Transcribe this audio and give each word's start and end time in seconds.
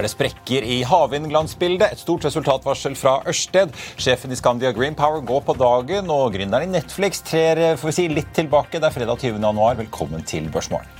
Er 0.00 0.06
det 0.06 0.14
sprekker 0.14 0.64
i 0.64 0.78
havvindglansbildet? 0.88 1.90
Et 1.92 2.00
stort 2.00 2.24
resultatvarsel 2.24 2.94
fra 2.96 3.18
Ørsted. 3.28 3.74
Sjefen 4.00 4.32
i 4.32 4.38
Scandia 4.38 4.70
Green 4.72 4.96
Power 4.96 5.20
går 5.20 5.42
på 5.44 5.56
dagen, 5.60 6.08
og 6.08 6.38
gründeren 6.38 6.70
i 6.70 6.78
Netflix 6.78 7.20
trer 7.28 7.60
vi 7.76 7.92
si, 7.92 8.08
litt 8.08 8.32
tilbake. 8.32 8.80
Det 8.80 8.88
er 8.88 8.96
fredag 8.96 9.20
20. 9.20 9.36
januar. 9.44 9.76
Velkommen 9.82 10.24
til 10.24 10.48
Børsmorgen. 10.48 10.99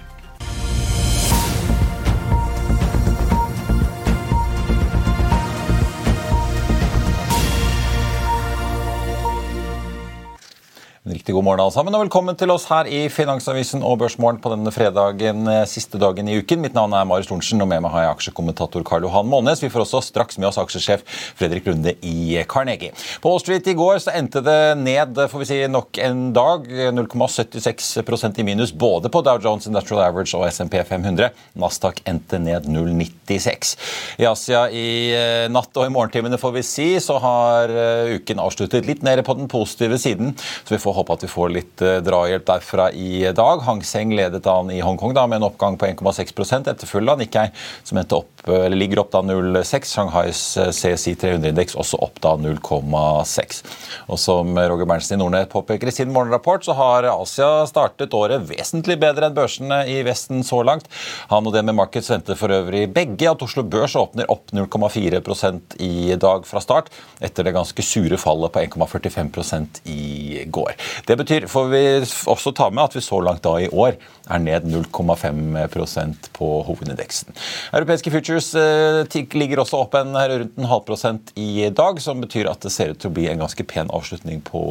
Riktig 11.30 11.38
god 11.38 11.46
morgen 11.46 11.60
alle 11.62 11.72
sammen, 11.72 11.94
og 11.94 12.02
velkommen 12.02 12.34
til 12.34 12.50
oss 12.50 12.64
her 12.66 12.88
i 12.90 13.04
Finansavisen 13.12 13.84
og 13.86 14.00
Børsmorgen 14.00 14.40
på 14.42 14.50
denne 14.50 14.70
fredagen, 14.74 15.46
eh, 15.46 15.64
siste 15.64 15.98
dagen 15.98 16.26
i 16.26 16.40
uken. 16.40 16.60
Mitt 16.60 16.74
navn 16.74 16.92
er 16.92 17.04
Marius 17.06 17.28
Thorensen, 17.28 17.60
og 17.62 17.68
med 17.68 17.82
meg 17.82 17.92
har 17.92 18.02
jeg 18.02 18.16
aksjekommentator 18.16 18.82
Karl 18.82 19.04
Johan 19.06 19.28
Månes. 19.30 19.62
Vi 19.62 19.70
får 19.70 19.84
også 19.84 20.02
straks 20.02 20.38
med 20.38 20.48
oss 20.48 20.58
aksjesjef 20.58 21.04
Fredrik 21.38 21.66
Lunde 21.66 21.94
i 22.02 22.42
Carnegie. 22.48 22.90
På 23.22 23.30
Wall 23.30 23.38
Street 23.38 23.68
i 23.68 23.74
går 23.74 24.00
så 24.02 24.10
endte 24.12 24.42
det 24.42 24.78
ned 24.78 25.14
får 25.30 25.38
vi 25.38 25.44
si, 25.46 25.60
nok 25.70 25.98
en 25.98 26.32
dag. 26.32 26.66
0,76% 26.66 28.40
i 28.40 28.42
minus 28.42 28.72
både 28.72 29.08
på 29.08 29.22
Dow 29.22 29.38
Jones 29.38 29.66
Industrial 29.66 30.02
Average 30.02 30.34
og 30.34 30.48
SMP 30.50 30.82
500. 30.82 31.30
Nasdaq 31.54 32.02
endte 32.06 32.40
ned 32.42 32.66
0,96. 32.66 33.76
I 34.18 34.26
Asia 34.26 34.64
i 34.70 35.14
eh, 35.14 35.46
natt 35.52 35.70
og 35.76 35.86
i 35.86 35.94
morgentimene 35.94 36.40
får 36.40 36.56
vi 36.58 36.66
si, 36.66 36.90
så 36.98 37.20
har 37.22 37.70
eh, 37.70 38.16
uken 38.18 38.42
avsluttet 38.42 38.88
litt 38.88 39.06
nede 39.06 39.22
på 39.22 39.38
den 39.38 39.46
positive 39.46 39.98
siden. 39.98 40.34
så 40.64 40.74
vi 40.74 40.82
får 40.82 40.98
håpe 40.98 41.19
at 41.19 41.19
vi 41.24 41.30
får 41.30 41.52
litt 41.54 41.82
eh, 41.84 41.98
drahjelp 42.04 42.46
derfra 42.48 42.90
i 42.92 43.32
dag. 43.36 43.62
Hang 43.66 43.82
Seng 43.86 44.14
ledet 44.16 44.46
an 44.50 44.70
i 44.72 44.80
Hongkong 44.84 45.14
da, 45.16 45.26
med 45.26 45.40
en 45.40 45.48
oppgang 45.50 45.78
på 45.80 45.88
1,6 45.88 46.70
etterfulgt 46.70 47.12
av 47.12 47.20
Nikkei, 47.20 47.48
som 47.84 48.00
opp, 48.20 48.39
ligger 48.46 48.98
opp 49.02 49.12
da 49.12 49.22
0,6. 49.22 49.84
Shanghais 49.84 50.56
eh, 50.56 50.70
CSI 50.70 51.14
300-indeks 51.14 51.76
også 51.76 51.98
opp 52.00 52.20
da 52.22 52.34
0,6. 52.40 53.62
Og 54.08 54.18
Som 54.18 54.58
Roger 54.58 54.88
Berntsen 54.88 55.18
i 55.18 55.20
Nordnett 55.20 55.50
påpeker 55.52 55.88
i 55.88 55.94
sin 55.94 56.12
morgenrapport, 56.12 56.64
så 56.64 56.76
har 56.78 57.08
Asia 57.10 57.66
startet 57.68 58.14
året 58.16 58.46
vesentlig 58.48 58.98
bedre 59.00 59.28
enn 59.28 59.36
børsene 59.36 59.82
i 59.90 60.00
Vesten 60.06 60.44
så 60.46 60.62
langt. 60.66 60.88
Han 61.30 61.46
og 61.46 61.58
med 61.60 61.76
Markets 61.76 62.10
venter 62.10 62.38
for 62.38 62.52
øvrig 62.54 62.86
begge 62.92 63.28
at 63.30 63.42
Oslo 63.42 63.62
Børs 63.62 63.96
åpner 63.98 64.30
opp 64.32 64.52
0,4% 64.56 65.76
i 65.84 66.16
dag 66.20 66.46
fra 66.48 66.62
start, 66.62 66.90
etter 67.20 67.44
det 67.44 67.54
ganske 67.56 67.84
sure 67.84 68.18
fallet 68.20 68.52
på 68.52 68.64
1,45% 68.64 69.82
i 69.90 70.44
går. 70.46 70.72
Det 71.06 71.16
betyr, 71.20 71.48
får 71.50 71.68
vi 71.72 71.82
også 72.30 72.54
ta 72.56 72.70
med, 72.70 72.84
at 72.88 72.96
vi 72.96 73.04
så 73.04 73.20
langt 73.24 73.44
da 73.44 73.56
i 73.60 73.68
år 73.68 73.98
er 74.30 74.42
ned 74.42 74.66
0,5% 74.70 76.30
på 76.36 76.48
hovedindeksen. 76.68 77.34
Europeiske 77.74 78.12
futures 78.30 78.54
eh, 78.54 79.38
ligger 79.38 79.60
også 79.60 79.80
opp 79.82 79.94
en, 79.98 80.14
rundt 80.14 80.58
en 80.58 80.68
halv 80.70 80.84
prosent 80.86 81.32
i 81.34 81.68
dag, 81.74 82.00
som 82.02 82.20
betyr 82.22 82.48
at 82.50 82.62
det 82.62 82.70
ser 82.70 82.92
ut 82.92 83.00
til 83.00 83.10
å 83.10 83.14
bli 83.16 83.26
en 83.30 83.42
ganske 83.42 83.64
pen 83.66 83.90
avslutning 83.90 84.40
på 84.46 84.62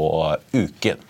uken. 0.54 1.02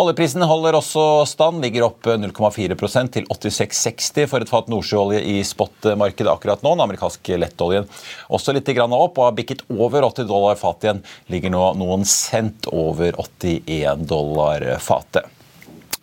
Oljeprisen 0.00 0.44
holder 0.48 0.78
også 0.78 1.04
stand, 1.28 1.60
ligger 1.64 1.88
opp 1.88 2.08
0,4% 2.08 3.14
til 3.18 3.28
86,60 3.28 4.28
for 4.30 4.44
et 4.44 4.52
fat 4.52 4.70
nordsjøolje 4.72 5.20
i 5.20 5.38
spot-markedet 5.44 6.32
akkurat 6.32 6.64
nå. 6.64 6.74
Den 6.74 6.86
amerikanske 6.86 7.40
lettoljen 7.40 7.88
også 8.28 8.56
litt 8.56 8.68
opp 8.78 9.18
og 9.18 9.24
har 9.24 9.36
bikket 9.36 9.64
over 9.72 10.04
80 10.08 10.28
dollar 10.28 10.58
fat 10.60 10.84
igjen. 10.84 11.02
Ligger 11.32 11.52
nå 11.52 11.64
noen 11.80 12.06
cent 12.08 12.68
over 12.72 13.16
81 13.20 14.06
dollar 14.08 14.64
fatet. 14.80 15.37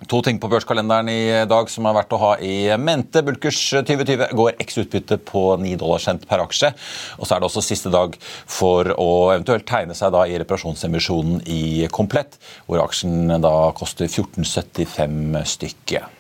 To 0.03 0.17
ting 0.19 0.41
på 0.43 0.49
børskalenderen 0.51 1.07
i 1.07 1.19
dag 1.47 1.69
som 1.71 1.85
er 1.87 1.93
verdt 1.95 2.11
å 2.13 2.19
ha 2.19 2.31
i 2.43 2.67
mente. 2.75 3.21
Bulkers 3.23 3.61
2020 3.71 4.33
går 4.35 4.57
x 4.59 4.75
utbytte 4.81 5.15
på 5.23 5.43
9 5.61 5.77
dollar 5.79 6.03
cent 6.03 6.25
per 6.27 6.43
aksje. 6.43 6.73
Og 7.15 7.23
så 7.23 7.37
er 7.37 7.39
det 7.39 7.47
også 7.47 7.63
siste 7.63 7.93
dag 7.93 8.17
for 8.19 8.91
å 8.91 9.07
eventuelt 9.31 9.63
tegne 9.69 9.95
seg 9.95 10.11
da 10.11 10.25
i 10.27 10.35
reparasjonsemisjonen 10.41 11.45
i 11.47 11.87
Komplett, 11.95 12.35
hvor 12.67 12.83
aksjen 12.83 13.37
da 13.39 13.55
koster 13.77 14.11
14,75 14.11 15.39
stykket. 15.55 16.11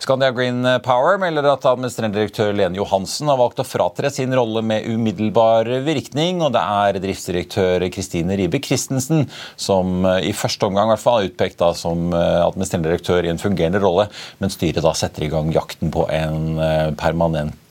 Scandia 0.00 0.30
Green 0.32 0.64
Power 0.80 1.18
melder 1.20 1.44
at 1.50 1.66
administrerende 1.68 2.16
direktør 2.16 2.54
Lene 2.56 2.78
Johansen 2.78 3.28
har 3.28 3.36
valgt 3.36 3.60
å 3.60 3.66
fratre 3.68 4.08
sin 4.08 4.32
rolle 4.32 4.62
med 4.64 4.86
umiddelbar 4.88 5.68
virkning, 5.84 6.40
og 6.40 6.54
det 6.54 6.62
er 6.62 7.00
driftsdirektør 7.04 7.84
Kristine 7.92 8.38
Ribe 8.40 8.62
Christensen 8.64 9.26
som 9.60 10.06
i 10.24 10.32
første 10.32 10.70
omgang 10.70 10.88
i 10.88 10.94
hvert 10.94 11.04
fall 11.04 11.20
er 11.20 11.28
utpekt 11.28 11.60
da 11.60 11.74
som 11.76 12.08
administrerende 12.16 12.88
direktør 12.88 13.28
i 13.28 13.32
en 13.34 13.42
fungerende 13.42 13.82
rolle, 13.84 14.08
men 14.40 14.52
styret 14.52 14.80
da 14.86 14.94
setter 14.96 15.28
i 15.28 15.32
gang 15.32 15.52
jakten 15.52 15.92
på 15.92 16.08
en 16.08 16.56
permanent 16.96 17.69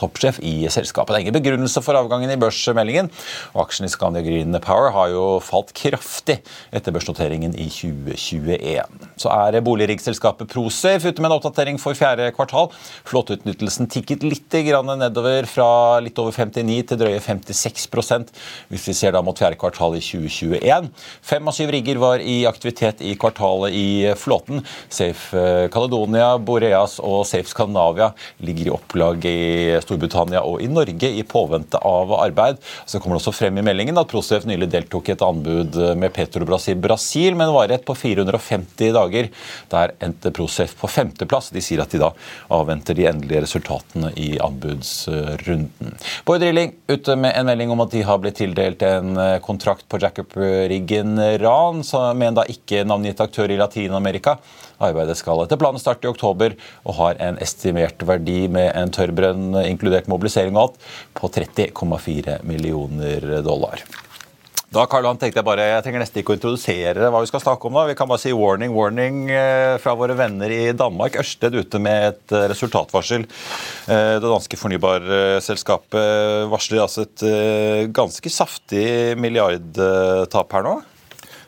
toppsjef 0.00 0.40
i 0.44 0.54
selskapet. 0.72 1.14
Det 1.14 1.18
er 1.18 1.26
ingen 1.26 1.38
begrunnelse 1.38 1.82
for 1.84 1.98
avgangen 1.98 2.32
i 2.32 2.38
børsmeldingen, 2.40 3.10
og 3.54 3.64
aksjen 3.66 3.88
i 3.88 3.92
Scandia 3.92 4.24
Green 4.24 4.56
Power 4.64 4.92
har 4.94 5.10
jo 5.14 5.24
falt 5.44 5.72
kraftig 5.76 6.40
etter 6.74 6.94
børsnoteringen 6.94 7.56
i 7.58 7.68
2021. 7.72 9.08
Så 9.20 9.32
er 9.32 9.60
boligriggsselskapet 9.64 10.50
Prosafe 10.50 11.10
ute 11.10 11.22
med 11.22 11.30
en 11.30 11.36
oppdatering 11.38 11.80
for 11.80 11.96
fjerde 11.98 12.30
kvartal. 12.36 12.70
Flåteutnyttelsen 13.08 13.90
tikket 13.90 14.24
litt 14.26 14.48
nedover 14.50 15.46
fra 15.46 16.00
litt 16.02 16.18
over 16.18 16.34
59 16.34 16.88
til 16.90 16.98
drøye 17.00 17.20
56% 17.22 18.32
hvis 18.70 18.86
vi 18.88 18.94
ser 18.96 19.14
da 19.14 19.22
mot 19.24 19.38
fjerde 19.38 19.58
kvartal 19.60 19.96
i 19.96 20.02
2021. 20.02 20.90
Fem 21.22 21.48
av 21.48 21.56
syv 21.56 21.72
rigger 21.74 22.00
var 22.02 22.22
i 22.22 22.42
aktivitet 22.50 23.02
i 23.04 23.14
kvartalet 23.20 23.76
i 23.76 23.88
flåten. 24.18 24.64
Safe 24.88 25.36
eh, 25.36 25.68
Caledonia, 25.72 26.34
Boreas 26.38 26.98
og 27.02 27.24
Safe 27.28 27.48
Scandinavia 27.50 28.10
ligger 28.44 28.70
i 28.70 28.74
opplag 28.74 29.26
i 29.28 29.39
Storbritannia 29.84 30.42
og 30.46 30.62
i 30.64 30.68
Norge 30.70 31.10
i 31.10 31.24
påvente 31.26 31.78
av 31.86 32.12
arbeid. 32.16 32.60
Så 32.86 33.00
kommer 33.00 33.16
det 33.16 33.22
også 33.22 33.34
frem 33.36 33.58
i 33.60 33.64
meldingen 33.66 33.98
at 34.00 34.10
Prosef 34.10 34.46
nylig 34.48 34.70
deltok 34.72 35.10
i 35.10 35.14
et 35.14 35.24
anbud 35.24 35.78
med 36.00 36.14
Petrobras 36.16 36.68
i 36.72 36.76
Brasil, 36.78 37.36
med 37.38 37.48
en 37.48 37.56
varighet 37.56 37.84
på 37.88 37.96
450 37.98 38.94
dager. 38.96 39.30
Der 39.72 39.94
endte 40.02 40.32
Prosef 40.36 40.76
på 40.80 40.90
femteplass. 40.90 41.50
De 41.54 41.62
sier 41.64 41.82
at 41.82 41.92
de 41.92 42.02
da 42.02 42.12
avventer 42.52 42.96
de 42.98 43.08
endelige 43.10 43.44
resultatene 43.46 44.12
i 44.20 44.32
anbudsrunden. 44.42 45.98
Bård 46.26 46.42
Drilling 46.42 46.74
ute 46.90 47.16
med 47.16 47.36
en 47.36 47.50
melding 47.50 47.74
om 47.74 47.84
at 47.84 47.94
de 47.94 48.04
har 48.06 48.20
blitt 48.22 48.38
tildelt 48.40 48.82
en 48.86 49.14
kontrakt 49.44 49.86
på 49.90 50.00
jackup-riggen 50.02 51.18
Ran, 51.42 51.84
med 52.16 52.28
en 52.30 52.40
da 52.40 52.48
ikke 52.50 52.84
navngitt 52.88 53.20
aktør 53.22 53.50
i 53.50 53.58
Latin-Amerika. 53.60 54.38
Arbeidet 54.80 55.18
skal 55.20 55.44
etter 55.44 55.60
planen 55.60 55.82
starte 55.82 56.08
i 56.08 56.12
oktober 56.12 56.56
og 56.84 56.98
har 57.00 57.20
en 57.22 57.40
estimert 57.44 58.02
verdi 58.08 58.44
med 58.52 58.72
en 58.74 58.92
tørrbrønn, 58.94 59.62
inkludert 59.64 60.10
mobilisering 60.10 60.56
og 60.56 60.68
alt, 60.68 60.86
på 61.20 61.32
30,4 61.40 62.40
millioner 62.48 63.42
dollar. 63.44 63.84
Da 64.70 64.84
Karl 64.86 65.08
Han, 65.08 65.18
tenkte 65.18 65.40
jeg 65.40 65.46
bare, 65.48 65.64
jeg 65.66 65.82
trenger 65.82 66.04
nesten 66.04 66.20
ikke 66.20 66.30
å 66.30 66.36
introdusere 66.36 67.08
hva 67.10 67.20
vi 67.24 67.26
skal 67.26 67.42
snakke 67.42 67.66
om. 67.66 67.74
da. 67.74 67.88
Vi 67.88 67.96
kan 67.98 68.06
bare 68.06 68.22
si 68.22 68.30
warning, 68.30 68.70
warning 68.70 69.24
eh, 69.34 69.74
fra 69.82 69.96
våre 69.98 70.14
venner 70.14 70.52
i 70.54 70.70
Danmark. 70.78 71.18
Ørsted 71.18 71.56
ute 71.58 71.80
med 71.82 72.06
et 72.12 72.34
eh, 72.38 72.46
resultatvarsel. 72.52 73.24
Eh, 73.26 74.12
det 74.22 74.30
danske 74.30 74.60
fornybarselskapet 74.60 76.46
varsler 76.52 76.84
altså 76.84 77.02
et 77.08 77.26
ganske 77.96 78.30
saftig 78.30 79.18
milliardtap 79.18 80.54
her 80.54 80.68
nå. 80.68 80.76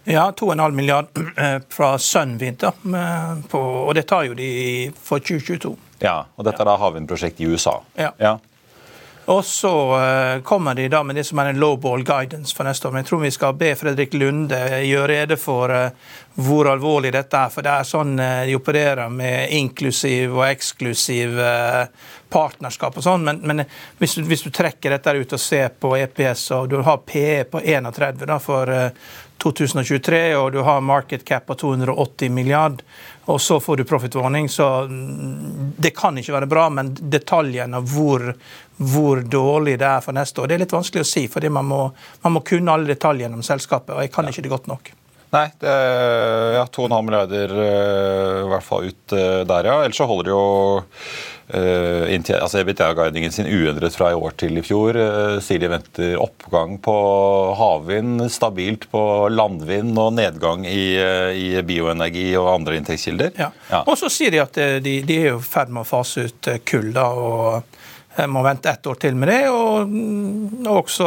Ja, 0.04 0.32
2,5 0.34 0.70
milliard 0.74 1.06
eh, 1.36 1.60
fra 1.70 1.98
Sunwind. 1.98 2.64
Og 3.52 3.94
det 3.94 4.06
tar 4.10 4.26
jo 4.26 4.34
de 4.38 4.90
for 4.98 5.22
2022. 5.22 5.76
Ja, 6.02 6.24
og 6.36 6.46
dette 6.48 6.62
er 6.64 6.66
da 6.66 6.78
havvindprosjekt 6.80 7.42
i 7.42 7.46
USA. 7.46 7.78
Ja. 7.98 8.10
ja. 8.18 8.36
Og 9.32 9.44
så 9.44 9.72
uh, 9.96 10.42
kommer 10.42 10.74
de 10.74 10.88
da 10.92 11.02
med 11.02 11.16
det 11.16 11.24
som 11.24 11.38
er 11.40 11.52
en 11.52 11.60
lowball 11.60 12.02
guidance 12.04 12.56
for 12.56 12.68
neste 12.68 12.88
år. 12.88 12.92
Men 12.92 13.04
jeg 13.04 13.08
tror 13.08 13.22
vi 13.22 13.30
skal 13.32 13.56
be 13.56 13.70
Fredrik 13.78 14.16
Lunde 14.18 14.58
gjøre 14.84 15.08
rede 15.08 15.38
for 15.40 15.72
uh, 15.72 16.10
hvor 16.36 16.68
alvorlig 16.68 17.14
dette 17.14 17.38
er. 17.38 17.52
For 17.54 17.64
det 17.64 17.72
er 17.72 17.88
sånn 17.88 18.12
uh, 18.20 18.42
de 18.48 18.58
opererer 18.58 19.12
med 19.14 19.54
inklusiv 19.56 20.36
og 20.36 20.46
eksklusiv 20.50 21.40
partnerskap 22.32 22.96
og 22.96 23.04
sånn. 23.04 23.24
Men, 23.24 23.40
men 23.46 23.64
hvis, 24.00 24.18
du, 24.18 24.26
hvis, 24.28 24.44
du, 24.44 24.52
trekker 24.52 24.96
dette 24.96 25.16
ut 25.16 25.36
og 25.36 25.40
ser 25.40 25.72
på 25.80 25.94
EPS, 25.96 26.46
og 26.58 26.68
du 26.72 26.80
har 26.84 27.04
PE 27.06 27.44
på 27.52 27.60
31 27.60 28.26
da, 28.28 28.38
for 28.42 28.72
2023, 29.42 30.22
og 30.36 30.52
du 30.52 30.60
har 30.64 30.80
market 30.80 31.24
cap 31.28 31.46
på 31.46 31.54
280 31.54 32.30
milliard, 32.30 32.82
og 33.24 33.40
så 33.40 33.60
får 33.60 33.76
du 33.76 33.84
profit 33.84 34.14
warning, 34.14 34.48
så 34.48 34.84
mm, 34.88 35.72
det 35.76 35.90
kan 35.94 36.18
ikke 36.18 36.34
være 36.34 36.50
bra. 36.50 36.68
Men 36.70 36.94
detaljene 36.94 37.82
hvor 37.86 38.32
hvor 38.92 39.22
dårlig 39.22 39.78
det 39.80 39.88
er 39.88 40.02
for 40.04 40.16
neste 40.16 40.42
år. 40.42 40.50
Det 40.50 40.56
er 40.56 40.64
litt 40.64 40.74
vanskelig 40.74 41.04
å 41.04 41.12
si, 41.12 41.26
fordi 41.30 41.52
man 41.52 41.68
må, 41.68 41.84
man 42.24 42.36
må 42.36 42.44
kunne 42.46 42.74
alle 42.74 42.94
detaljene 42.94 43.38
om 43.38 43.46
selskapet. 43.46 43.94
og 43.94 44.02
jeg 44.04 44.12
kan 44.14 44.28
ikke 44.28 44.44
det 44.44 44.52
godt 44.52 44.70
nok. 44.70 44.92
Nei, 45.32 45.46
det 45.62 45.68
er 45.68 46.58
ja, 46.58 46.64
2,5 46.68 47.06
milliarder 47.06 47.52
uh, 47.56 48.40
i 48.42 48.48
hvert 48.50 48.66
fall 48.66 48.90
ut 48.90 49.14
uh, 49.16 49.40
der, 49.48 49.68
ja. 49.70 49.78
Ellers 49.80 49.96
så 49.96 50.04
holder 50.04 50.28
det 50.28 50.34
jo 50.34 50.42
uh, 51.56 52.34
altså 52.36 52.60
EBITDA-guidingen 52.60 53.32
sin 53.32 53.48
uendret 53.48 53.96
fra 53.96 54.10
i 54.12 54.18
år 54.18 54.36
til 54.42 54.60
i 54.60 54.64
fjor. 54.66 54.98
Uh, 55.00 55.38
sier 55.40 55.62
de 55.62 55.70
venter 55.72 56.20
oppgang 56.20 56.76
på 56.84 56.96
havvind, 57.56 58.26
stabilt 58.28 58.90
på 58.92 59.02
landvind 59.32 59.96
og 59.96 60.12
nedgang 60.18 60.68
i, 60.68 60.84
i 61.00 61.48
bioenergi 61.64 62.28
og 62.36 62.52
andre 62.58 62.76
inntektskilder. 62.82 63.32
Ja. 63.40 63.48
ja. 63.72 63.86
Og 63.86 63.96
så 64.02 64.12
sier 64.12 64.36
de 64.36 64.44
at 64.44 64.60
de, 64.84 64.98
de 65.00 65.20
er 65.22 65.30
i 65.32 65.46
ferd 65.46 65.72
med 65.72 65.86
å 65.86 65.88
fase 65.94 66.28
ut 66.28 66.52
kull. 66.68 66.92
da, 66.92 67.08
og 67.08 67.80
jeg 68.16 68.28
må 68.28 68.42
vente 68.44 68.70
ett 68.70 68.86
år 68.86 68.98
til 69.00 69.16
med 69.16 69.30
det, 69.30 69.40
og 69.48 69.88
mm, 69.88 70.66
også 70.68 71.06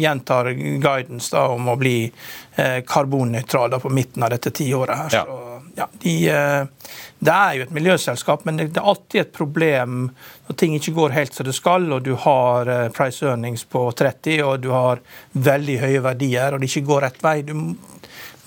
gjentar 0.00 0.50
guidance 0.82 1.30
da, 1.34 1.46
om 1.54 1.68
å 1.70 1.76
bli 1.78 1.98
eh, 2.08 2.80
karbonnøytral 2.86 3.78
på 3.80 3.92
midten 3.94 4.26
av 4.26 4.34
dette 4.34 4.50
tiåret. 4.54 4.96
her. 5.04 5.14
Ja. 5.14 5.24
Så, 5.24 5.60
ja, 5.76 5.86
de, 6.02 6.14
eh, 6.28 6.96
det 7.18 7.36
er 7.36 7.54
jo 7.56 7.66
et 7.66 7.76
miljøselskap, 7.76 8.44
men 8.48 8.58
det, 8.58 8.70
det, 8.74 8.82
er 8.82 8.90
alltid 8.92 9.20
et 9.22 9.32
problem 9.36 10.02
når 10.48 10.58
ting 10.58 10.74
ikke 10.76 10.96
går 10.96 11.14
helt 11.14 11.38
som 11.38 11.46
det 11.46 11.54
skal, 11.56 11.86
og 11.94 12.02
du 12.06 12.14
har 12.24 12.70
eh, 12.70 12.88
price 12.96 13.26
earnings 13.26 13.64
på 13.70 13.86
30, 14.02 14.42
og 14.46 14.60
du 14.64 14.72
har 14.74 15.04
veldig 15.32 15.78
høye 15.84 16.04
verdier, 16.10 16.54
og 16.54 16.62
det 16.62 16.72
ikke 16.72 16.88
går 16.90 17.06
rett 17.06 17.24
vei. 17.24 17.36
Du 17.46 17.54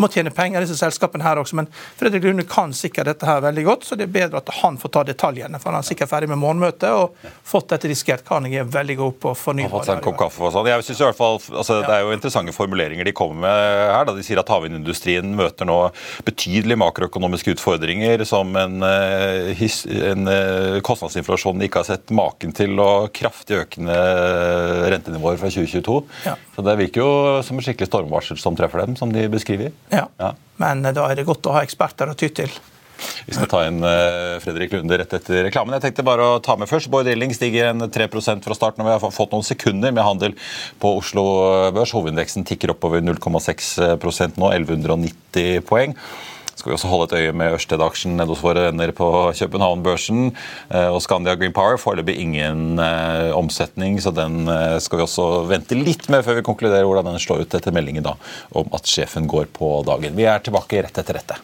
må 0.03 0.09
tjene 0.11 0.33
penger, 0.35 0.63
disse 0.63 0.77
selskapene 0.79 1.25
her 1.25 1.41
også. 1.41 1.57
Men 1.59 1.69
Fredrik 1.99 2.25
Lune 2.27 2.45
kan 2.49 2.73
sikkert 2.75 3.09
dette 3.11 3.27
her 3.27 3.43
veldig 3.43 3.65
godt, 3.67 3.87
så 3.87 3.97
det 3.99 4.07
er 4.07 4.13
bedre 4.17 4.41
at 4.43 4.51
han 4.61 4.77
får 4.81 4.93
ta 4.93 5.05
detaljene. 5.07 5.61
For 5.61 5.71
han 5.71 5.79
er 5.79 5.87
sikkert 5.87 6.11
ferdig 6.11 6.31
med 6.31 6.41
morgenmøtet 6.41 6.89
og 6.91 7.17
fått 7.47 7.71
dette 7.73 7.91
diskert. 7.91 8.25
Carnegie 8.27 8.63
er 8.63 8.69
veldig 8.69 8.97
god 8.99 9.19
på 9.23 9.33
fornybar. 9.37 9.71
Har 9.71 9.79
fått 9.79 9.91
seg 9.91 10.01
en 10.01 10.05
kopp 10.07 10.19
kaffe 10.25 10.45
og 10.47 10.53
sånn. 10.55 10.69
Jeg 10.71 10.87
synes 10.87 11.03
i 11.03 11.07
hvert 11.07 11.19
fall, 11.19 11.39
altså, 11.53 11.79
Det 11.83 11.95
er 11.95 12.05
jo 12.05 12.15
interessante 12.15 12.55
formuleringer 12.55 13.07
de 13.07 13.15
kommer 13.15 13.41
med 13.45 13.93
her. 13.93 14.05
da 14.05 14.15
De 14.17 14.25
sier 14.25 14.39
at 14.41 14.51
havvindindustrien 14.51 15.35
møter 15.35 15.67
nå 15.69 15.77
betydelige 16.27 16.79
makroøkonomiske 16.79 17.55
utfordringer 17.55 18.25
som 18.27 18.55
en, 18.59 18.83
eh, 18.83 19.63
en 20.11 20.27
eh, 20.27 20.79
kostnadsinflasjon 20.85 21.59
de 21.59 21.69
ikke 21.69 21.83
har 21.83 21.89
sett 21.89 22.13
maken 22.13 22.53
til, 22.55 22.79
og 22.79 23.11
kraftig 23.13 23.59
økende 23.63 23.97
rentenivåer 24.93 25.39
fra 25.39 25.51
2022. 25.51 26.03
Ja. 26.25 26.35
Så 26.55 26.63
Det 26.63 26.77
virker 26.77 27.01
jo 27.01 27.11
som 27.45 27.57
et 27.57 27.65
skikkelig 27.65 27.89
stormvarsel 27.89 28.39
som 28.39 28.55
treffer 28.57 28.85
dem, 28.85 28.95
som 28.95 29.11
de 29.13 29.25
beskriver. 29.31 29.73
Ja. 29.93 30.07
ja. 30.19 30.33
Men 30.61 30.85
eh, 30.85 30.95
da 30.95 31.07
er 31.09 31.19
det 31.19 31.27
godt 31.27 31.49
å 31.49 31.57
ha 31.57 31.65
eksperter 31.65 32.11
å 32.11 32.17
ty 32.17 32.29
til. 32.33 32.53
Vi 33.27 33.33
skal 33.35 33.49
ta 33.51 33.63
inn 33.67 33.81
uh, 33.83 34.39
Fredrik 34.39 34.71
Lunde 34.71 34.95
rett 35.01 35.15
etter 35.17 35.41
reklamen. 35.47 35.73
Jeg 35.75 35.89
tenkte 35.89 36.05
bare 36.07 36.27
å 36.35 36.41
ta 36.43 36.55
med 36.59 36.69
først. 36.69 36.87
Bård 36.93 37.09
Rilling 37.09 37.33
stiger 37.35 37.71
en 37.71 37.83
3% 37.91 38.45
fra 38.45 38.55
starten. 38.55 38.83
og 38.83 38.87
Vi 38.87 38.93
har 38.93 39.15
fått 39.15 39.33
noen 39.33 39.43
sekunder 39.43 39.91
med 39.91 40.05
handel 40.05 40.37
på 40.79 40.93
Oslo 41.01 41.25
Børs. 41.75 41.91
Hovedindeksen 41.95 42.47
tikker 42.47 42.71
oppover 42.71 43.03
0,6% 43.03 44.39
nå, 44.39 44.53
1190 44.53 45.65
poeng 45.67 45.97
skal 46.63 46.71
vi 46.71 46.77
også 46.77 46.87
holde 46.93 47.05
et 47.09 47.15
øye 47.19 47.31
med 47.35 47.57
Ørsted-aksjen 47.57 48.13
nede 48.15 48.31
hos 48.31 48.39
våre 48.39 48.69
venner 48.69 48.93
på 48.95 49.07
København-børsen. 49.35 50.29
Eh, 50.71 50.87
og 50.87 51.01
Scandia 51.03 51.35
Green 51.35 51.51
Power 51.51 51.75
foreløpig 51.75 52.15
ingen 52.23 52.79
eh, 52.79 53.35
omsetning, 53.35 53.99
så 53.99 54.15
den 54.15 54.47
eh, 54.47 54.79
skal 54.79 55.01
vi 55.01 55.03
også 55.03 55.29
vente 55.51 55.75
litt 55.75 56.07
med 56.07 56.23
før 56.23 56.39
vi 56.39 56.47
konkluderer 56.47 56.87
hvordan 56.87 57.11
den 57.11 57.19
slår 57.19 57.43
ut 57.43 57.57
etter 57.59 57.75
meldingen 57.75 58.07
da, 58.07 58.15
om 58.55 58.71
at 58.79 58.87
sjefen 58.87 59.27
går 59.27 59.51
på 59.51 59.81
dagen. 59.89 60.15
Vi 60.15 60.23
er 60.23 60.39
tilbake 60.39 60.85
rett 60.87 61.03
etter 61.03 61.19
dette. 61.19 61.43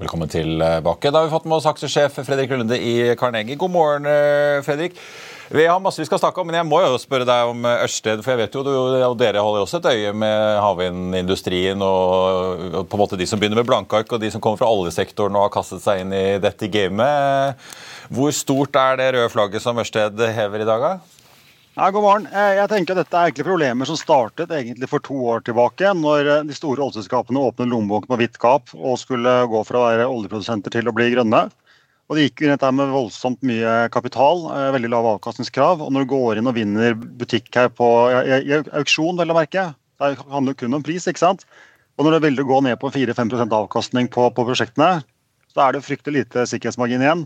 Velkommen 0.00 0.28
tilbake. 0.28 1.10
Da 1.10 1.18
har 1.18 1.26
vi 1.26 1.30
fått 1.30 1.44
med 1.44 1.58
oss 1.58 1.66
aksjesjef 1.68 2.14
Fredrik 2.24 2.50
Lunde 2.50 2.78
i 2.80 3.12
Carnegie. 3.16 3.58
God 3.60 3.70
morgen, 3.70 4.06
eh, 4.06 4.62
Fredrik. 4.64 4.96
Vi 5.48 5.66
har 5.66 5.80
masse 5.80 6.00
vi 6.00 6.06
skal 6.06 6.18
snakke 6.18 6.40
om, 6.40 6.46
men 6.46 6.56
jeg 6.56 6.64
må 6.64 6.78
jo 6.80 6.96
spørre 6.96 7.26
deg 7.28 7.50
om 7.50 7.66
eh, 7.68 7.84
Ørsted. 7.84 8.22
For 8.24 8.32
jeg 8.32 8.40
vet 8.40 8.56
jo 8.56 8.62
at 8.64 9.18
dere 9.20 9.44
holder 9.44 9.66
også 9.66 9.82
et 9.82 9.90
øye 9.92 10.14
med 10.16 10.60
havvindindustrien 10.64 11.84
og, 11.84 12.88
på 12.88 12.96
en 12.96 13.02
måte 13.04 13.20
de 13.20 13.28
som 13.28 13.38
begynner 13.38 13.60
med 13.60 13.68
blankark, 13.68 14.08
og 14.08 14.20
de 14.22 14.30
som 14.32 14.40
kommer 14.40 14.62
fra 14.62 14.72
oljesektoren 14.72 15.36
og 15.36 15.50
har 15.50 15.56
kastet 15.60 15.84
seg 15.84 16.00
inn 16.06 16.16
i 16.16 16.38
dette 16.40 16.72
gamet. 16.72 17.60
Hvor 18.08 18.32
stort 18.32 18.80
er 18.80 18.96
det 18.96 19.12
røde 19.12 19.28
flagget 19.34 19.60
som 19.60 19.76
Ørsted 19.76 20.24
hever 20.32 20.64
i 20.64 20.70
dag? 20.72 20.88
da? 20.88 21.21
Ja, 21.72 21.86
god 21.88 22.02
morgen. 22.04 22.26
Eh, 22.28 22.58
jeg 22.58 22.68
tenker 22.68 22.92
at 22.92 23.06
Dette 23.06 23.16
er 23.16 23.30
egentlig 23.30 23.46
problemer 23.46 23.88
som 23.88 23.96
startet 23.96 24.50
egentlig 24.52 24.90
for 24.92 25.00
to 25.00 25.14
år 25.32 25.40
tilbake, 25.46 25.88
når 25.96 26.26
eh, 26.28 26.42
de 26.44 26.52
store 26.52 26.82
oljeselskapene 26.84 27.40
åpnet 27.40 27.70
lommeboken 27.70 28.10
på 28.10 28.18
vidt 28.20 28.34
gap 28.42 28.74
og 28.76 28.98
skulle 29.00 29.32
gå 29.48 29.62
fra 29.64 29.80
å 29.80 29.86
være 29.86 30.08
oljeprodusenter 30.12 30.74
til 30.74 30.90
å 30.90 30.92
bli 30.92 31.06
grønne. 31.14 31.40
Og 32.12 32.18
Det 32.18 32.26
gikk 32.26 32.42
inn 32.42 32.52
dette 32.52 32.72
med 32.76 32.92
voldsomt 32.92 33.40
mye 33.48 33.72
kapital, 33.94 34.44
eh, 34.52 34.68
veldig 34.76 34.90
lave 34.92 35.14
avkastningskrav. 35.16 35.80
og 35.80 35.88
Når 35.96 36.04
du 36.04 36.10
går 36.12 36.42
inn 36.42 36.52
og 36.52 36.58
vinner 36.60 36.92
butikk 36.92 37.48
her 37.56 37.72
på 37.72 37.88
i 38.20 38.60
auksjon, 38.76 39.16
vel 39.16 39.32
å 39.32 39.38
merke, 39.40 39.70
det 39.72 40.18
handler 40.28 40.58
kun 40.60 40.76
om 40.76 40.84
pris, 40.84 41.08
ikke 41.08 41.24
sant? 41.24 41.46
Og 41.96 42.04
når 42.04 42.18
det 42.18 42.22
vil 42.26 42.44
gå 42.52 42.60
ned 42.68 42.76
på 42.84 42.92
4-5% 42.92 43.48
avkastning 43.48 44.12
på, 44.12 44.28
på 44.28 44.44
prosjektene, 44.44 45.00
så 45.48 45.64
er 45.64 45.72
det 45.72 45.86
fryktelig 45.88 46.26
lite 46.26 46.44
sikkerhetsmargin 46.52 47.00
igjen. 47.00 47.24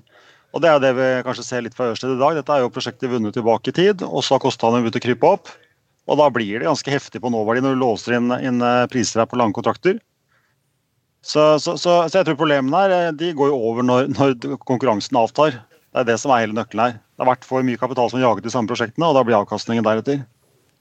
Og 0.57 0.63
Det 0.65 0.71
er 0.73 0.81
det 0.81 0.95
vi 0.97 1.07
kanskje 1.27 1.45
ser 1.45 1.65
litt 1.67 1.75
fra 1.77 1.91
Ørsted 1.93 2.15
i 2.15 2.21
dag. 2.21 2.39
Dette 2.39 2.55
er 2.55 2.63
jo 2.65 2.73
prosjektet 2.73 3.11
vunnet 3.13 3.35
tilbake 3.37 3.69
i 3.69 3.77
tid, 3.77 4.01
og 4.07 4.25
så 4.25 4.37
har 4.37 4.45
kostnadene 4.47 4.87
begynt 4.87 4.97
å 4.97 5.03
krype 5.05 5.33
opp. 5.37 5.51
Og 6.09 6.17
Da 6.17 6.31
blir 6.33 6.63
det 6.63 6.69
ganske 6.69 6.93
heftig 6.95 7.21
på 7.21 7.33
nåverdi 7.35 7.61
når 7.61 7.77
du 7.77 7.83
låser 7.83 8.17
inn, 8.17 8.33
inn 8.41 8.63
eh, 8.65 8.87
priser 8.89 9.21
her 9.21 9.29
på 9.29 9.37
lange 9.37 9.53
kontrakter. 9.53 9.99
Så, 11.21 11.59
så, 11.59 11.75
så, 11.75 12.07
så, 12.07 12.21
jeg 12.21 12.29
tror 12.29 12.39
problemene 12.39 12.85
her 12.87 12.95
eh, 12.95 13.13
de 13.13 13.35
går 13.37 13.51
jo 13.51 13.59
over 13.69 13.85
når, 13.85 14.09
når, 14.15 14.37
konkurransen 14.65 15.19
avtar. 15.21 15.59
Det 15.93 16.05
er 16.05 16.09
det 16.09 16.17
som 16.23 16.33
er 16.33 16.47
hele 16.47 16.57
nøkkelen 16.57 16.85
her. 16.87 16.97
Det 17.03 17.25
har 17.25 17.33
vært 17.35 17.49
for 17.49 17.67
mye 17.67 17.81
kapital 17.81 18.09
som 18.13 18.23
jaget 18.23 18.47
de 18.47 18.55
samme 18.55 18.71
prosjektene, 18.71 19.11
og 19.11 19.19
da 19.19 19.27
blir 19.27 19.37
avkastningen 19.37 19.85
deretter. 19.85 20.23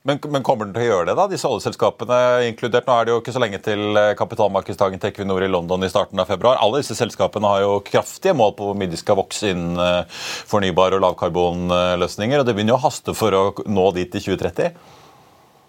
Men, 0.05 0.19
men, 0.29 0.43
kommer 0.45 0.67
den 0.67 0.73
til 0.75 0.83
å 0.83 0.89
gjøre 0.91 1.05
det, 1.09 1.13
da, 1.17 1.23
disse 1.25 1.49
oljeselskapene 1.49 2.17
inkludert? 2.51 2.85
Nå 2.85 2.93
er 2.93 3.07
det 3.07 3.13
jo 3.15 3.21
ikke 3.23 3.33
så 3.33 3.41
lenge 3.41 3.57
til 3.65 3.97
eh, 3.97 4.11
kapitalmarkedsdagen 4.19 5.01
til 5.01 5.09
Equinor 5.09 5.41
i 5.41 5.49
London 5.49 5.81
i 5.81 5.89
starten 5.89 6.21
av 6.21 6.29
februar. 6.29 6.59
Alle 6.61 6.83
disse 6.83 6.93
selskapene 6.93 7.49
har 7.49 7.63
jo 7.63 7.79
kraftige 7.87 8.35
mål 8.37 8.53
på 8.53 8.67
hvor 8.67 8.77
mye 8.77 8.91
de 8.91 8.99
skal 9.01 9.17
vokse 9.17 9.49
innen 9.49 9.81
eh, 9.81 10.21
fornybare 10.51 10.99
og 10.99 11.07
lavkarbonløsninger. 11.07 12.37
og 12.37 12.45
Det 12.45 12.53
begynner 12.53 12.75
jo 12.75 12.77
å 12.77 12.85
haste 12.85 13.17
for 13.17 13.33
å 13.33 13.43
nå 13.65 13.87
dit 13.97 14.13
i 14.13 14.21
2030. 14.27 14.77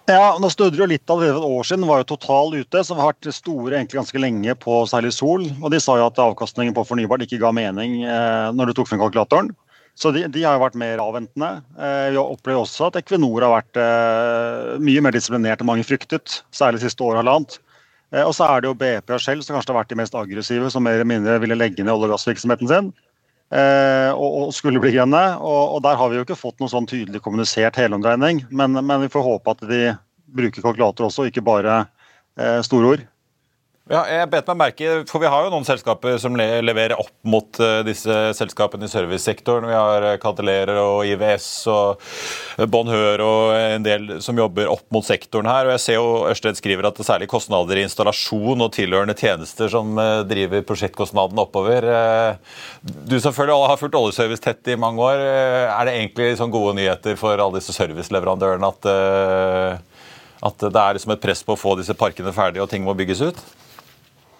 Ja, 0.07 0.37
nå 0.38 0.52
snudde 0.52 0.78
jo 0.78 0.87
litt 0.87 1.09
allerede 1.11 1.40
for 1.40 1.49
et 1.49 1.57
år 1.57 1.66
siden. 1.73 1.88
var 1.88 2.05
jo 2.05 2.11
Total 2.12 2.61
ute, 2.61 2.85
som 2.85 3.00
har 3.00 3.14
vært 3.14 3.33
store 3.35 3.81
egentlig 3.81 4.02
ganske 4.02 4.21
lenge 4.21 4.61
på 4.61 4.83
særlig 4.93 5.16
sol. 5.16 5.49
og 5.62 5.73
De 5.73 5.81
sa 5.81 5.97
jo 5.97 6.11
at 6.12 6.21
avkastningen 6.28 6.76
på 6.76 6.85
fornybart 6.93 7.25
ikke 7.25 7.40
ga 7.40 7.57
mening 7.57 8.02
eh, 8.05 8.52
når 8.52 8.69
du 8.69 8.76
tok 8.76 8.93
frem 8.93 9.00
kalkulatoren. 9.00 9.55
Så 9.96 10.12
de, 10.12 10.26
de, 10.28 10.42
har 10.44 10.58
jo 10.58 10.64
vært 10.66 10.76
mer 10.76 11.00
avventende. 11.00 11.62
Eh, 11.80 12.10
vi 12.12 12.20
opplever 12.20 12.60
også 12.60 12.90
at 12.90 12.98
Equinor 13.00 13.46
har 13.46 13.54
vært 13.54 13.78
eh, 13.80 14.74
mye 14.84 15.04
mer 15.04 15.16
disiplinert 15.16 15.62
enn 15.62 15.70
mange 15.70 15.86
fryktet, 15.88 16.42
særlig 16.52 16.82
siste 16.82 17.04
år 17.06 17.22
halvannet. 17.22 17.56
Eh, 18.12 18.20
og 18.20 18.34
så 18.36 18.44
er 18.50 18.62
det 18.62 18.68
jo 18.68 18.76
BP 18.76 19.14
og 19.16 19.22
Shell 19.24 19.40
som 19.44 19.56
kanskje 19.56 19.72
har 19.72 19.80
vært 19.80 19.94
de 19.94 19.98
mest 20.02 20.18
aggressive, 20.18 20.68
som 20.72 20.84
mer 20.84 20.98
eller 20.98 21.08
mindre 21.08 21.38
ville 21.40 21.56
legge 21.56 21.80
ned 21.80 21.94
olje- 21.94 22.10
og 22.10 22.14
gassvirksomheten 22.18 22.70
sin. 22.70 22.92
Eh, 23.54 24.10
og, 24.12 24.26
og, 24.26 24.52
skulle 24.54 24.82
bli 24.82 24.92
grønne. 24.98 25.24
Og, 25.40 25.76
og, 25.76 25.80
der 25.86 25.98
har 25.98 26.12
vi 26.12 26.20
jo 26.20 26.26
ikke 26.26 26.38
fått 26.38 26.60
noen 26.60 26.72
sånn 26.72 26.90
tydelig 26.90 27.22
kommunisert 27.24 27.78
helomdreining, 27.80 28.44
men, 28.50 28.76
men 28.76 29.06
vi 29.06 29.12
får 29.12 29.26
håpe 29.26 29.56
at 29.56 29.66
de 29.70 29.82
bruker 30.36 30.60
kalkulator 30.64 31.08
også, 31.08 31.28
ikke 31.30 31.44
bare 31.46 31.84
eh, 32.36 32.60
store 32.66 32.92
ord. 32.92 33.06
Ja, 33.87 34.00
jeg 34.11 34.26
bet 34.33 34.49
meg 34.50 34.57
merke, 34.59 34.87
for 35.07 35.23
Vi 35.23 35.28
har 35.31 35.45
jo 35.47 35.50
noen 35.52 35.66
selskaper 35.66 36.16
som 36.19 36.35
leverer 36.35 36.99
opp 36.99 37.12
mot 37.23 37.59
uh, 37.62 37.85
disse 37.87 38.14
selskapene 38.35 38.88
i 38.88 38.90
servicesektoren. 38.90 39.69
Vi 39.71 39.76
har 39.76 40.02
uh, 40.02 40.78
og 40.83 41.07
IVS 41.07 41.47
og 41.71 42.00
uh, 42.59 42.64
Bonheur 42.66 43.21
og 43.23 43.52
en 43.55 43.85
del 43.85 44.16
som 44.19 44.40
jobber 44.40 44.66
opp 44.73 44.83
mot 44.90 45.07
sektoren 45.07 45.47
her. 45.47 45.69
og 45.69 45.76
jeg 45.76 45.83
ser 45.85 45.99
jo 46.00 46.25
Ørsted 46.26 46.59
skriver 46.59 46.88
at 46.88 46.99
det 46.99 47.05
er 47.05 47.11
særlig 47.12 47.28
kostnader 47.31 47.78
i 47.78 47.85
installasjon 47.87 48.64
og 48.66 48.73
tilhørende 48.75 49.14
tjenester 49.14 49.71
som 49.71 49.95
driver 50.26 50.64
prosjektkostnadene 50.66 51.45
oppover. 51.45 51.87
Du 52.83 53.14
som 53.23 53.37
har 53.38 53.78
fulgt 53.78 53.95
oljeservice 53.95 54.43
tett 54.43 54.66
i 54.66 54.75
mange 54.75 54.99
år. 54.99 55.23
Er 55.71 55.87
det 55.87 55.95
egentlig 55.95 56.33
sånn 56.40 56.50
gode 56.50 56.75
nyheter 56.81 57.14
for 57.14 57.38
alle 57.38 57.61
disse 57.61 57.76
serviceleverandørene 57.76 58.73
at, 58.73 58.90
at 60.50 60.66
det 60.66 60.83
er 60.83 60.99
liksom 60.99 61.14
et 61.14 61.23
press 61.23 61.45
på 61.47 61.55
å 61.55 61.61
få 61.61 61.76
disse 61.78 61.95
parkene 61.95 62.35
ferdige 62.35 62.66
og 62.66 62.75
ting 62.75 62.83
må 62.83 62.97
bygges 62.99 63.23
ut? 63.28 63.45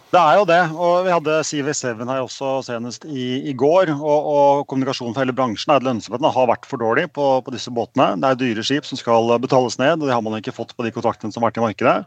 Det 0.07 0.21
er 0.23 0.37
jo 0.39 0.45
det. 0.47 0.61
og 0.79 0.93
Vi 1.03 1.11
hadde 1.11 1.41
CV7 1.49 2.05
her 2.07 2.23
også 2.23 2.61
senest 2.69 3.05
i, 3.11 3.43
i 3.51 3.55
går. 3.59 3.91
og, 3.97 4.29
og 4.31 4.63
Kommunikasjonen 4.71 5.17
for 5.17 5.25
hele 5.25 5.35
bransjen 5.35 5.75
er 5.75 5.81
at 5.81 5.87
lønnsomheten 5.87 6.31
har 6.37 6.49
vært 6.53 6.69
for 6.71 6.81
dårlig 6.81 7.09
på, 7.17 7.27
på, 7.43 7.55
disse 7.55 7.73
båtene. 7.75 8.13
Det 8.23 8.31
er 8.31 8.41
dyre 8.41 8.65
skip 8.67 8.87
som 8.87 9.01
skal 9.01 9.35
betales 9.43 9.81
ned, 9.83 9.99
og 9.99 10.07
det 10.07 10.15
har 10.15 10.23
man 10.25 10.39
ikke 10.39 10.55
fått 10.55 10.77
på 10.79 10.87
de 10.87 10.95
kontraktene 10.95 11.35
som 11.35 11.43
har 11.43 11.51
vært 11.51 11.59
i 11.59 11.67
markedet. 11.67 11.99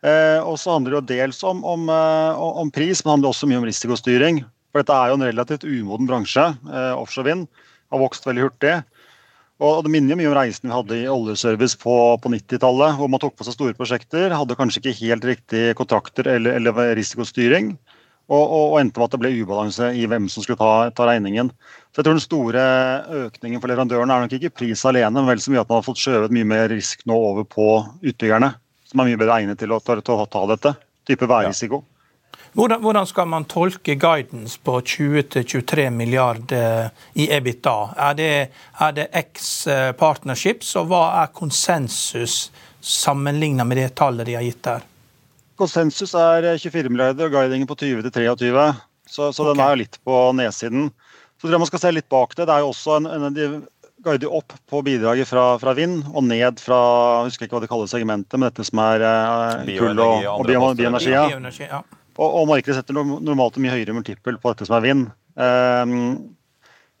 Eh, 0.00 0.38
og 0.40 0.60
så 0.60 0.76
handler 0.76 0.94
det 0.94 1.00
jo 1.00 1.08
dels 1.14 1.42
om, 1.44 1.64
om, 1.64 1.88
eh, 1.92 2.44
om, 2.60 2.70
pris, 2.72 3.00
men 3.00 3.08
det 3.08 3.16
handler 3.16 3.32
også 3.32 3.48
mye 3.48 3.60
om 3.60 3.68
risikostyring. 3.68 4.44
For 4.70 4.84
dette 4.84 4.96
er 4.96 5.10
jo 5.10 5.18
en 5.18 5.26
relativt 5.26 5.66
umoden 5.66 6.08
bransje. 6.08 6.44
Eh, 6.68 6.92
offshore 6.92 7.28
vind 7.32 7.48
har 7.90 8.04
vokst 8.04 8.28
veldig 8.28 8.50
hurtig. 8.50 8.76
Og 9.60 9.84
Det 9.84 9.92
minner 9.92 10.14
jo 10.14 10.20
mye 10.22 10.30
om 10.30 10.36
reisen 10.38 10.70
vi 10.70 10.72
hadde 10.72 10.98
i 11.02 11.08
oljeservice 11.12 11.76
på, 11.80 11.94
på 12.22 12.30
90-tallet, 12.32 12.94
hvor 12.96 13.10
man 13.12 13.20
tok 13.20 13.34
på 13.36 13.44
seg 13.44 13.58
store 13.58 13.76
prosjekter, 13.76 14.32
hadde 14.32 14.56
kanskje 14.56 14.80
ikke 14.80 15.00
helt 15.02 15.26
riktige 15.28 15.74
kontrakter 15.76 16.30
eller, 16.32 16.56
eller 16.56 16.94
risikostyring, 16.96 17.74
og, 18.30 18.40
og, 18.40 18.64
og, 18.70 18.78
endte 18.80 19.00
med 19.00 19.08
at 19.08 19.14
det 19.16 19.20
ble 19.20 19.32
ubalanse 19.42 19.90
i 19.98 20.06
hvem 20.08 20.30
som 20.32 20.46
skulle 20.46 20.60
ta, 20.60 20.88
ta, 20.96 21.08
regningen. 21.10 21.50
Så 21.90 22.00
jeg 22.00 22.06
tror 22.06 22.16
Den 22.16 22.24
store 22.24 22.64
økningen 23.26 23.60
for 23.60 23.72
leverandørene 23.72 24.16
er 24.16 24.24
nok 24.24 24.36
ikke 24.38 24.54
pris 24.62 24.86
alene, 24.88 25.12
men 25.18 25.28
vel 25.28 25.42
så 25.42 25.52
mye 25.52 25.64
at 25.64 25.68
man 25.68 25.82
har 25.82 25.88
fått 25.90 26.00
skjøvet 26.00 26.36
mye 26.38 26.48
mer 26.54 26.68
risk 26.72 27.04
nå 27.10 27.18
over 27.18 27.44
på 27.44 27.68
utbyggerne, 28.00 28.54
som 28.86 29.02
er 29.02 29.10
mye 29.10 29.20
bedre 29.20 29.42
egnet 29.42 29.60
til 29.60 29.74
å, 29.74 29.82
til 29.82 30.00
å 30.14 30.28
ta 30.30 30.46
dette. 30.54 30.76
Type 31.10 31.28
værrisiko. 31.28 31.82
Ja. 31.82 31.89
Hvordan, 32.52 32.80
hvordan, 32.82 33.06
skal 33.06 33.28
man 33.30 33.44
tolke 33.46 33.94
guidance 33.94 34.58
på 34.64 34.80
20-23 34.80 35.90
milliarder 35.94 36.90
i 37.14 37.28
EBITDA? 37.30 37.76
Er 37.96 38.16
det, 38.18 38.32
er 38.80 38.96
det 38.96 39.06
X 39.14 39.66
eh, 39.70 39.90
partnerships, 39.94 40.74
og 40.80 40.90
hva 40.90 41.02
er 41.22 41.30
konsensus 41.34 42.48
sammenlignet 42.80 43.68
med 43.68 43.78
det 43.78 43.90
tallet 44.00 44.26
de 44.26 44.34
har 44.34 44.46
gitt 44.46 44.62
der? 44.66 44.86
Konsensus 45.60 46.16
er 46.18 46.48
24 46.58 46.82
eh, 46.82 46.90
milliarder 46.90 47.28
og 47.28 47.36
guidingen 47.38 47.70
på 47.70 47.78
20-23. 47.78 48.66
Så, 49.06 49.30
så 49.30 49.44
okay. 49.44 49.52
den 49.52 49.64
er 49.66 49.82
litt 49.84 50.00
på 50.06 50.16
nedsiden. 50.34 50.90
Så 51.38 51.46
tror 51.46 51.54
jeg 51.54 51.62
man 51.62 51.70
skal 51.70 51.84
se 51.84 51.94
litt 51.94 52.10
bak 52.10 52.34
det. 52.34 52.48
Det 52.50 52.56
er 52.56 52.64
jo 52.64 52.72
også 52.74 52.98
en, 52.98 53.06
en 53.14 53.36
de 53.36 53.46
guider 54.02 54.32
opp 54.32 54.52
på 54.70 54.82
bidraget 54.82 55.28
fra, 55.28 55.54
fra, 55.60 55.74
vind 55.76 56.02
og 56.08 56.24
ned 56.24 56.60
fra 56.62 56.80
jeg 57.20 57.30
husker 57.30 57.46
ikke 57.46 57.58
hva 57.58 57.64
det 57.64 57.70
kalles 57.70 57.92
segmentet, 57.92 58.38
men 58.38 58.48
dette 58.48 58.64
som 58.66 58.80
er 58.82 59.04
eh, 59.06 59.72
kull 59.76 59.98
og, 60.00 60.28
og 60.40 60.46
bioenergi. 60.48 61.68
Ja. 61.68 61.82
Og, 62.18 62.26
og 62.26 62.48
markedet 62.50 62.80
setter 62.80 62.96
normalt 62.96 63.56
en 63.56 63.64
mye 63.64 63.74
høyere 63.74 63.96
multiple 63.96 64.38
på 64.40 64.52
dette 64.52 64.68
som 64.68 64.78
er 64.78 64.86
vind. 64.86 65.06
Um, 65.38 66.34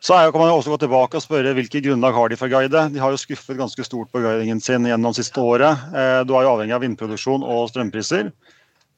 så 0.00 0.16
er, 0.16 0.30
kan 0.32 0.40
man 0.40 0.48
jo 0.48 0.60
også 0.60 0.72
gå 0.72 0.78
tilbake 0.80 1.18
og 1.18 1.24
spørre 1.24 1.52
hvilke 1.56 1.82
grunnlag 1.84 2.16
har 2.16 2.30
de 2.30 2.38
for 2.40 2.48
å 2.48 2.54
guide. 2.54 2.86
De 2.94 3.02
har 3.02 3.12
jo 3.12 3.20
skuffet 3.20 3.58
ganske 3.58 3.84
stort 3.84 4.08
på 4.12 4.22
guidingen 4.24 4.62
sin 4.64 4.88
gjennom 4.88 5.16
siste 5.16 5.42
året. 5.42 5.82
Uh, 5.92 6.22
du 6.24 6.32
er 6.36 6.46
jo 6.46 6.54
avhengig 6.54 6.76
av 6.76 6.86
vindproduksjon 6.86 7.44
og 7.44 7.68
strømpriser. 7.72 8.32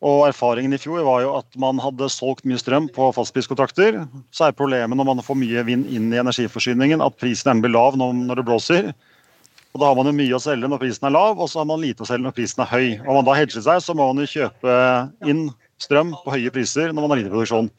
Og 0.02 0.24
Erfaringen 0.26 0.74
i 0.74 0.80
fjor 0.82 1.04
var 1.06 1.22
jo 1.22 1.34
at 1.38 1.58
man 1.62 1.78
hadde 1.78 2.10
solgt 2.10 2.46
mye 2.48 2.58
strøm 2.58 2.88
på 2.90 3.08
fastpriskontrakter. 3.14 4.00
Så 4.34 4.48
er 4.48 4.56
problemet 4.58 4.98
når 4.98 5.06
man 5.12 5.22
får 5.22 5.38
mye 5.38 5.62
vind 5.68 5.86
inn 5.86 6.08
i 6.10 6.18
energiforsyningen, 6.18 7.04
at 7.04 7.18
prisen 7.22 7.52
gjerne 7.52 7.62
blir 7.62 7.74
lav 7.76 7.98
når 7.98 8.40
det 8.40 8.46
blåser. 8.48 8.90
Og 9.72 9.80
Da 9.80 9.88
har 9.88 9.96
man 9.96 10.10
jo 10.10 10.16
mye 10.16 10.36
å 10.36 10.42
selge 10.42 10.68
når 10.68 10.82
prisen 10.82 11.06
er 11.08 11.14
lav, 11.14 11.38
og 11.38 11.48
så 11.48 11.62
har 11.62 11.68
man 11.70 11.80
lite 11.80 12.04
å 12.04 12.08
selge 12.08 12.26
når 12.26 12.34
prisen 12.36 12.64
er 12.64 12.72
høy. 12.72 12.88
Og 13.00 13.08
Om 13.08 13.20
man 13.20 13.28
da 13.30 13.36
hedger 13.38 13.62
seg, 13.64 13.78
så 13.80 13.94
må 13.94 14.08
man 14.10 14.24
jo 14.24 14.32
kjøpe 14.34 14.74
inn 15.30 15.46
strøm 15.80 16.12
på 16.24 16.34
høye 16.34 16.52
priser 16.54 16.92
når 16.92 17.04
man 17.04 17.14
har 17.14 17.22
lite 17.22 17.32
produksjon. 17.32 17.70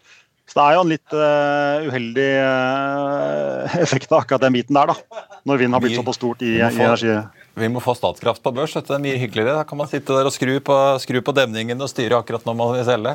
Så 0.49 0.57
det 0.59 0.63
er 0.63 0.75
jo 0.75 0.81
en 0.83 0.91
litt 0.91 1.13
uh, 1.15 1.85
uheldig 1.87 2.31
uh, 2.43 3.75
effekt 3.85 4.11
av 4.11 4.23
akkurat 4.23 4.43
den 4.43 4.57
biten 4.57 4.75
der, 4.75 4.91
da. 4.91 5.23
Når 5.47 5.61
vind 5.61 5.75
har 5.75 5.83
blitt 5.83 5.95
såpass 5.97 6.19
stort 6.19 6.43
i, 6.43 6.57
i 6.57 6.65
energi. 6.67 7.15
Vi 7.53 7.67
må 7.69 7.81
få 7.85 7.93
Statkraft 7.93 8.41
på 8.41 8.49
børs. 8.55 8.73
Det 8.73 8.89
er 8.89 9.01
mye 9.01 9.17
hyggeligere. 9.21 9.59
Da 9.59 9.65
kan 9.69 9.77
man 9.77 9.89
sitte 9.89 10.15
der 10.15 10.25
og 10.25 10.33
skru 10.33 10.55
på, 10.65 10.77
skru 11.03 11.19
på 11.21 11.33
demningen 11.37 11.77
og 11.85 11.89
styre 11.91 12.17
akkurat 12.17 12.47
når 12.47 12.55
man 12.57 12.71
vil 12.73 12.85
selge. 12.87 13.11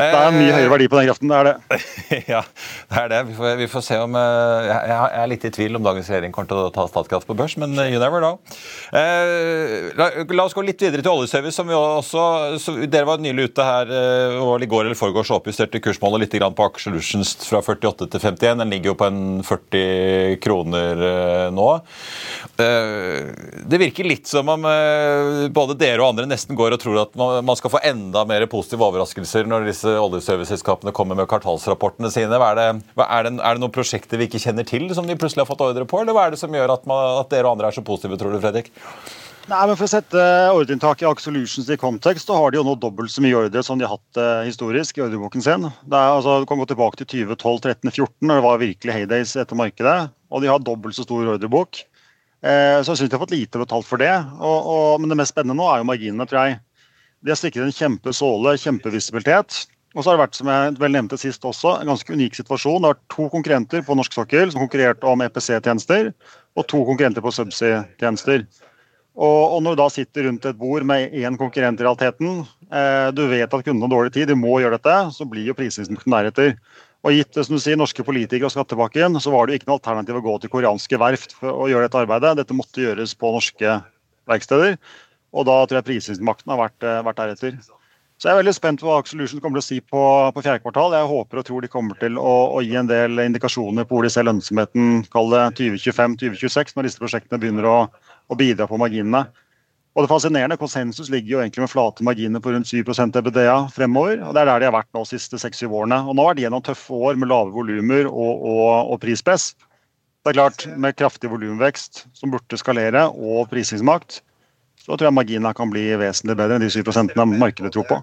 Det 0.00 0.08
er 0.08 0.34
mye 0.34 0.54
høyere 0.56 0.72
verdi 0.72 0.88
på 0.90 0.98
den 0.98 1.06
kraften, 1.06 1.30
det 1.30 1.36
er 1.38 1.46
det. 1.46 1.78
ja, 2.34 2.40
det 2.90 3.02
er 3.04 3.12
det. 3.12 3.20
Vi 3.28 3.36
får, 3.38 3.52
vi 3.60 3.68
får 3.70 3.84
se 3.86 3.98
om 4.02 4.18
eh, 4.18 4.70
Jeg 4.90 5.20
er 5.22 5.30
litt 5.30 5.46
i 5.46 5.52
tvil 5.54 5.78
om 5.78 5.86
dagens 5.86 6.10
regjering 6.10 6.34
kommer 6.34 6.50
til 6.50 6.62
å 6.64 6.72
ta 6.74 6.88
Statkraft 6.90 7.30
på 7.30 7.36
børs, 7.38 7.54
men 7.62 7.78
you 7.84 8.00
never 8.02 8.24
know. 8.24 8.40
Eh, 8.90 9.94
la, 9.94 10.10
la, 10.34 10.48
oss 10.48 10.56
gå 10.56 10.66
litt 10.66 10.82
videre 10.82 11.06
til 11.06 11.12
oljeservice, 11.12 11.54
som 11.54 11.70
vi 11.70 11.78
også 11.78 12.26
så, 12.62 12.76
Dere 12.90 13.06
var 13.06 13.22
nylig 13.22 13.52
ute 13.52 13.68
her 13.68 13.94
eh, 14.00 14.36
og 14.42 14.66
i 14.66 14.70
går 14.70 14.88
eller 14.88 14.98
foregårs 14.98 15.30
oppjusterte 15.38 15.82
kursmålet 15.84 16.26
litt 16.26 16.36
på 16.58 16.66
Aker 16.66 16.88
Solutions 16.88 17.36
fra 17.46 17.62
48 17.62 18.10
til 18.10 18.26
51. 18.34 18.64
Den 18.64 18.74
ligger 18.74 18.92
jo 18.92 18.98
på 18.98 19.06
en 19.12 19.22
40 19.46 20.42
kroner 20.42 21.06
nå. 21.54 21.70
Det 22.56 23.75
det 23.76 23.82
virker 23.84 24.08
litt 24.08 24.28
som 24.28 24.48
om 24.48 24.64
eh, 24.64 25.46
både 25.52 25.76
dere 25.76 26.00
og 26.00 26.14
andre 26.14 26.24
nesten 26.30 26.56
går 26.56 26.76
og 26.76 26.80
tror 26.80 27.02
at 27.02 27.18
man 27.18 27.58
skal 27.58 27.72
få 27.74 27.82
enda 27.84 28.22
mer 28.28 28.46
positive 28.48 28.86
overraskelser 28.86 29.48
når 29.48 29.68
disse 29.68 29.92
oljeserviceselskapene 30.00 30.94
kommer 30.96 31.18
med 31.18 31.28
kvartalsrapportene 31.28 32.08
sine. 32.12 32.38
Er 32.40 32.56
det, 32.56 32.66
er, 32.96 33.28
det, 33.28 33.34
er 33.36 33.58
det, 33.58 33.62
noen 33.62 33.74
prosjekter 33.74 34.20
vi 34.20 34.30
ikke 34.30 34.40
kjenner 34.40 34.64
til 34.68 34.88
som 34.96 35.08
de 35.08 35.18
plutselig 35.18 35.44
har 35.44 35.50
fått 35.50 35.64
ordre 35.66 35.84
på, 35.88 36.00
eller 36.00 36.16
hva 36.16 36.26
er 36.26 36.34
det 36.34 36.40
som 36.40 36.54
gjør 36.56 36.72
at, 36.72 36.88
man, 36.88 37.20
at 37.20 37.32
dere 37.34 37.50
og 37.50 37.56
andre 37.56 37.68
er 37.68 37.76
så 37.76 37.84
positive, 37.84 38.16
tror 38.20 38.32
du, 38.32 38.40
Fredrik? 38.40 38.72
Nei, 39.46 39.60
men 39.68 39.76
For 39.78 39.86
å 39.86 39.90
sette 39.90 40.22
ordreinntaket 40.50 41.04
i 41.04 41.10
Aker 41.10 41.74
i 41.74 41.78
kontekst, 41.78 42.26
så 42.26 42.38
har 42.40 42.50
de 42.50 42.58
jo 42.58 42.64
nå 42.66 42.78
dobbelt 42.82 43.12
så 43.12 43.22
mye 43.22 43.36
ordre 43.44 43.62
som 43.62 43.78
de 43.78 43.86
har 43.86 43.94
hatt 43.94 44.18
eh, 44.18 44.46
historisk 44.48 44.96
i 44.98 45.04
ordreboken 45.04 45.44
sin. 45.44 45.68
Det 45.84 45.98
er, 46.00 46.14
altså, 46.16 46.40
du 46.42 46.48
kan 46.48 46.58
gå 46.58 46.66
tilbake 46.72 46.98
til 47.02 47.28
2012, 47.28 47.60
13, 47.60 47.92
14, 47.92 48.08
når 48.24 48.40
det 48.40 48.46
var 48.48 48.64
virkelig 48.64 48.96
heydays 48.96 49.36
etter 49.38 49.60
markedet. 49.60 49.98
Og 50.34 50.42
de 50.42 50.50
har 50.50 50.64
dobbelt 50.64 50.96
så 50.96 51.06
stor 51.06 51.36
ordrebok. 51.36 51.84
Eh, 52.44 52.78
så 52.82 52.92
jeg 52.92 53.02
syns 53.02 53.12
de 53.12 53.16
har 53.16 53.24
fått 53.24 53.36
lite 53.36 53.62
betalt 53.62 53.88
for 53.88 54.02
det. 54.02 54.12
Og, 54.36 54.68
og, 54.72 55.00
men 55.00 55.12
det 55.12 55.20
mest 55.20 55.34
spennende 55.34 55.58
nå 55.58 55.70
er 55.70 55.82
jo 55.82 55.88
marginene, 55.88 56.28
tror 56.28 56.42
jeg. 56.42 56.60
De 57.24 57.32
har 57.32 57.40
sikret 57.40 57.64
en 57.64 57.74
kjempesåle, 57.74 58.56
kjempevisibilitet. 58.60 59.64
Og 59.96 60.04
så 60.04 60.10
har 60.10 60.18
det 60.18 60.24
vært, 60.26 60.36
som 60.36 60.50
jeg 60.52 60.76
vel 60.82 60.92
nevnte 60.92 61.16
sist 61.20 61.44
også, 61.48 61.78
en 61.80 61.88
ganske 61.88 62.12
unik 62.12 62.36
situasjon. 62.36 62.82
Det 62.82 62.90
har 62.90 62.96
vært 62.98 63.14
to 63.14 63.28
konkurrenter 63.32 63.84
på 63.86 63.96
norsk 63.96 64.18
sokkel 64.18 64.52
som 64.52 64.60
konkurrerte 64.66 65.08
om 65.08 65.24
EPC-tjenester, 65.24 66.10
og 66.56 66.66
to 66.68 66.82
konkurrenter 66.84 67.24
på 67.24 67.32
subsea-tjenester. 67.32 68.44
Og, 69.16 69.54
og, 69.54 69.62
når 69.64 69.76
du 69.76 69.80
da 69.80 69.86
sitter 69.88 70.26
rundt 70.28 70.44
et 70.44 70.58
bord 70.60 70.84
med 70.84 71.14
én 71.16 71.38
konkurrent 71.40 71.80
i 71.80 71.86
realiteten, 71.86 72.42
eh, 72.68 73.06
du 73.16 73.22
vet 73.30 73.48
at 73.48 73.64
kundene 73.64 73.88
har 73.88 73.94
dårlig 73.94 74.12
tid, 74.12 74.28
de 74.28 74.36
må 74.36 74.58
gjøre 74.60 74.76
dette, 74.76 74.96
så 75.16 75.24
blir 75.28 75.48
jo 75.48 75.56
prisingen 75.56 75.96
deretter. 76.04 76.58
Og 77.06 77.14
gitt 77.14 77.36
som 77.38 77.54
du 77.54 77.62
sier, 77.62 77.78
norske 77.78 78.02
politikere 78.02 78.48
og 78.48 78.54
skattepakken, 78.56 79.14
så 79.22 79.30
var 79.30 79.46
det 79.46 79.54
jo 79.54 79.60
ikke 79.60 79.68
noe 79.70 79.78
alternativ 79.78 80.16
å 80.18 80.24
gå 80.24 80.32
til 80.42 80.50
koreanske 80.50 80.98
verft 80.98 81.36
for 81.38 81.54
å 81.54 81.68
gjøre 81.70 81.86
dette 81.86 82.00
arbeidet. 82.02 82.32
Dette 82.40 82.56
måtte 82.56 82.82
gjøres 82.82 83.12
på 83.14 83.30
norske 83.30 83.76
verksteder. 84.26 84.74
Og 85.30 85.46
da 85.46 85.60
tror 85.62 85.78
jeg 85.78 85.86
prisingsmakten 85.86 86.50
har 86.50 86.58
vært, 86.64 86.82
eh, 86.82 87.04
vært 87.06 87.20
deretter. 87.20 87.60
Så 88.16 88.26
jeg 88.26 88.32
er 88.32 88.40
veldig 88.40 88.56
spent 88.56 88.80
på 88.80 88.88
hva 88.88 89.06
Solutions 89.06 89.42
kommer 89.44 89.60
til 89.60 89.62
å 89.62 89.68
si 89.68 89.80
på, 89.84 90.02
på 90.34 90.42
fjerde 90.42 90.64
kvartal. 90.64 90.96
Jeg 90.96 91.10
håper 91.12 91.38
og 91.38 91.46
tror 91.46 91.62
de 91.62 91.70
kommer 91.70 91.98
til 92.00 92.18
å, 92.18 92.34
å 92.56 92.62
gi 92.64 92.74
en 92.80 92.90
del 92.90 93.22
indikasjoner 93.22 93.86
på 93.86 93.98
hvor 93.98 94.08
de 94.08 94.10
ser 94.10 94.26
lønnsomheten 94.26 95.04
kall 95.12 95.30
det 95.30 95.44
2025-2026, 95.60 96.74
når 96.74 96.88
disse 96.88 97.02
prosjektene 97.02 97.38
begynner 97.38 97.68
å, 97.70 97.76
å 98.26 98.38
bidra 98.40 98.66
på 98.66 98.80
marginene. 98.82 99.28
Og 99.96 100.04
det 100.04 100.10
fascinerende, 100.10 100.58
Konsensus 100.60 101.08
ligger 101.08 101.30
jo 101.30 101.38
egentlig 101.40 101.62
med 101.62 101.70
flate 101.72 102.04
marginer 102.04 102.42
på 102.44 102.52
rundt 102.52 102.68
7 102.68 102.82
EBDA 102.84 103.54
fremover. 103.72 104.20
og 104.26 104.34
Det 104.34 104.42
er 104.42 104.48
der 104.50 104.60
de 104.60 104.68
har 104.68 104.74
vært 104.74 104.90
nå 104.92 105.00
de 105.06 105.08
siste 105.08 105.40
seks-syv 105.40 105.72
årene. 105.72 106.02
Og 106.04 106.18
Nå 106.18 106.26
har 106.26 106.36
de 106.36 106.44
gjennom 106.44 106.60
tøffe 106.60 106.92
år 106.92 107.16
med 107.16 107.30
lave 107.30 107.54
volumer 107.54 108.04
og, 108.10 108.44
og, 108.44 108.92
og, 108.92 109.00
prispress. 109.00 109.54
Det 110.20 110.34
er 110.34 110.36
klart, 110.36 110.66
Med 110.76 110.98
kraftig 111.00 111.30
volumvekst 111.32 112.04
som 112.12 112.30
burde 112.30 112.60
skalere, 112.60 113.06
og 113.08 113.48
prisingsmakt, 113.48 114.20
så 114.76 114.92
tror 114.92 115.08
jeg 115.08 115.16
marginene 115.16 115.54
kan 115.56 115.72
bli 115.72 115.88
vesentlig 115.96 116.36
bedre 116.36 116.58
enn 116.58 116.66
de 116.66 116.68
7% 116.68 117.16
markedet 117.32 117.72
tror 117.72 117.88
på. 117.88 118.02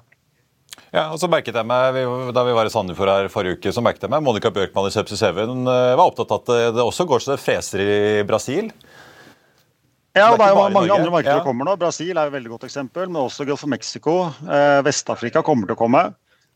Ja, 0.90 1.12
og 1.14 1.20
så 1.22 1.30
merket 1.30 1.54
jeg 1.54 1.70
meg, 1.70 1.94
Da 2.34 2.42
vi 2.48 2.58
var 2.58 2.66
i 2.66 2.74
Sandefjord 2.74 3.12
her 3.12 3.30
forrige 3.30 3.60
uke, 3.60 3.70
så 3.70 3.86
merket 3.86 4.08
jeg 4.08 4.10
meg 4.10 4.26
Monica 4.26 4.50
Bjørkman 4.50 4.90
i 4.90 4.96
Subsea 4.96 5.30
7 5.30 5.46
eh, 5.46 5.94
var 5.94 6.08
opptatt 6.08 6.34
av 6.34 6.42
at 6.42 6.74
det 6.74 6.82
også 6.82 7.06
går 7.06 7.22
så 7.22 7.36
det 7.36 7.44
freser 7.44 7.86
i 7.86 8.24
Brasil. 8.26 8.74
Ja, 10.14 10.28
det 10.38 10.46
er 10.46 10.54
jo 10.54 10.66
mange 10.70 10.94
andre 10.94 11.10
markeder 11.10 11.40
ja. 11.40 11.46
kommer 11.46 11.66
nå. 11.66 11.74
Brasil 11.82 12.14
er 12.14 12.28
et 12.28 12.36
veldig 12.36 12.52
godt 12.52 12.68
eksempel, 12.68 13.08
men 13.10 13.24
også 13.24 13.48
Gulf 13.50 13.64
of 13.66 13.72
Mexico. 13.72 14.18
Eh, 14.46 14.82
Vest-Afrika 14.86 15.42
kommer 15.46 15.66
til 15.66 15.74
å 15.74 15.80
komme. 15.80 16.04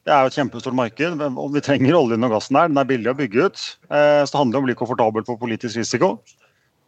Det 0.05 0.13
er 0.13 0.23
jo 0.23 0.29
et 0.29 0.37
kjempestort 0.37 0.77
marked. 0.77 1.23
Om 1.25 1.55
Vi 1.55 1.63
trenger 1.65 1.97
oljen 1.97 2.27
og 2.27 2.35
gassen 2.35 2.59
her. 2.59 2.69
Den 2.69 2.77
er 2.77 2.87
billig 2.87 3.09
å 3.11 3.17
bygge 3.17 3.47
ut. 3.49 3.63
Eh, 3.89 4.21
så 4.21 4.29
det 4.29 4.39
handler 4.39 4.61
om 4.61 4.67
å 4.67 4.69
bli 4.69 4.77
komfortabel 4.77 5.25
på 5.25 5.39
politisk 5.41 5.81
risiko. 5.81 6.13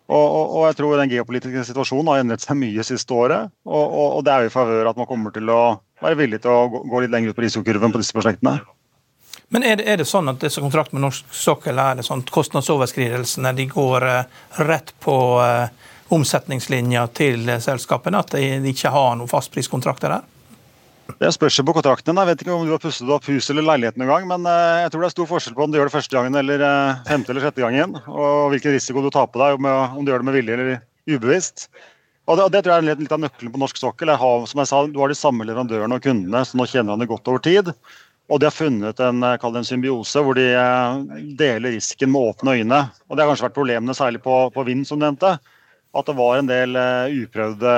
Og, 0.10 0.26
og, 0.26 0.46
og, 0.46 0.62
jeg 0.70 0.78
tror 0.80 0.96
den 0.98 1.12
geopolitiske 1.12 1.66
situasjonen 1.68 2.08
har 2.10 2.22
endret 2.24 2.46
seg 2.46 2.58
mye 2.58 2.86
siste 2.86 3.14
året. 3.14 3.52
Og, 3.66 3.98
og 4.20 4.24
det 4.26 4.34
er 4.34 4.46
jo 4.46 4.50
i 4.50 4.54
favør 4.54 4.90
at 4.90 4.98
man 4.98 5.10
kommer 5.10 5.34
til 5.34 5.50
å 5.54 5.62
være 6.02 6.22
villig 6.22 6.42
til 6.46 6.54
å 6.54 6.64
gå, 6.70 6.86
gå 6.90 7.04
litt 7.04 7.14
lenger 7.14 7.34
ut 7.34 7.38
på 7.38 7.46
risikokurven 7.46 7.94
på 7.94 8.02
disse 8.02 8.18
prosjektene. 8.18 8.60
Men 9.54 9.66
er 9.66 9.78
det, 9.82 9.86
er 9.90 9.98
det, 10.02 10.06
sånn 10.10 10.30
at 10.30 10.42
disse 10.42 10.62
kontraktene 10.62 11.00
med 11.00 11.08
norsk 11.08 11.34
sokkel 11.34 11.82
er 11.82 11.98
det 11.98 12.06
sånn 12.06 12.22
kostnadsoverskridelsene 12.30 13.54
de 13.58 13.66
går 13.70 14.06
uh, 14.06 14.42
rett 14.66 14.94
på 15.02 15.16
uh, 15.42 15.70
omsetningslinja 16.16 17.06
til 17.18 17.50
selskapene? 17.62 18.24
At 18.24 18.36
de, 18.36 18.72
ikke 18.72 18.92
har 18.94 19.16
noen 19.20 19.32
fastpriskontrakter 19.32 20.16
der? 20.16 20.28
Det 21.20 21.32
spørs 21.34 21.58
på 21.66 21.74
kontraktene. 21.74 22.22
Jeg 22.22 22.30
vet 22.30 22.44
ikke 22.44 22.54
om 22.54 22.68
du 22.68 22.74
har 22.76 22.82
pusset 22.82 23.10
opp 23.10 23.26
huset 23.26 23.56
eller 23.56 23.66
leiligheten 23.72 24.04
noen 24.04 24.12
gang, 24.12 24.28
men 24.30 24.46
uh, 24.46 24.84
jeg 24.84 24.92
tror 24.94 25.02
det 25.02 25.08
er 25.10 25.16
stor 25.16 25.30
forskjell 25.32 25.56
på 25.58 25.66
om 25.66 25.72
du 25.72 25.80
gjør 25.80 25.90
det 25.90 25.96
første 25.96 26.16
gangen 26.16 26.38
eller 26.38 26.66
femte 27.08 27.34
eller 27.34 27.48
sjette 27.48 27.64
gangen, 27.64 27.96
og 28.06 28.52
hvilken 28.54 28.76
risiko 28.78 29.02
du 29.02 29.10
tar 29.14 29.32
på 29.34 29.42
deg, 29.42 29.58
om 29.58 30.06
du 30.06 30.14
gjør 30.14 30.22
det 30.22 30.30
med 30.30 30.38
vilje 30.38 30.60
eller 30.60 30.84
ubevisst. 31.10 31.66
Og 32.30 32.38
det, 32.38 32.44
og 32.46 32.52
det, 32.54 32.62
tror 32.62 32.76
jeg 32.76 32.86
er 32.86 33.00
litt 33.02 33.16
av 33.16 33.22
nøkkelen 33.24 33.54
på 33.56 33.62
norsk 33.64 33.80
sokkel. 33.82 34.12
Har, 34.22 34.44
som 34.50 34.62
jeg 34.62 34.70
sa, 34.70 34.84
Du 34.86 35.00
har 35.02 35.10
de 35.10 35.18
samme 35.18 35.48
leverandørene 35.50 35.98
og 35.98 36.06
kundene, 36.06 36.44
så 36.46 36.60
nå 36.60 36.68
kjenner 36.70 36.94
han 36.94 37.02
det 37.02 37.10
godt 37.10 37.32
over 37.32 37.42
tid. 37.42 37.72
Og 38.30 38.38
de 38.38 38.46
har 38.46 38.54
funnet 38.54 39.00
en, 39.02 39.24
eh, 39.26 39.46
en 39.50 39.66
symbiose 39.66 40.22
hvor 40.22 40.38
de 40.38 40.46
eh, 40.54 41.00
deler 41.40 41.74
risken 41.74 42.12
med 42.14 42.22
åpne 42.30 42.60
øyne. 42.60 42.82
Og 43.10 43.18
Det 43.18 43.24
har 43.24 43.32
kanskje 43.32 43.48
vært 43.48 43.58
problemene 43.58 43.98
særlig 43.98 44.22
på, 44.22 44.36
på 44.54 44.66
vind, 44.68 44.86
som 44.86 45.00
du 45.00 45.08
nevnte. 45.08 45.40
At 45.98 46.06
det 46.06 46.18
var 46.20 46.38
en 46.38 46.50
del 46.50 46.78
uh, 46.78 47.10
uprøvde 47.10 47.72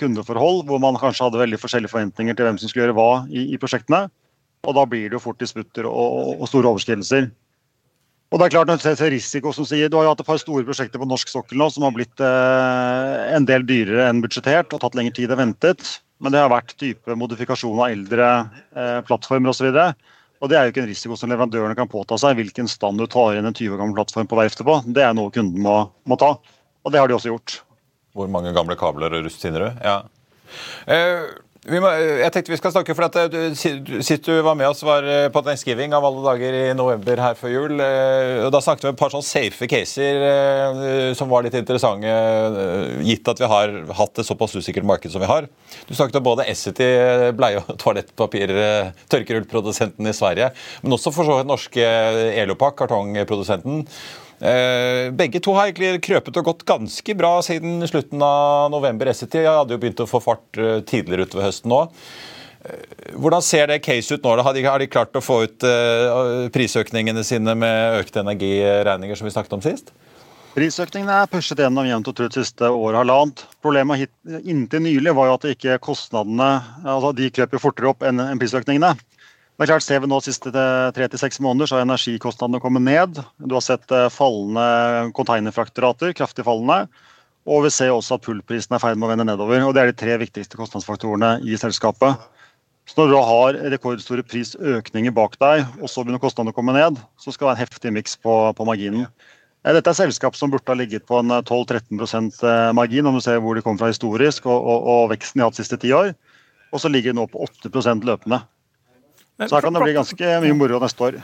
kundeforhold 0.00 0.66
hvor 0.68 0.80
man 0.82 0.98
kanskje 1.00 1.24
hadde 1.24 1.40
veldig 1.40 1.60
forskjellige 1.62 1.92
forventninger 1.94 2.36
til 2.36 2.48
hvem 2.48 2.58
som 2.60 2.68
skulle 2.68 2.84
gjøre 2.84 2.96
hva 2.98 3.10
i, 3.32 3.46
i 3.54 3.60
prosjektene. 3.60 4.06
Og 4.66 4.76
da 4.76 4.84
blir 4.88 5.08
det 5.08 5.16
jo 5.16 5.22
fort 5.22 5.40
disputter 5.40 5.88
og, 5.88 6.36
og, 6.36 6.46
store 6.50 6.72
overskridelser. 6.72 7.30
Og 8.34 8.40
det 8.40 8.48
er 8.48 8.54
klart, 8.56 8.68
når 8.68 8.80
du 8.82 8.86
ser 8.88 9.12
risiko 9.14 9.52
som 9.54 9.66
sier, 9.68 9.88
Du 9.88 9.96
har 9.96 10.08
jo 10.08 10.12
hatt 10.12 10.20
et 10.20 10.28
par 10.28 10.40
store 10.42 10.66
prosjekter 10.66 10.98
på 10.98 11.06
norsk 11.08 11.30
sokkel 11.30 11.60
nå 11.60 11.68
som 11.70 11.86
har 11.86 11.94
blitt 11.94 12.20
eh, 12.20 13.36
en 13.36 13.46
del 13.46 13.62
dyrere 13.68 14.08
enn 14.10 14.20
budsjettert 14.24 14.74
og 14.74 14.82
tatt 14.82 14.98
lengre 14.98 15.14
tid 15.14 15.30
enn 15.30 15.44
ventet. 15.44 15.86
Men 16.18 16.34
det 16.34 16.42
har 16.42 16.50
vært 16.50 16.74
type 16.80 17.14
modifikasjon 17.18 17.78
av 17.78 17.92
eldre 17.92 18.28
eh, 18.74 18.98
plattformer 19.06 19.52
osv. 19.52 19.70
Og, 19.70 20.12
og 20.42 20.50
det 20.50 20.58
er 20.58 20.66
jo 20.66 20.74
ikke 20.74 20.82
en 20.82 20.90
risiko 20.90 21.18
som 21.18 21.30
leverandørene 21.30 21.78
kan 21.78 21.90
påta 21.92 22.18
seg. 22.18 22.40
Hvilken 22.40 22.68
stand 22.72 22.98
du 22.98 23.06
tar 23.10 23.38
inn 23.38 23.46
en 23.46 23.54
20 23.54 23.76
år 23.76 23.82
gammel 23.84 23.98
plattform 24.00 24.30
på 24.30 24.40
verftet 24.40 24.66
på, 24.66 24.80
det 24.90 25.06
er 25.06 25.14
noe 25.16 25.32
kunden 25.34 25.62
må, 25.62 25.78
må, 26.08 26.18
ta. 26.20 26.34
Og 26.86 26.94
det 26.94 27.02
har 27.02 27.10
de 27.10 27.16
også 27.18 27.32
gjort. 27.32 27.60
Hvor 28.16 28.30
mange 28.30 28.54
gamle 28.56 28.78
kabler 28.78 29.12
og 29.18 29.26
rust 29.26 29.42
finner 29.42 29.66
du? 29.66 29.82
Ja. 29.84 29.98
Eh, 30.86 31.26
må, 31.66 31.88
jeg 31.90 32.30
tenkte 32.30 32.52
vi 32.52 32.58
skal 32.60 32.70
snakke, 32.70 32.94
for 32.94 33.08
at 33.08 33.32
du, 33.32 33.38
Sist 33.58 34.26
du 34.28 34.30
var 34.46 34.54
med 34.54 34.68
oss, 34.68 34.84
var 34.86 35.02
eh, 35.02 35.26
på 35.34 35.42
Thanksgiving 35.42 35.96
av 35.96 36.04
alle 36.06 36.22
dager 36.22 36.56
i 36.60 36.74
november 36.78 37.18
her 37.18 37.34
før 37.38 37.50
jul. 37.50 37.74
Eh, 37.82 38.44
og 38.46 38.52
Da 38.54 38.60
snakket 38.62 38.86
vi 38.86 38.90
om 38.92 38.94
et 38.94 39.00
par 39.00 39.10
sånne 39.10 39.26
safe 39.26 39.66
caser 39.70 40.22
eh, 40.28 41.08
som 41.18 41.32
var 41.32 41.42
litt 41.42 41.56
interessante, 41.58 42.12
gitt 43.08 43.32
at 43.32 43.42
vi 43.42 43.48
har 43.50 43.74
hatt 43.98 44.22
et 44.22 44.28
såpass 44.28 44.54
usikkert 44.54 44.86
marked 44.86 45.10
som 45.10 45.24
vi 45.24 45.30
har. 45.30 45.48
Du 45.88 45.94
snakket 45.98 46.20
om 46.20 46.28
både 46.28 46.46
Essity, 46.52 46.86
bleie- 47.36 47.64
og 47.64 47.74
toalettpapir, 47.82 48.54
tørkerullprodusenten 49.10 50.06
i 50.06 50.14
Sverige, 50.14 50.52
men 50.84 50.94
også 50.94 51.12
for 51.14 51.26
så 51.26 51.40
vidt 51.40 51.50
norske 51.50 51.90
Elopak, 52.44 52.78
kartongprodusenten. 52.78 53.82
Eh, 54.40 55.10
begge 55.16 55.40
to 55.40 55.54
har 55.56 55.70
egentlig 55.70 56.02
krøpet 56.04 56.36
og 56.36 56.48
gått 56.50 56.64
ganske 56.68 57.14
bra 57.16 57.38
siden 57.44 57.80
slutten 57.88 58.20
av 58.22 58.70
november. 58.72 59.08
Essity 59.08 59.46
hadde 59.46 59.76
jo 59.76 59.80
begynt 59.80 60.02
å 60.04 60.08
få 60.08 60.20
fart 60.20 60.60
eh, 60.60 60.80
tidligere 60.84 61.24
utover 61.24 61.48
høsten 61.48 61.72
nå. 61.72 61.78
Eh, 62.66 63.14
hvordan 63.16 63.44
ser 63.44 63.70
det 63.72 63.80
case 63.86 64.12
ut 64.12 64.26
nå? 64.26 64.34
Har 64.44 64.56
de, 64.56 64.66
har 64.68 64.82
de 64.82 64.90
klart 64.92 65.16
å 65.16 65.24
få 65.24 65.42
ut 65.46 65.68
prisøkningene 66.52 67.24
sine 67.24 67.56
med 67.56 68.02
økte 68.02 68.20
energiregninger, 68.20 69.16
som 69.16 69.28
vi 69.28 69.32
snakket 69.32 69.56
om 69.56 69.64
sist? 69.64 69.94
Prisøkningene 70.56 71.18
er 71.20 71.28
pushet 71.28 71.60
gjennom 71.60 71.84
jevnt 71.84 72.08
og 72.08 72.16
trutt 72.16 72.36
siste 72.36 72.68
året 72.72 73.02
halvannet. 73.02 73.42
Problemet 73.64 74.04
hit, 74.04 74.12
inntil 74.40 74.84
nylig 74.84 75.12
var 75.16 75.28
jo 75.28 75.34
at 75.36 75.50
ikke 75.50 75.80
kostnadene 75.84 76.48
altså 76.80 77.12
de 77.16 77.28
krøp 77.32 77.56
fortere 77.60 77.92
opp 77.92 78.04
enn 78.08 78.20
prisøkningene. 78.40 78.94
Det 79.56 79.64
er 79.64 79.70
klart, 79.70 79.84
Ser 79.86 80.02
vi 80.04 80.08
nå 80.10 80.18
de 80.20 80.28
siste 80.28 80.50
tre 80.52 81.06
til 81.08 81.20
seks 81.20 81.38
måneder, 81.40 81.68
så 81.68 81.78
har 81.78 81.86
energikostnadene 81.86 82.58
kommet 82.60 82.84
ned. 82.84 83.20
Du 83.40 83.54
har 83.56 83.62
sett 83.64 83.88
eh, 83.88 84.10
fallende 84.12 84.66
containerfrakterater, 85.16 86.12
kraftig 86.18 86.44
fallende. 86.44 86.90
Og 87.48 87.62
vi 87.64 87.70
ser 87.72 87.94
også 87.94 88.18
at 88.18 88.24
pullprisen 88.26 88.74
er 88.74 88.82
i 88.82 88.84
ferd 88.84 88.98
med 89.00 89.06
å 89.06 89.10
vende 89.14 89.24
nedover. 89.30 89.62
og 89.64 89.72
Det 89.72 89.80
er 89.80 89.88
de 89.88 89.96
tre 89.96 90.18
viktigste 90.20 90.58
kostnadsfaktorene 90.60 91.38
i 91.48 91.56
selskapet. 91.56 92.20
Så 92.84 92.98
Når 93.00 93.08
du 93.08 93.16
har 93.30 93.56
rekordstore 93.72 94.24
prisøkninger 94.28 95.14
bak 95.16 95.38
deg, 95.40 95.64
og 95.80 95.88
så 95.88 96.04
begynner 96.04 96.20
kostnadene 96.20 96.52
å 96.52 96.58
komme 96.58 96.74
ned, 96.76 97.00
så 97.16 97.32
skal 97.32 97.46
det 97.46 97.48
være 97.48 97.56
en 97.56 97.64
heftig 97.64 97.92
miks 97.96 98.18
på, 98.20 98.34
på, 98.58 98.66
marginen. 98.68 99.06
Eh, 99.64 99.72
dette 99.72 99.88
er 99.88 99.96
selskap 100.02 100.36
som 100.36 100.52
burde 100.52 100.68
ha 100.68 100.76
ligget 100.76 101.08
på 101.08 101.22
en 101.22 101.32
12-13 101.32 101.96
eh, 101.96 102.74
margin, 102.76 103.08
om 103.08 103.16
du 103.16 103.24
ser 103.24 103.40
hvor 103.40 103.56
de 103.56 103.64
kommer 103.64 103.86
fra 103.86 103.88
historisk, 103.94 104.44
og, 104.52 104.60
og, 104.60 104.84
og 104.84 105.08
veksten 105.14 105.40
de 105.40 105.46
har 105.46 105.48
hatt 105.48 105.62
siste 105.62 105.80
ti 105.80 105.96
år. 105.96 106.12
Og 106.76 106.84
så 106.84 106.92
ligger 106.92 107.16
de 107.16 107.22
nå 107.22 107.26
på 107.32 107.40
8 107.48 107.72
løpende. 108.04 108.42
Så 109.36 109.54
her 109.54 109.62
kan 109.62 109.74
det 109.76 109.82
bli 109.84 109.96
ganske 109.96 110.36
mye 110.42 110.56
moro 110.56 110.78
neste 110.80 111.08
år. 111.08 111.18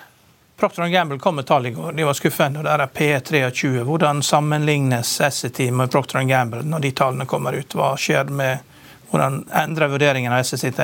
Procter 0.61 0.87
Gamble 0.93 1.19
kom 1.19 1.37
med 1.37 1.47
tall 1.49 1.67
i 1.67 1.71
går. 1.75 1.93
De 1.97 2.05
var 2.05 2.15
skuffende. 2.15 2.61
og 2.61 2.65
Der 2.65 2.85
er 2.85 2.91
P23. 2.93 3.83
Hvordan 3.89 4.23
sammenlignes 4.23 5.17
SET 5.33 5.59
med 5.73 5.91
Procter 5.91 6.23
Gamble 6.29 6.63
når 6.63 6.85
de 6.85 6.93
tallene 6.93 7.27
kommer 7.27 7.57
ut? 7.57 7.75
Hva 7.75 7.95
skjer 7.97 8.31
med 8.31 8.69
Hvordan 9.13 9.43
endrer 9.53 9.91
vurderingen 9.93 10.33
av 10.33 10.41
SET 10.49 10.79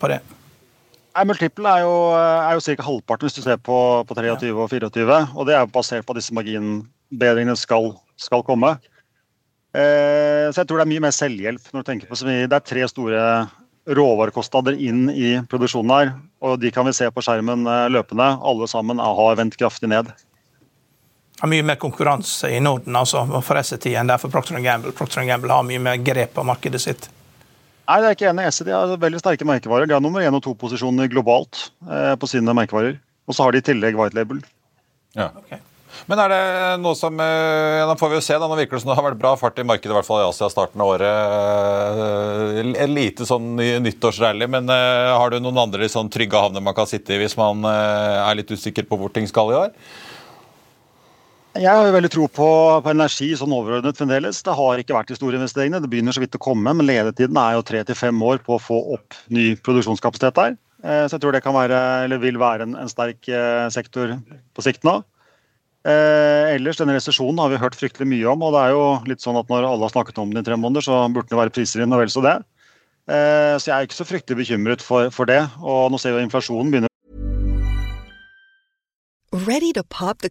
på 0.00 0.08
det? 0.08 0.22
Multiple 1.28 1.68
er 1.68 1.82
jo, 1.84 1.96
er 2.16 2.56
jo 2.56 2.62
ca. 2.64 2.84
halvparten 2.86 3.28
hvis 3.28 3.36
du 3.36 3.42
ser 3.44 3.58
på, 3.60 3.76
på 4.08 4.16
23 4.16 4.52
og 4.54 4.70
24. 4.72 5.18
Og 5.36 5.48
det 5.48 5.56
er 5.56 5.68
basert 5.68 6.06
på 6.06 6.14
at 6.14 6.20
disse 6.20 6.36
marginbedringene 6.36 7.56
skal, 7.60 7.90
skal 8.16 8.44
komme. 8.44 8.76
Eh, 9.76 10.48
så 10.48 10.62
jeg 10.62 10.68
tror 10.68 10.80
det 10.80 10.86
er 10.86 10.92
mye 10.94 11.04
mer 11.04 11.12
selvhjelp 11.12 11.68
når 11.72 11.84
du 11.84 11.88
tenker 11.90 12.08
på 12.08 12.16
så 12.16 12.28
mye. 12.28 12.48
Det 12.48 12.56
er 12.56 12.68
tre 12.70 12.88
store 12.88 13.22
råvarekostnader 13.86 14.76
inn 14.82 15.10
i 15.10 15.36
produksjonen 15.50 15.92
her. 15.94 16.14
Og 16.44 16.58
de 16.60 16.70
kan 16.74 16.86
vi 16.88 16.94
se 16.96 17.08
på 17.10 17.24
skjermen 17.24 17.66
eh, 17.70 17.88
løpende. 17.92 18.28
Alle 18.42 18.68
sammen 18.70 19.02
har 19.02 19.38
vendt 19.38 19.58
kraftig 19.60 19.90
ned. 19.92 20.10
Det 21.36 21.44
er 21.44 21.52
mye 21.52 21.66
mer 21.68 21.76
konkurranse 21.76 22.48
i 22.56 22.62
Norden 22.64 22.96
altså, 22.96 23.26
for 23.44 23.60
SET 23.60 23.90
enn 23.92 24.08
det 24.08 24.16
er 24.16 24.22
for 24.22 24.32
Procter 24.32 24.56
Gamble. 24.64 24.94
Procter 24.96 25.26
Gamble 25.28 25.52
har 25.52 25.66
mye 25.68 25.82
mer 25.82 26.00
grep 26.00 26.32
på 26.38 26.44
markedet 26.48 26.80
sitt. 26.80 27.10
Nei, 27.86 28.00
det 28.02 28.08
er 28.08 28.16
ikke 28.16 28.30
enig. 28.32 28.48
SET 28.56 28.72
har 28.72 28.96
veldig 28.98 29.20
sterke 29.20 29.46
merkevarer. 29.46 29.86
De 29.86 29.94
har 29.94 30.02
nummer 30.02 30.24
én 30.24 30.34
og 30.34 30.42
to 30.42 30.56
posisjoner 30.58 31.10
globalt 31.12 31.68
eh, 31.86 32.14
på 32.18 32.30
sine 32.30 32.56
merkevarer. 32.56 32.96
Og 33.28 33.36
så 33.36 33.44
har 33.44 33.52
de 33.52 33.60
i 33.60 33.66
tillegg 33.68 33.98
white 33.98 34.16
label. 34.16 34.40
Ja. 35.16 35.30
Okay. 35.44 35.60
Men 36.10 36.20
er 36.22 36.32
det 36.32 36.40
noe 36.82 36.96
som 36.98 37.14
Nå 37.16 37.26
ja, 37.26 37.86
Da 37.88 37.96
får 37.98 38.12
vi 38.12 38.18
jo 38.18 38.24
se. 38.24 38.36
da, 38.38 38.48
Nå 38.48 38.58
virker 38.58 38.76
det 38.76 38.82
som 38.84 38.92
det 38.92 38.98
har 38.98 39.06
vært 39.08 39.20
bra 39.20 39.32
fart 39.40 39.58
i 39.58 39.66
markedet, 39.66 39.92
i 39.92 39.96
hvert 39.96 40.08
fall 40.08 40.22
i 40.22 40.26
Asia 40.28 40.50
starten 40.52 40.82
av 40.82 40.92
året. 40.92 41.08
En 42.62 42.74
eh, 42.74 42.90
lite 42.90 43.26
sånn 43.28 43.54
nyttårsrally, 43.56 44.48
men 44.50 44.68
uh, 44.70 45.16
har 45.16 45.32
du 45.32 45.40
noen 45.40 45.64
andre 45.66 45.88
sånn 45.90 46.10
trygge 46.12 46.38
havner 46.40 46.64
man 46.64 46.76
kan 46.76 46.88
sitte 46.88 47.14
i 47.14 47.20
hvis 47.22 47.36
man 47.38 47.64
er 47.66 48.36
litt 48.38 48.52
usikker 48.52 48.86
på 48.88 48.98
hvor 49.00 49.12
ting 49.14 49.26
skal 49.30 49.52
i 49.52 49.58
år? 49.58 49.72
Jeg 51.56 51.72
har 51.72 51.88
jo 51.88 51.94
veldig 51.94 52.10
tro 52.12 52.26
på, 52.28 52.46
på, 52.84 52.92
energi 52.92 53.30
sånn 53.38 53.54
overordnet 53.56 53.96
fremdeles. 53.96 54.42
Det 54.44 54.54
har 54.58 54.80
ikke 54.80 54.96
vært 54.96 55.10
de 55.10 55.16
store 55.16 55.38
investeringene. 55.40 55.80
Det 55.80 55.90
begynner 55.92 56.12
så 56.12 56.20
vidt 56.20 56.36
å 56.36 56.42
komme, 56.42 56.74
men 56.76 56.88
ledetiden 56.88 57.38
er 57.40 57.56
jo 57.56 57.64
tre 57.64 57.80
til 57.88 57.96
fem 57.96 58.22
år 58.28 58.42
på 58.44 58.58
å 58.58 58.62
få 58.62 58.80
opp 58.98 59.16
ny 59.32 59.54
produksjonskapasitet 59.64 60.36
der. 60.36 60.58
Så 60.84 61.16
jeg 61.16 61.22
tror 61.24 61.32
det 61.32 61.42
kan 61.46 61.56
være, 61.56 61.78
eller 62.04 62.20
vil 62.20 62.36
være 62.38 62.68
en, 62.68 62.76
en 62.76 62.92
sterk 62.92 63.24
sektor 63.72 64.18
på 64.52 64.66
sikt 64.66 64.84
nå. 64.86 65.00
Eh, 65.86 66.56
ellers, 66.56 66.80
denne 66.80 66.96
resesjonen 66.96 67.38
har 67.38 67.52
vi 67.52 67.60
hørt 67.62 67.76
fryktelig 67.78 68.08
mye 68.10 68.26
om. 68.32 68.42
og 68.42 68.56
det 68.56 68.62
er 68.64 68.74
jo 68.74 68.86
litt 69.06 69.22
sånn 69.22 69.38
at 69.38 69.48
Når 69.52 69.68
alle 69.68 69.86
har 69.86 69.94
snakket 69.94 70.18
om 70.18 70.32
den 70.32 70.42
i 70.42 70.46
tre 70.46 70.58
måneder, 70.58 70.82
så 70.82 71.06
burde 71.14 71.30
det 71.30 71.38
være 71.38 71.54
priser 71.54 71.84
inn, 71.84 71.94
og 71.94 72.02
vel 72.02 72.10
så 72.10 72.24
det. 72.26 72.36
Eh, 73.06 73.54
så 73.54 73.70
jeg 73.70 73.76
er 73.76 73.86
ikke 73.86 74.00
så 74.00 74.08
fryktelig 74.08 74.40
bekymret 74.42 74.82
for, 74.82 75.10
for 75.14 75.30
det. 75.30 75.44
Og 75.62 75.92
nå 75.92 76.00
ser 76.02 76.16
vi 76.16 76.24
at 76.24 76.26
inflasjonen 76.26 76.72
begynner 76.72 76.90
Ready 79.46 79.72
to 79.74 79.82
pop 79.84 80.22
the? 80.22 80.30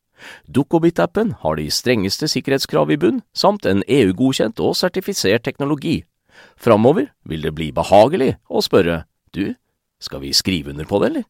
Dukkobit-appen 0.47 1.35
har 1.41 1.57
de 1.57 1.67
strengeste 1.71 2.29
sikkerhetskrav 2.31 2.91
i 2.91 2.99
bunn, 3.01 3.21
samt 3.33 3.65
en 3.69 3.83
EU-godkjent 3.87 4.61
og 4.63 4.77
sertifisert 4.79 5.45
teknologi. 5.47 6.01
Framover 6.57 7.11
vil 7.27 7.43
det 7.45 7.53
bli 7.57 7.71
behagelig 7.75 8.35
å 8.49 8.63
spørre 8.65 9.03
du, 9.35 9.53
skal 10.01 10.23
vi 10.23 10.33
skrive 10.35 10.73
under 10.73 10.87
på 10.89 11.01
det, 11.01 11.11
eller? 11.11 11.27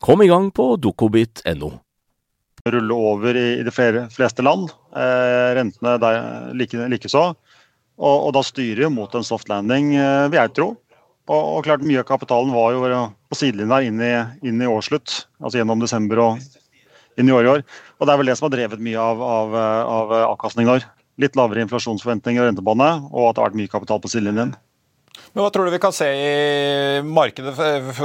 Kom 0.00 0.22
i 0.22 0.28
gang 0.28 0.50
på 0.52 0.74
dukkobit.no. 0.80 1.72
Rulle 2.66 2.94
over 2.94 3.36
i 3.38 3.62
de 3.64 3.72
fleste 3.72 4.42
land. 4.42 4.72
Eh, 4.96 5.50
rentene 5.56 5.94
likeså. 6.56 6.88
Like 6.90 7.12
og, 7.96 8.16
og, 8.26 8.32
da 8.36 8.42
styrer 8.44 8.82
vi 8.84 8.92
mot 8.92 9.14
en 9.16 9.24
soft 9.24 9.48
landing, 9.48 9.94
eh, 9.96 10.26
vil 10.28 10.40
jeg 10.40 10.52
tro. 10.58 10.68
Og, 11.26 11.38
og, 11.40 11.62
klart 11.66 11.84
Mye 11.86 12.02
av 12.02 12.08
kapitalen 12.08 12.52
var 12.54 12.74
jo 12.74 12.82
på 13.30 13.38
sidelinja 13.38 13.80
inn 13.86 14.02
inn 14.46 14.60
i 14.62 14.68
årsslutt, 14.68 15.24
altså 15.40 15.62
gjennom 15.62 15.80
desember 15.82 16.22
og 16.22 16.44
inn 17.20 17.30
i 17.30 17.34
år 17.34 17.46
i 17.46 17.52
år. 17.56 17.64
Og 17.98 18.06
Det 18.06 18.12
er 18.12 18.20
vel 18.20 18.30
det 18.30 18.36
som 18.38 18.48
har 18.48 18.54
drevet 18.56 18.82
mye 18.82 19.00
av, 19.00 19.22
av, 19.22 19.56
av 19.96 20.14
avkastningen 20.34 20.70
i 20.70 20.76
år. 20.78 20.86
Litt 21.22 21.36
lavere 21.38 21.64
inflasjonsforventninger 21.64 22.42
og 22.42 22.50
rentebane, 22.50 22.88
og 23.10 23.30
at 23.30 23.36
det 23.36 23.42
har 23.42 23.50
vært 23.50 23.60
mye 23.62 23.72
kapital 23.72 24.02
på 24.02 24.12
sidelinjen. 24.12 24.52
Men 25.36 25.44
Hva 25.44 25.50
tror 25.52 25.66
du 25.68 25.74
vi 25.74 25.78
kan 25.78 25.92
se 25.92 26.06
i 26.08 27.02
markedet? 27.04 27.58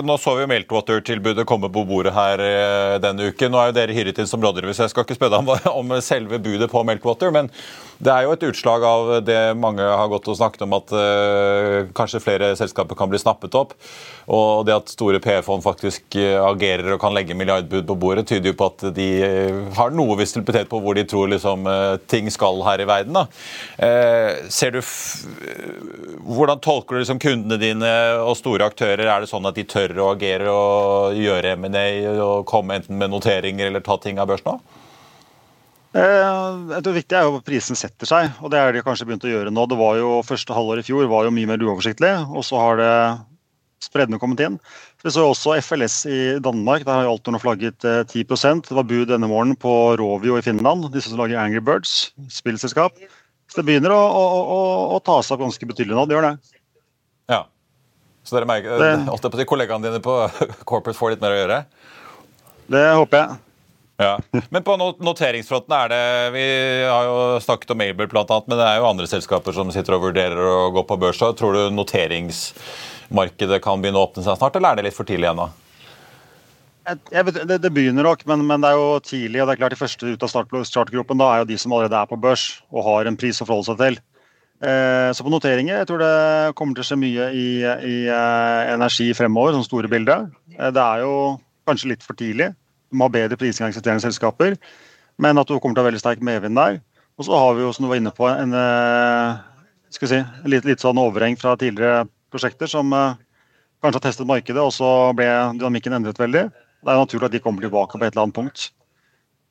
Nå 0.04 0.18
så 0.20 0.34
vi 0.36 0.42
jo 0.44 0.50
Meltwater-tilbudet 0.52 1.46
komme 1.48 1.70
på 1.72 1.86
bordet 1.88 2.12
her 2.12 2.42
eh, 2.44 2.96
denne 3.00 3.30
uken. 3.32 3.54
Nå 3.54 3.62
er 3.62 3.70
jo 3.70 3.76
dere 3.78 3.96
hyret 3.96 4.18
inn 4.20 4.28
som 4.28 4.44
rådgivere, 4.44 4.76
så 4.76 4.84
jeg 4.84 4.92
skal 4.92 5.06
ikke 5.08 5.16
spørre 5.16 5.40
deg 5.40 5.70
om 5.72 5.94
selve 6.04 6.42
budet 6.44 6.68
på 6.74 6.82
Meltwater. 6.84 7.32
Men 7.32 7.48
det 8.04 8.12
er 8.12 8.26
jo 8.26 8.34
et 8.36 8.44
utslag 8.50 8.84
av 8.84 9.12
det 9.24 9.38
mange 9.56 9.80
har 9.80 10.12
gått 10.12 10.28
og 10.28 10.36
snakket 10.42 10.66
om, 10.66 10.76
at 10.76 10.92
uh, 10.92 11.88
kanskje 11.96 12.20
flere 12.20 12.50
selskaper 12.60 13.00
kan 13.00 13.08
bli 13.08 13.22
snappet 13.22 13.56
opp. 13.56 13.78
Og 14.28 14.66
det 14.68 14.76
at 14.76 14.92
store 14.92 15.24
PF-fond 15.24 15.64
faktisk 15.64 16.20
eh, 16.20 16.36
agerer 16.36 16.98
og 16.98 17.00
kan 17.06 17.16
legge 17.16 17.38
milliardbud 17.38 17.88
på 17.88 17.98
bordet, 18.02 18.26
tyder 18.28 18.52
jo 18.52 18.58
på 18.60 18.72
at 18.74 18.90
de 18.98 19.08
har 19.78 19.96
noe 19.96 20.20
visibilitet 20.20 20.68
på 20.68 20.84
hvor 20.84 21.00
de 21.00 21.08
tror 21.08 21.32
liksom, 21.32 21.64
ting 22.12 22.28
skal 22.34 22.60
her 22.68 22.84
i 22.84 22.90
verden. 22.92 23.22
Da. 23.22 23.26
Ser 24.52 24.76
du 24.76 24.82
hvordan 26.28 26.60
tolker 26.64 26.98
du 26.98 27.04
liksom 27.06 27.21
kundene 27.22 27.58
dine 27.62 27.90
og 28.26 28.36
store 28.40 28.68
aktører, 28.68 29.06
er 29.06 29.24
det 29.24 29.30
sånn 29.32 29.48
at 29.48 29.58
de 29.58 29.66
tør 29.70 29.94
å 30.02 30.12
agere 30.16 30.52
og 30.52 31.18
gjøre 31.20 31.56
M&A 31.56 31.88
og 32.18 32.46
komme 32.50 32.80
enten 32.80 33.00
med 33.00 33.14
noteringer 33.14 33.70
eller 33.70 33.86
ta 33.86 33.98
ting 34.02 34.20
av 34.22 34.32
børs 34.32 34.46
nå? 34.48 34.58
Eh, 35.92 36.78
det 36.80 36.94
viktige 36.96 37.20
er 37.20 37.28
jo 37.28 37.40
at 37.42 37.48
prisen 37.48 37.76
setter 37.76 38.08
seg, 38.08 38.30
og 38.40 38.54
det 38.54 38.60
er 38.62 38.72
de 38.72 38.84
kanskje 38.86 39.10
begynt 39.10 39.26
å 39.28 39.32
gjøre 39.32 39.52
nå. 39.52 39.66
Det 39.68 39.80
var 39.80 39.98
jo 40.00 40.22
Første 40.24 40.56
halvår 40.56 40.80
i 40.80 40.86
fjor 40.88 41.10
var 41.12 41.28
jo 41.28 41.34
mye 41.36 41.50
mer 41.50 41.66
uoversiktlig, 41.66 42.14
og 42.32 42.46
så 42.48 42.62
har 42.62 42.80
det 42.80 42.94
spreddende 43.82 44.20
kommet 44.22 44.44
inn. 44.46 44.60
Vi 45.04 45.12
så 45.12 45.26
også 45.26 45.58
FLS 45.60 45.98
i 46.06 46.20
Danmark. 46.44 46.86
Der 46.86 47.02
har 47.02 47.10
Altorn 47.10 47.40
flagget 47.42 47.82
10 47.82 48.22
eh, 48.22 48.62
Det 48.70 48.78
var 48.78 48.88
bud 48.88 49.10
denne 49.10 49.28
morgenen 49.28 49.58
på 49.60 49.98
Rovio 50.00 50.38
i 50.38 50.46
Finland, 50.46 50.88
disse 50.94 51.10
som 51.10 51.20
lager 51.20 51.42
Angry 51.42 51.60
Birds, 51.60 52.14
spillselskap. 52.30 52.96
Så 53.52 53.60
det 53.60 53.68
begynner 53.68 53.92
å, 53.92 54.00
å, 54.00 54.26
å, 54.40 54.60
å 54.96 55.00
ta 55.04 55.20
seg 55.20 55.36
opp 55.36 55.48
ganske 55.48 55.68
betydelig 55.68 55.98
nå. 55.98 56.06
Det 56.08 56.16
gjør 56.16 56.30
det. 56.30 56.61
Så 58.24 58.38
dere 58.38 58.50
merker, 58.50 58.78
det, 58.78 58.92
på 59.10 59.40
si, 59.40 59.48
kollegaene 59.50 59.88
dine 59.88 60.02
på 60.04 60.18
corporate 60.70 60.98
får 60.98 61.16
litt 61.16 61.24
mer 61.24 61.36
å 61.36 61.40
gjøre? 61.40 61.62
Det 62.72 62.84
håper 63.02 63.24
jeg. 63.24 63.40
Ja. 64.02 64.16
Men 64.50 64.64
på 64.66 64.76
noteringsfronten 64.80 65.74
er 65.78 65.92
det 65.92 66.06
Vi 66.34 66.46
har 66.90 67.06
jo 67.06 67.18
snakket 67.44 67.74
om 67.74 67.82
Mabel 67.82 68.08
bl.a., 68.10 68.38
men 68.48 68.58
det 68.58 68.66
er 68.66 68.80
jo 68.80 68.88
andre 68.90 69.10
selskaper 69.10 69.54
som 69.54 69.70
sitter 69.74 69.98
og 69.98 70.08
vurderer 70.08 70.42
å 70.42 70.72
gå 70.74 70.86
på 70.90 70.98
børs. 71.02 71.22
Tror 71.38 71.58
du 71.58 71.76
noteringsmarkedet 71.76 73.62
kan 73.62 73.82
begynne 73.84 74.02
å 74.02 74.08
åpne 74.08 74.26
seg 74.26 74.40
snart, 74.40 74.58
eller 74.58 74.74
er 74.74 74.82
det 74.82 74.90
litt 74.90 74.98
for 74.98 75.10
tidlig 75.10 75.30
ennå? 75.30 75.52
Vet, 76.82 77.36
det, 77.46 77.60
det, 77.62 77.70
begynner 77.70 78.08
nok, 78.08 78.24
men, 78.26 78.42
men, 78.50 78.64
det 78.64 78.72
er 78.72 78.80
jo 78.80 78.88
tidlig. 79.06 79.42
og 79.42 79.50
det 79.50 79.54
er 79.54 79.60
klart 79.60 79.76
De 79.76 79.78
første 79.84 80.14
ut 80.16 80.24
av 80.26 80.32
start, 80.32 80.56
startgruppen 80.66 81.20
da 81.22 81.28
er 81.30 81.44
jo 81.44 81.52
de 81.52 81.58
som 81.62 81.76
allerede 81.76 82.00
er 82.00 82.10
på 82.10 82.18
børs 82.18 82.46
og 82.74 82.88
har 82.88 83.06
en 83.06 83.20
pris 83.20 83.38
å 83.38 83.46
forholde 83.46 83.70
seg 83.70 83.84
til. 83.84 84.00
Eh, 84.62 85.10
så 85.18 85.26
på 85.26 85.32
noteringer 85.34 85.80
jeg 85.80 85.88
tror 85.90 86.02
det 86.04 86.54
kommer 86.58 86.78
til 86.78 86.84
å 86.84 86.88
skje 86.92 86.98
mye 87.02 87.30
i, 87.34 87.46
i 87.66 87.96
uh, 88.14 88.70
energi 88.70 89.08
fremover, 89.18 89.56
sånn 89.56 89.66
store 89.66 89.90
bilder. 89.90 90.28
Eh, 90.54 90.70
det 90.70 90.84
er 90.84 91.02
jo 91.02 91.16
kanskje 91.70 91.94
litt 91.94 92.06
for 92.06 92.18
tidlig. 92.20 92.52
Du 92.92 93.00
må 93.00 93.08
ha 93.08 93.14
bedre 93.14 93.40
prising 93.42 93.66
av 93.66 93.72
eksisterende 93.72 94.06
selskaper. 94.06 94.60
Men 95.22 95.42
at 95.42 95.50
du 95.50 95.58
kommer 95.58 95.74
til 95.74 95.82
å 95.82 95.86
ha 95.86 95.90
veldig 95.90 96.02
sterk 96.04 96.22
medvind 96.26 96.60
der. 96.60 96.78
Og 97.18 97.26
så 97.26 97.38
har 97.38 97.58
vi 97.58 97.66
jo, 97.66 97.72
som 97.74 97.86
du 97.86 97.90
var 97.92 98.02
inne 98.02 98.14
på, 98.16 98.26
en 98.30 98.54
skal 99.94 100.10
si, 100.10 100.20
litt, 100.50 100.66
litt 100.66 100.82
sånn 100.82 100.98
overheng 100.98 101.36
fra 101.38 101.54
tidligere 101.60 102.06
prosjekter 102.34 102.70
som 102.72 102.90
kanskje 102.90 103.98
har 104.00 104.06
testet 104.06 104.30
markedet, 104.30 104.64
og 104.64 104.72
så 104.74 105.12
ble 105.18 105.28
dynamikken 105.60 105.98
endret 106.00 106.22
veldig. 106.22 106.46
Det 106.82 106.94
er 106.94 107.02
naturlig 107.04 107.28
at 107.28 107.36
de 107.36 107.42
kommer 107.44 107.66
tilbake 107.66 108.00
på 108.00 108.08
et 108.08 108.16
eller 108.16 108.26
annet 108.26 108.38
punkt. 108.40 108.72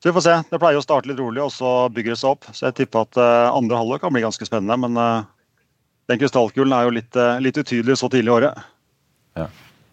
Så 0.01 0.09
vi 0.09 0.13
får 0.13 0.23
se. 0.25 0.35
Det 0.49 0.57
pleier 0.57 0.79
å 0.79 0.81
starte 0.81 1.11
litt 1.11 1.19
rolig, 1.21 1.43
og 1.45 1.51
så 1.53 1.71
bygger 1.93 2.15
det 2.15 2.17
seg 2.17 2.33
opp. 2.33 2.47
Så 2.57 2.65
jeg 2.65 2.79
tipper 2.79 3.03
at 3.05 3.17
uh, 3.21 3.53
andre 3.53 3.77
halvår 3.77 4.01
kan 4.01 4.13
bli 4.13 4.23
ganske 4.23 4.47
spennende. 4.47 4.73
Men 4.81 4.97
uh, 4.97 5.27
den 6.09 6.17
krystallkulen 6.17 6.73
er 6.73 6.87
jo 6.87 6.93
litt, 6.95 7.11
uh, 7.13 7.37
litt, 7.37 7.59
utydelig 7.61 7.99
så 8.01 8.09
tidlig 8.09 8.31
i 8.31 8.33
året. 8.39 8.63
Ja. 9.37 9.45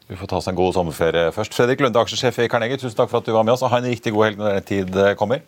Vi 0.08 0.16
får 0.16 0.30
ta 0.30 0.38
oss 0.38 0.48
en 0.48 0.56
god 0.56 0.72
sommerferie 0.72 1.26
først. 1.36 1.52
Fredrik 1.52 1.84
Lunde, 1.84 2.00
aksjesjef 2.00 2.40
i 2.40 2.48
Carnegie, 2.48 2.80
tusen 2.80 2.96
takk 2.96 3.10
for 3.12 3.20
at 3.20 3.28
du 3.28 3.34
var 3.36 3.44
med 3.44 3.52
oss. 3.52 3.66
og 3.66 3.68
Ha 3.74 3.82
en 3.82 3.90
riktig 3.90 4.14
god 4.16 4.30
helg 4.30 4.40
når 4.40 4.56
den 4.56 4.68
tid 4.70 4.96
kommer. 5.20 5.44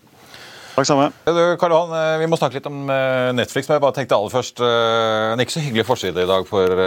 Takk 0.74 0.90
samme. 0.90 1.08
Karl 1.24 1.72
Johan, 1.72 1.96
vi 2.20 2.28
må 2.28 2.36
snakke 2.36 2.58
litt 2.58 2.68
om 2.68 2.84
Netflix, 3.34 3.64
men 3.64 3.78
jeg 3.78 3.84
bare 3.86 3.96
tenkte 3.96 4.18
aller 4.20 4.32
først 4.32 4.60
En 4.62 5.40
ikke 5.42 5.56
så 5.56 5.64
hyggelig 5.64 5.86
forside 5.88 6.22
i 6.22 6.28
dag 6.28 6.44
for 6.48 6.84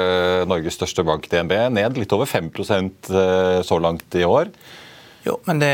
Norges 0.50 0.78
største 0.78 1.04
bank, 1.06 1.26
DNB. 1.34 1.58
Ned 1.74 1.98
litt 1.98 2.14
over 2.14 2.30
5% 2.30 3.12
så 3.66 3.82
langt 3.82 4.22
i 4.22 4.24
år. 4.30 4.54
Jo, 5.26 5.38
men 5.46 5.60
det, 5.60 5.72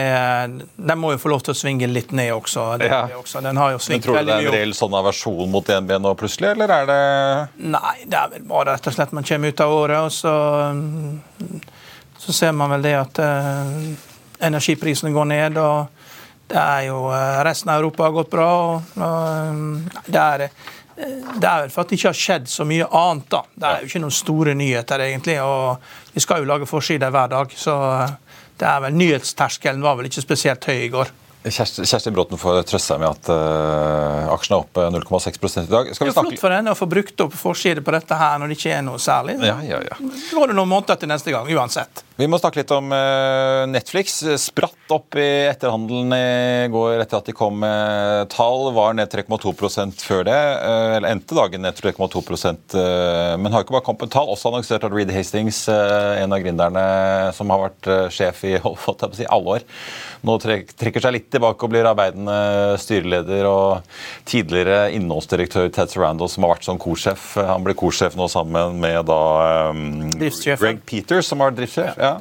den 0.75 0.99
må 1.01 1.11
jo 1.15 1.17
få 1.17 1.31
lov 1.31 1.41
til 1.41 1.55
å 1.55 1.57
svinge 1.57 1.87
litt 1.89 2.11
ned 2.13 2.29
også. 2.35 2.65
Ja. 2.85 3.01
også. 3.17 3.41
Den 3.41 3.57
har 3.57 3.73
jo 3.73 3.79
svingt 3.81 4.05
veldig 4.05 4.13
mye. 4.13 4.21
Tror 4.21 4.25
du 4.25 4.29
det 4.29 4.35
er 4.35 4.49
en 4.51 4.57
reell 4.59 4.75
sånn 4.77 4.97
aversjon 4.99 5.49
mot 5.49 5.65
DNB 5.65 5.95
nå 6.03 6.13
plutselig, 6.19 6.51
eller 6.53 6.73
er 6.75 6.89
det 6.89 6.99
Nei, 7.73 7.95
det 8.05 8.19
er 8.19 8.35
vel 8.35 8.45
bare 8.51 8.75
rett 8.75 8.91
og 8.91 8.97
slett 8.97 9.15
man 9.17 9.25
kommer 9.25 9.49
ut 9.49 9.63
av 9.65 9.73
året, 9.73 10.05
og 10.05 10.13
så, 10.13 10.35
så 12.21 12.37
ser 12.41 12.53
man 12.61 12.75
vel 12.75 12.85
det 12.85 12.93
at 12.99 13.23
uh, 13.25 13.73
energiprisene 14.51 15.15
går 15.17 15.31
ned. 15.33 15.57
og 15.57 16.05
det 16.49 16.61
er 16.61 16.85
jo 16.91 17.01
uh, 17.09 17.41
Resten 17.45 17.73
av 17.73 17.81
Europa 17.81 18.05
har 18.05 18.17
gått 18.19 18.33
bra. 18.35 18.49
og, 18.69 19.01
og 19.01 20.05
det 20.05 20.27
er 20.27 20.49
det 20.99 21.47
er 21.47 21.61
vel 21.63 21.69
for 21.71 21.85
at 21.85 21.91
det 21.91 21.95
ikke 21.95 22.09
har 22.09 22.17
skjedd 22.17 22.49
så 22.51 22.65
mye 22.67 22.85
annet. 22.85 23.29
da. 23.31 23.45
Det 23.55 23.67
er 23.67 23.83
jo 23.83 23.87
ikke 23.87 24.01
noen 24.03 24.15
store 24.17 24.53
nyheter, 24.59 25.03
egentlig. 25.05 25.37
og 25.41 25.77
Vi 26.11 26.19
skal 26.19 26.43
jo 26.43 26.49
lage 26.49 26.67
forsider 26.67 27.13
hver 27.13 27.31
dag. 27.31 27.53
så 27.55 27.75
det 28.59 28.67
er 28.67 28.83
vel 28.83 28.97
Nyhetsterskelen 28.99 29.83
var 29.83 29.97
vel 29.99 30.09
ikke 30.09 30.25
spesielt 30.25 30.65
høy 30.67 30.85
i 30.85 30.91
går. 30.93 31.11
Kjersti, 31.49 31.85
Kjersti 31.89 32.11
Bråten 32.13 32.39
får 32.39 32.61
trøste 32.69 32.93
seg 32.93 33.01
med 33.01 33.09
at 33.11 33.29
uh, 33.31 34.33
aksjen 34.33 34.57
er 34.57 34.63
opp 34.63 34.81
0,6 34.95 35.39
i 35.63 35.65
dag. 35.69 35.91
Skal 35.95 36.09
vi 36.09 36.13
snakke... 36.13 36.33
Flott 36.35 36.43
for 36.43 36.55
henne 36.55 36.73
å 36.73 36.77
få 36.77 36.89
brukt 36.89 37.25
opp 37.25 37.35
forside 37.37 37.83
på 37.85 37.93
dette 37.95 38.17
her 38.19 38.37
når 38.41 38.51
det 38.51 38.59
ikke 38.59 38.75
er 38.77 38.85
noe 38.85 39.01
særlig. 39.01 39.39
Ja, 39.45 39.57
ja, 39.65 39.81
ja. 39.85 39.97
Så 39.99 40.37
går 40.37 40.51
det 40.51 40.59
noen 40.59 40.71
måneder 40.71 40.99
til 40.99 41.11
neste 41.11 41.33
gang, 41.35 41.49
uansett. 41.49 42.03
Vi 42.19 42.27
må 42.27 42.35
snakke 42.35 42.59
litt 42.59 42.71
om 42.75 42.91
uh, 42.91 43.63
Netflix. 43.71 44.17
Spratt 44.43 44.91
opp 44.91 45.15
i 45.15 45.27
etterhandelen 45.47 46.11
i 46.17 46.67
går 46.73 46.99
etter 46.99 47.21
at 47.21 47.29
de 47.29 47.35
kom 47.37 47.61
med 47.61 48.27
tall. 48.33 48.73
Var 48.75 48.97
ned 48.97 49.13
3,2% 49.13 50.03
før 50.03 50.25
det. 50.27 50.39
Uh, 50.59 50.97
eller 50.97 51.13
endte 51.13 51.37
dagen 51.37 51.63
ned 51.63 51.79
3,2 51.79 51.95
uh, 52.19 53.37
Men 53.39 53.53
har 53.53 53.63
ikke 53.63 53.77
bare 53.77 53.85
kommet 53.87 54.03
med 54.03 54.13
tall. 54.17 54.33
Også 54.33 54.51
annonsert 54.51 54.83
at 54.83 54.95
Reed 54.95 55.13
Hastings, 55.15 55.61
en 55.69 56.35
av 56.35 56.43
gründerne 56.43 56.85
som 57.37 57.55
har 57.55 57.69
vært 57.69 57.91
sjef 58.11 58.43
i 58.49 58.57
si, 59.19 59.29
alle 59.29 59.59
år. 59.59 59.67
Nå 60.27 60.35
trekker 60.41 61.03
seg 61.03 61.15
litt 61.15 61.29
tilbake 61.31 61.63
og 61.65 61.71
blir 61.71 61.87
arbeidende 61.87 62.77
styreleder. 62.81 63.47
Og 63.47 64.25
tidligere 64.27 64.89
innholdsdirektør 64.97 65.69
Ted 65.73 65.93
Sarandos, 65.93 66.35
som 66.35 66.47
har 66.47 66.57
vært 66.57 66.67
som 66.67 66.81
korsjef. 66.81 67.31
Han 67.39 67.63
blir 67.67 67.77
korsjef 67.79 68.17
nå 68.19 68.27
sammen 68.31 68.79
med 68.83 69.05
da 69.07 69.21
um, 69.71 70.09
Greg 70.19 70.83
Peters, 70.87 71.29
som 71.31 71.43
var 71.43 71.55
driftssjef. 71.55 71.95
Ja. 71.99 72.17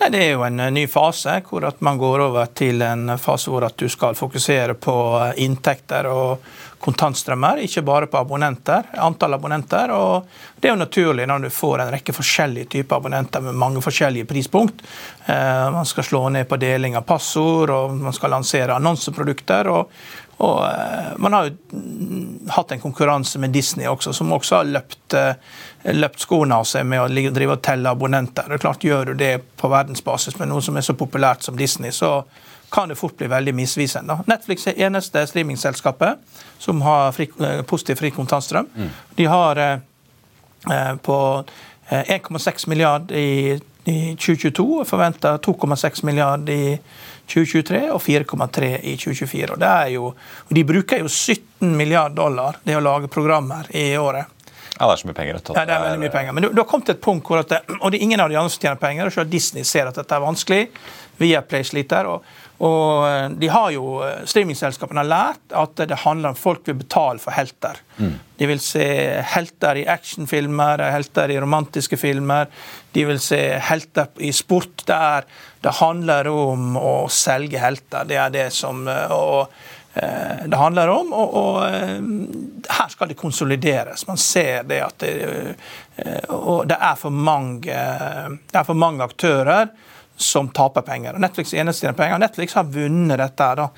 Nei, 0.00 0.08
Det 0.08 0.20
er 0.24 0.30
jo 0.32 0.44
en 0.46 0.60
eh, 0.60 0.72
ny 0.72 0.86
fase 0.88 1.34
hvor 1.44 1.66
at 1.68 1.82
man 1.84 1.98
går 2.00 2.22
over 2.30 2.48
til 2.56 2.80
en 2.84 3.18
fase 3.20 3.52
hvor 3.52 3.66
at 3.66 3.76
du 3.76 3.88
skal 3.92 4.16
fokusere 4.16 4.76
på 4.80 4.96
eh, 5.18 5.42
inntekter 5.44 6.08
og 6.08 6.46
kontantstrømmer, 6.80 7.60
ikke 7.66 7.82
bare 7.84 8.08
på 8.08 8.18
abonnenter, 8.18 8.86
antall 9.04 9.36
abonnenter. 9.36 9.92
og 9.92 10.26
Det 10.56 10.68
er 10.68 10.74
jo 10.74 10.80
naturlig 10.80 11.26
når 11.28 11.44
du 11.44 11.50
får 11.52 11.84
en 11.84 11.92
rekke 11.92 12.14
forskjellige 12.16 12.70
typer 12.76 12.96
abonnenter 12.96 13.44
med 13.44 13.58
mange 13.60 13.82
forskjellige 13.84 14.28
prispunkt. 14.30 14.80
Eh, 15.26 15.66
man 15.72 15.86
skal 15.86 16.04
slå 16.04 16.28
ned 16.28 16.48
på 16.48 16.56
deling 16.56 16.96
av 16.96 17.04
passord, 17.08 17.70
og 17.70 17.94
man 17.94 18.16
skal 18.16 18.36
lansere 18.36 18.80
annonseprodukter. 18.80 19.68
og 19.68 19.92
og 20.40 20.64
eh, 20.64 21.16
Man 21.18 21.32
har 21.32 21.48
jo 21.48 21.80
hatt 22.48 22.72
en 22.72 22.80
konkurranse 22.80 23.38
med 23.38 23.52
Disney 23.52 23.86
også, 23.86 24.12
som 24.16 24.32
også 24.32 24.56
har 24.56 24.70
løpt, 24.70 25.14
eh, 25.14 25.34
løpt 25.92 26.24
skoene 26.24 26.56
av 26.56 26.64
seg 26.68 26.86
med 26.88 27.02
å 27.02 27.32
drive 27.34 27.58
og 27.58 27.64
telle 27.64 27.92
abonnenter. 27.92 28.48
Det 28.48 28.56
er 28.56 28.62
klart 28.64 28.86
Gjør 28.88 29.12
du 29.12 29.18
det 29.20 29.34
på 29.60 29.68
verdensbasis 29.68 30.38
med 30.40 30.48
noe 30.48 30.64
som 30.64 30.78
er 30.80 30.86
så 30.86 30.96
populært 30.96 31.44
som 31.44 31.58
Disney, 31.60 31.92
så 31.92 32.22
kan 32.70 32.88
det 32.88 32.98
fort 32.98 33.16
bli 33.18 33.26
veldig 33.30 33.54
misvisende. 33.54 34.18
Netflix 34.30 34.66
er 34.70 34.78
eneste 34.86 35.24
streamingselskapet 35.26 36.20
som 36.58 36.82
har 36.86 37.12
fri, 37.12 37.28
eh, 37.40 37.62
positiv 37.62 37.98
fri 38.00 38.10
kontantstrøm. 38.14 38.68
Mm. 38.74 38.90
De 39.16 39.26
har 39.26 39.58
eh, 39.58 40.96
på 41.02 41.44
1,6 41.90 42.68
milliard 42.68 43.10
i, 43.10 43.60
i 43.84 44.14
2022 44.14 44.66
og 44.80 44.86
forventer 44.86 45.38
2,6 45.42 46.04
milliard 46.06 46.48
i 46.48 46.78
2023 47.30 47.80
og 47.90 48.02
4,3 48.02 48.68
i 48.82 48.96
2024. 48.96 49.54
Og 49.54 49.62
det 49.62 49.70
er 49.70 49.94
jo, 49.94 50.12
og 50.48 50.52
De 50.54 50.64
bruker 50.64 51.02
jo 51.02 51.08
17 51.08 51.76
milliard 51.76 52.14
dollar 52.14 52.60
det 52.62 52.76
å 52.76 52.84
lage 52.84 53.10
programmer 53.10 53.66
i 53.74 53.96
året. 53.98 54.36
Ja, 54.80 54.86
det 54.86 54.92
er 54.94 55.00
så 55.02 55.08
mye 55.10 55.16
penger. 55.18 55.40
Ja, 55.52 55.64
det 55.68 55.74
er 55.74 55.82
veldig 55.84 56.00
mye 56.00 56.12
penger. 56.12 56.32
Men 56.32 56.44
du, 56.44 56.52
du 56.54 56.62
har 56.62 56.68
kommet 56.68 56.86
til 56.88 56.96
et 56.96 57.02
punkt 57.04 57.26
hvor 57.28 57.42
at 57.42 57.50
det, 57.52 57.60
og 57.80 57.90
det 57.92 57.98
er 57.98 58.06
ingen 58.06 58.22
av 58.22 58.30
de 58.32 58.38
andre 58.40 58.52
som 58.52 58.62
tjener 58.62 58.80
penger. 58.80 59.10
og 59.10 59.12
Selv 59.12 59.32
Disney 59.32 59.66
ser 59.68 59.90
at 59.90 59.98
dette 59.98 60.16
er 60.16 60.22
vanskelig. 60.24 60.62
Viaplay 61.20 61.66
sliter. 61.68 62.08
Og, 62.08 62.24
og 62.60 63.08
eh, 63.08 63.28
de 63.40 63.48
har 63.48 63.70
jo, 63.72 63.84
eh, 64.04 64.20
Streamingselskapene 64.28 65.00
har 65.00 65.08
lært 65.08 65.54
at 65.56 65.80
det 65.88 66.02
handler 66.02 66.34
om 66.34 66.38
folk 66.38 66.66
vil 66.68 66.76
betale 66.82 67.22
for 67.22 67.32
helter. 67.32 67.80
Mm. 67.96 68.18
De 68.36 68.48
vil 68.50 68.60
se 68.60 68.86
helter 69.32 69.80
i 69.80 69.86
actionfilmer, 69.88 70.84
helter 70.92 71.32
i 71.32 71.38
romantiske 71.40 71.96
filmer. 72.00 72.50
De 72.92 73.06
vil 73.08 73.20
se 73.22 73.40
helter 73.64 74.12
i 74.20 74.32
sport 74.36 74.84
der 74.90 75.28
det 75.64 75.76
handler 75.80 76.28
om 76.32 76.76
å 76.80 76.94
selge 77.12 77.60
helter. 77.60 78.04
Det 78.08 78.20
er 78.20 78.32
det 78.34 78.48
som 78.56 78.86
eh, 78.88 79.12
og, 79.16 79.60
det 79.90 80.54
handler 80.54 80.88
om. 80.92 81.08
Og, 81.18 81.32
og, 81.34 82.66
her 82.70 82.92
skal 82.92 83.08
det 83.10 83.16
konsolideres. 83.18 84.04
Man 84.06 84.20
ser 84.22 84.62
det 84.68 84.78
at 84.84 85.02
det, 85.02 85.10
det 85.98 86.76
er 86.76 86.94
for 86.96 87.10
mange, 87.10 87.74
det 87.74 88.60
er 88.60 88.68
for 88.68 88.78
mange 88.78 89.02
aktører 89.02 89.72
som 90.20 90.50
taper 90.54 90.84
penger. 90.86 91.16
Og 91.16 91.24
Netflix 91.24 91.54
eneste 91.56 91.92
penger. 91.96 92.20
Netflix 92.20 92.54
har 92.58 92.68
vunnet 92.68 93.20
dette. 93.20 93.50
Da. 93.60 93.68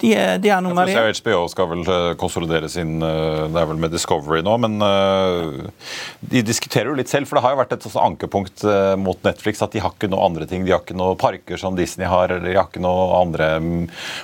De 0.00 0.10
er, 0.16 0.38
de 0.40 0.48
er 0.48 0.62
nummer 0.64 0.88
én. 0.88 0.96
HBO 1.20 1.42
skal 1.52 1.68
vel 1.74 1.82
eh, 1.84 2.06
konsolidere 2.20 2.70
sin 2.72 3.02
eh, 3.04 3.42
Det 3.52 3.60
er 3.60 3.68
vel 3.68 3.80
med 3.80 3.92
Discovery 3.92 4.40
nå, 4.44 4.54
men 4.64 4.78
eh, 4.84 5.90
de 6.32 6.42
diskuterer 6.46 6.88
jo 6.88 6.96
litt 6.96 7.12
selv. 7.12 7.28
For 7.28 7.36
det 7.36 7.44
har 7.44 7.54
jo 7.54 7.60
vært 7.60 7.74
et 7.76 7.86
ankepunkt 8.00 8.64
mot 9.00 9.20
Netflix 9.26 9.60
at 9.64 9.74
de 9.74 9.82
har 9.82 9.92
ikke 9.92 10.08
noe 10.10 10.24
andre 10.30 10.48
ting. 10.48 10.64
De 10.64 10.72
har 10.72 10.82
ikke 10.82 10.96
noen 10.96 11.18
parker 11.20 11.60
som 11.60 11.76
Disney 11.76 12.08
har, 12.08 12.32
eller 12.32 12.48
de 12.48 12.56
har 12.56 12.70
ikke 12.70 12.82
noen 12.82 13.14
andre 13.20 13.50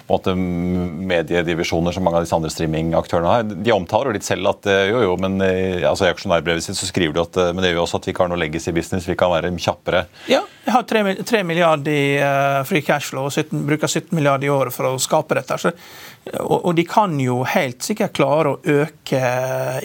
måte, 0.09 0.33
mediedivisjoner 0.37 1.95
som 1.95 2.07
mange 2.07 2.21
av 2.21 2.27
disse 2.27 2.37
andre 2.37 2.53
streamingaktørene 2.53 3.33
har. 3.35 3.47
De 3.53 3.75
omtaler 3.75 4.11
jo 4.11 4.17
litt 4.19 4.29
selv 4.29 4.53
at 4.55 4.69
jo, 4.89 5.03
jo, 5.11 5.15
men 5.21 5.39
altså 5.43 6.07
i 6.07 6.13
aksjonærbrevet 6.13 6.65
sitt 6.65 6.79
så 6.79 6.89
skriver 6.89 7.17
de 7.17 7.25
at 7.25 7.41
men 7.53 7.63
det 7.63 7.73
gjør 7.73 7.83
jo 7.83 7.87
også 7.87 8.01
at 8.01 8.09
vi 8.09 8.15
ikke 8.15 8.25
har 8.25 8.33
noe 8.33 8.41
legacy 8.41 8.73
business, 8.77 9.09
vi 9.09 9.19
kan 9.19 9.33
være 9.35 9.53
kjappere. 9.61 10.07
Ja, 10.31 10.45
jeg 10.67 10.75
har 10.75 11.23
3 11.23 11.43
milliarder 11.47 11.93
i 11.93 12.19
uh, 12.19 12.65
free 12.67 12.83
cashflow 12.83 13.29
og 13.29 13.33
17, 13.33 13.61
bruker 13.69 13.87
17 13.87 14.11
milliarder 14.17 14.49
i 14.49 14.51
året 14.51 14.75
for 14.75 14.89
å 14.89 14.99
skape 14.99 15.37
dette. 15.39 15.59
Så, 15.63 15.71
og, 16.41 16.57
og, 16.57 16.73
de 16.75 16.83
kan 16.91 17.13
jo 17.23 17.37
helt 17.47 17.87
sikkert 17.87 18.17
klare 18.19 18.55
å 18.57 18.59
øke 18.83 19.21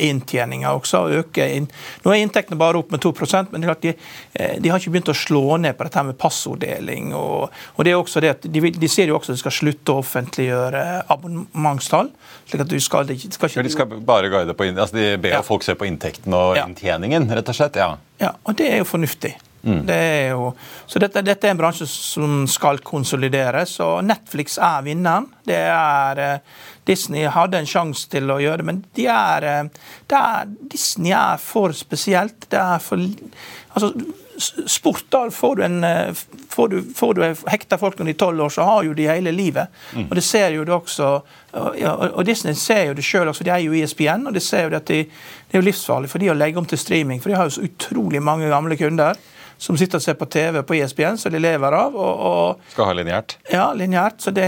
inntjeninga 0.01 0.71
også. 0.73 1.03
Øke 1.19 1.45
inn. 1.53 1.67
Nå 2.01 2.15
er 2.15 2.23
inntektene 2.23 2.57
bare 2.57 2.81
opp 2.81 2.95
med 2.95 3.03
2% 3.05 3.53
men 3.53 3.61
er 3.61 3.69
klart 3.69 3.85
de, 3.85 4.71
har 4.71 4.81
ikke 4.81 4.95
begynt 4.95 5.11
å 5.13 5.17
slå 5.17 5.59
ned 5.61 5.77
på 5.77 5.85
dette 5.85 6.05
med 6.07 6.17
passorddeling. 6.21 7.13
Og, 7.13 7.53
og 7.75 7.85
det 7.85 7.93
er 7.93 8.01
også 8.01 8.25
det 8.25 8.33
at 8.33 8.49
de, 8.49 8.65
de 8.73 8.89
sier 8.89 9.13
jo 9.13 9.19
også 9.19 9.35
at 9.35 9.37
de 9.37 9.43
skal 9.43 9.55
slutte 9.59 9.93
å 9.93 10.01
offentliggjøre 10.01 10.83
abonnementstall. 11.13 12.09
slik 12.49 12.65
at 12.65 12.73
du 12.73 12.79
skal, 12.81 13.05
de, 13.11 13.19
skal 13.21 13.53
ikke... 13.53 13.67
De 13.69 13.75
skal 13.77 13.93
bare 14.01 14.33
guide 14.33 14.57
på, 14.57 14.71
altså 14.73 14.97
de 14.97 15.13
ber 15.21 15.37
ja. 15.37 15.45
folk 15.45 15.67
se 15.67 15.77
på 15.77 15.85
inntekten 15.85 16.33
og 16.33 16.57
ja. 16.57 16.65
inntjeningen, 16.65 17.29
rett 17.37 17.53
og 17.53 17.61
slett? 17.61 17.77
Ja. 17.77 17.93
ja, 18.23 18.33
og 18.41 18.57
det 18.57 18.73
er 18.73 18.81
jo 18.81 18.89
fornuftig. 18.95 19.35
Mm. 19.63 19.85
Det 19.85 20.27
jo, 20.31 20.53
så 20.85 20.99
dette, 20.99 21.21
dette, 21.21 21.47
er 21.47 21.53
en 21.53 21.59
bransje 21.59 21.85
som 21.89 22.45
skal 22.49 22.81
konsolideres, 22.85 23.77
og 23.85 24.01
Netflix 24.07 24.57
er 24.57 24.81
vinneren. 24.85 25.27
Det 25.45 25.59
er, 25.69 26.21
eh, 26.21 26.39
Disney 26.87 27.27
hadde 27.29 27.61
en 27.61 27.69
sjanse 27.69 28.09
til 28.09 28.31
å 28.31 28.39
gjøre 28.41 28.63
det, 28.63 28.69
men 28.71 28.81
de 28.97 29.05
er, 29.05 29.43
eh, 29.43 29.91
det 30.09 30.17
er, 30.17 30.49
Disney 30.71 31.13
er 31.13 31.37
for 31.37 31.77
spesielt. 31.77 32.49
Det 32.49 32.59
er 32.59 32.79
for 32.79 32.97
altså, 32.97 33.93
Sport, 34.41 35.03
da 35.13 35.27
får 35.29 35.55
du 35.55 35.61
en 35.67 35.83
eh, 35.85 36.13
får 36.49 36.69
du, 36.71 36.77
får 36.97 37.13
du 37.13 37.21
hekta 37.51 37.77
folk 37.77 37.99
når 37.99 38.07
de 38.07 38.13
er 38.15 38.17
tolv 38.17 38.41
år, 38.41 38.49
så 38.49 38.65
har 38.65 38.87
jo 38.87 38.95
de 38.97 39.05
hele 39.05 39.31
livet. 39.31 39.69
Mm. 39.93 40.07
Og 40.07 40.15
det 40.17 40.23
ser 40.25 40.55
jo 40.55 40.63
det 40.65 40.73
også 40.73 41.11
og 41.53 42.25
Disney 42.25 42.55
ser 42.55 42.85
jo 42.87 42.95
det 42.95 43.03
sjøl 43.03 43.27
også, 43.27 43.43
de 43.43 43.51
er 43.51 43.59
jo 43.65 43.75
ISBN, 43.75 44.23
og 44.27 44.33
de 44.33 44.39
ser 44.39 44.69
jo 44.69 44.75
at 44.77 44.87
de, 44.87 45.03
det 45.03 45.57
er 45.57 45.59
jo 45.59 45.67
livsfarlig 45.67 46.09
for 46.09 46.23
de 46.23 46.31
å 46.31 46.37
legge 46.37 46.57
om 46.57 46.65
til 46.65 46.79
streaming. 46.79 47.19
For 47.21 47.29
de 47.29 47.37
har 47.37 47.49
jo 47.49 47.57
så 47.57 47.65
utrolig 47.67 48.21
mange 48.23 48.49
gamle 48.49 48.77
kunder 48.79 49.19
som 49.61 49.77
sitter 49.77 49.99
og 49.99 50.03
ser 50.03 50.15
på 50.17 50.25
TV 50.25 50.63
på 50.65 50.75
ESPN, 50.79 51.19
som 51.21 51.33
de 51.33 51.39
lever 51.41 51.75
av. 51.77 51.93
Og, 51.93 52.21
og, 52.27 52.69
Skal 52.73 52.87
ha 52.89 52.95
lineært? 52.97 53.35
Ja, 53.53 53.67
lineært. 53.77 54.17
Så 54.23 54.33
det, 54.33 54.47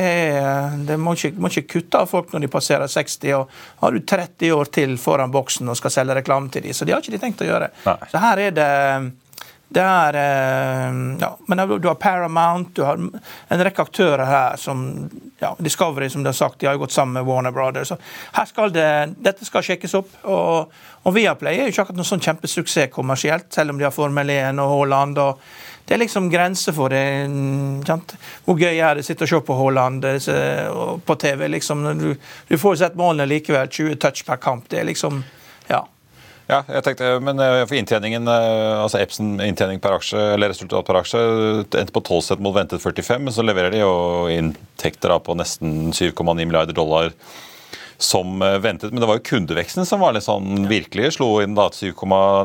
det 0.88 0.98
må, 0.98 1.14
ikke, 1.14 1.38
må, 1.38 1.52
ikke, 1.54 1.68
kutte 1.76 2.02
av 2.02 2.10
folk 2.10 2.34
når 2.34 2.48
de 2.48 2.50
passerer 2.56 2.90
60. 2.90 3.20
og 3.38 3.52
Har 3.84 3.94
du 3.94 4.02
30 4.02 4.56
år 4.58 4.72
til 4.74 4.98
foran 5.02 5.34
boksen 5.34 5.70
og 5.70 5.78
skal 5.78 5.94
selge 5.94 6.18
reklame 6.18 6.50
til 6.54 6.66
dem, 6.66 6.74
så 6.74 6.88
det 6.88 6.96
har 6.96 7.06
ikke 7.06 7.14
de 7.14 7.22
tenkt 7.22 7.46
å 7.46 7.50
gjøre. 7.52 7.70
Nei. 7.86 8.00
Så 8.10 8.24
her 8.26 8.42
er 8.48 8.58
det 8.58 8.72
det 9.74 9.82
er 9.84 10.18
eh, 10.20 10.98
ja, 11.22 11.30
men 11.48 11.62
Du 11.82 11.88
har 11.88 11.96
Paramount, 11.96 12.76
du 12.76 12.84
har 12.84 13.00
en 13.00 13.64
rekke 13.66 13.82
aktører 13.82 14.26
her 14.28 14.58
som 14.62 15.10
ja, 15.42 15.56
Discovery, 15.60 16.10
som 16.10 16.24
du 16.24 16.30
har 16.30 16.38
sagt, 16.38 16.60
de 16.60 16.70
har 16.70 16.78
jo 16.78 16.84
gått 16.86 16.96
sammen 16.96 17.18
med 17.18 17.26
Warner 17.26 17.52
Brothers. 17.52 17.88
Så 17.88 17.98
her 18.38 18.46
skal 18.50 18.74
det, 18.74 18.88
dette 19.26 19.46
skal 19.46 19.66
sjekkes 19.66 19.98
opp. 19.98 20.14
Og, 20.30 20.74
og 21.04 21.16
Viaplay 21.16 21.58
er 21.58 21.68
jo 21.68 21.74
ikke 21.74 21.88
akkurat 21.88 22.02
noen 22.02 22.12
sånn 22.14 22.24
kjempesuksess 22.24 22.94
kommersielt, 22.94 23.50
selv 23.54 23.74
om 23.74 23.82
de 23.82 23.88
har 23.88 23.96
Formel 23.96 24.30
1 24.30 24.62
og 24.62 24.76
Haaland. 24.76 25.22
og 25.24 25.42
det 25.84 25.98
er 25.98 26.00
liksom 26.06 26.30
grenser 26.32 26.72
for 26.72 26.94
det. 26.94 27.04
Sant? 27.88 28.16
Hvor 28.46 28.56
gøy 28.56 28.78
er 28.78 28.96
det 28.96 29.04
å 29.04 29.08
sitte 29.10 29.26
og 29.26 29.32
se 29.34 29.40
på 29.44 29.58
Haaland 29.58 30.06
på 31.06 31.16
TV? 31.20 31.48
liksom. 31.58 31.84
Du, 32.00 32.14
du 32.48 32.58
får 32.58 32.80
sett 32.80 32.96
målene 33.00 33.28
likevel. 33.28 33.68
20 33.68 34.00
touch 34.00 34.24
per 34.26 34.40
kamp. 34.40 34.70
Det 34.72 34.80
er 34.80 34.88
liksom 34.88 35.20
Ja. 36.54 36.62
Jeg 36.70 36.86
tenkte, 36.86 37.14
men 37.24 37.40
eh, 37.42 37.64
for 37.66 37.78
inntjeningen, 37.80 38.28
eh, 38.30 38.82
altså 38.84 39.02
Epson 39.02 39.36
inntjening 39.44 39.82
per 39.84 39.98
aksje, 39.98 40.20
eller 40.36 40.54
resultat 40.54 40.86
per 40.88 41.00
aksje 41.02 41.24
endte 41.64 41.96
på 41.96 42.04
12 42.04 42.28
sett 42.28 42.44
mot 42.44 42.56
ventet 42.56 42.84
45, 42.84 43.26
men 43.26 43.36
så 43.36 43.46
leverer 43.46 43.74
de 43.74 43.82
jo 43.82 43.96
inntekter 44.34 45.16
på 45.24 45.38
nesten 45.40 45.92
7,9 45.96 46.38
milliarder 46.44 46.78
dollar 46.78 47.12
som 48.04 48.42
eh, 48.42 48.58
ventet. 48.58 48.92
Men 48.92 49.02
det 49.02 49.10
var 49.10 49.20
jo 49.20 49.26
kundeveksten 49.32 49.88
som 49.88 50.04
var 50.04 50.16
litt 50.16 50.26
sånn 50.26 50.68
virkelig 50.70 51.16
slo 51.18 51.30
inn. 51.44 51.56
da, 51.58 51.70
7, 51.74 51.94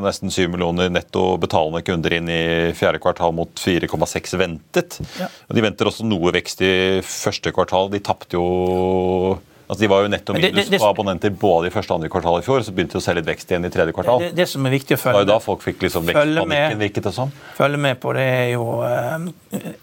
nesten 0.05 0.33
7 0.33 0.47
millioner 0.53 0.91
netto 0.93 1.33
betalende 1.41 1.83
kunder 1.85 2.15
inn 2.15 2.31
i 2.31 2.41
fjerde 2.77 3.01
kvartal 3.03 3.35
mot 3.35 3.53
4,6 3.59 4.37
ventet. 4.39 4.99
Ja. 5.19 5.29
Og 5.49 5.57
De 5.57 5.65
venter 5.65 5.89
også 5.89 6.07
noe 6.07 6.33
vekst 6.35 6.63
i 6.65 6.73
første 7.05 7.53
kvartal. 7.55 7.91
De 7.93 8.01
tapte 8.03 8.39
jo 8.39 9.39
Altså, 9.69 9.83
de 9.83 9.87
var 9.87 10.01
jo 10.01 10.09
netto 10.09 10.33
minus 10.33 10.69
på 10.73 10.87
abonnenter 10.87 11.29
både 11.29 11.69
i 11.69 11.71
første 11.73 11.93
og 11.93 11.99
andre 11.99 12.07
kvartal 12.09 12.39
i 12.39 12.41
fjor. 12.41 12.63
Så 12.65 12.71
begynte 12.73 12.95
de 12.97 13.03
å 13.03 13.05
se 13.05 13.13
litt 13.13 13.27
vekst 13.27 13.51
igjen 13.51 13.67
i 13.67 13.69
tredje 13.69 13.93
kvartal. 13.93 14.23
Det, 14.23 14.29
det 14.39 14.47
som 14.49 14.65
er 14.65 14.71
viktig 14.73 14.95
å 14.95 14.97
følge. 14.97 15.19
Det 15.21 15.29
da 15.29 15.35
folk 15.43 15.61
fikk 15.61 15.83
liksom 15.85 16.07
vekstpanikken, 16.09 16.79
virket 16.79 17.05
det 17.05 17.11
som. 17.13 17.33
Følge 17.53 17.77
med 17.83 17.99
på 18.01 18.13
det 18.17 18.23
er 18.25 18.47
jo 18.55 18.63
eh, 18.87 19.27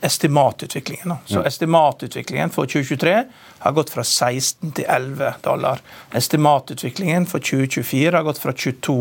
estimatutviklingen. 0.09 1.13
Da. 1.13 1.19
Så 1.31 1.39
mm. 1.39 1.47
estimatutviklingen 1.53 2.51
for 2.57 2.73
2023 2.73 3.13
har 3.63 3.77
gått 3.77 3.95
fra 3.95 4.03
16 4.03 4.75
til 4.81 4.91
11 4.97 5.39
dollar. 5.47 5.85
Estimatutviklingen 6.19 7.31
for 7.31 7.47
2024 7.47 8.11
har 8.19 8.27
gått 8.27 8.43
fra 8.43 8.57
22 8.59 8.99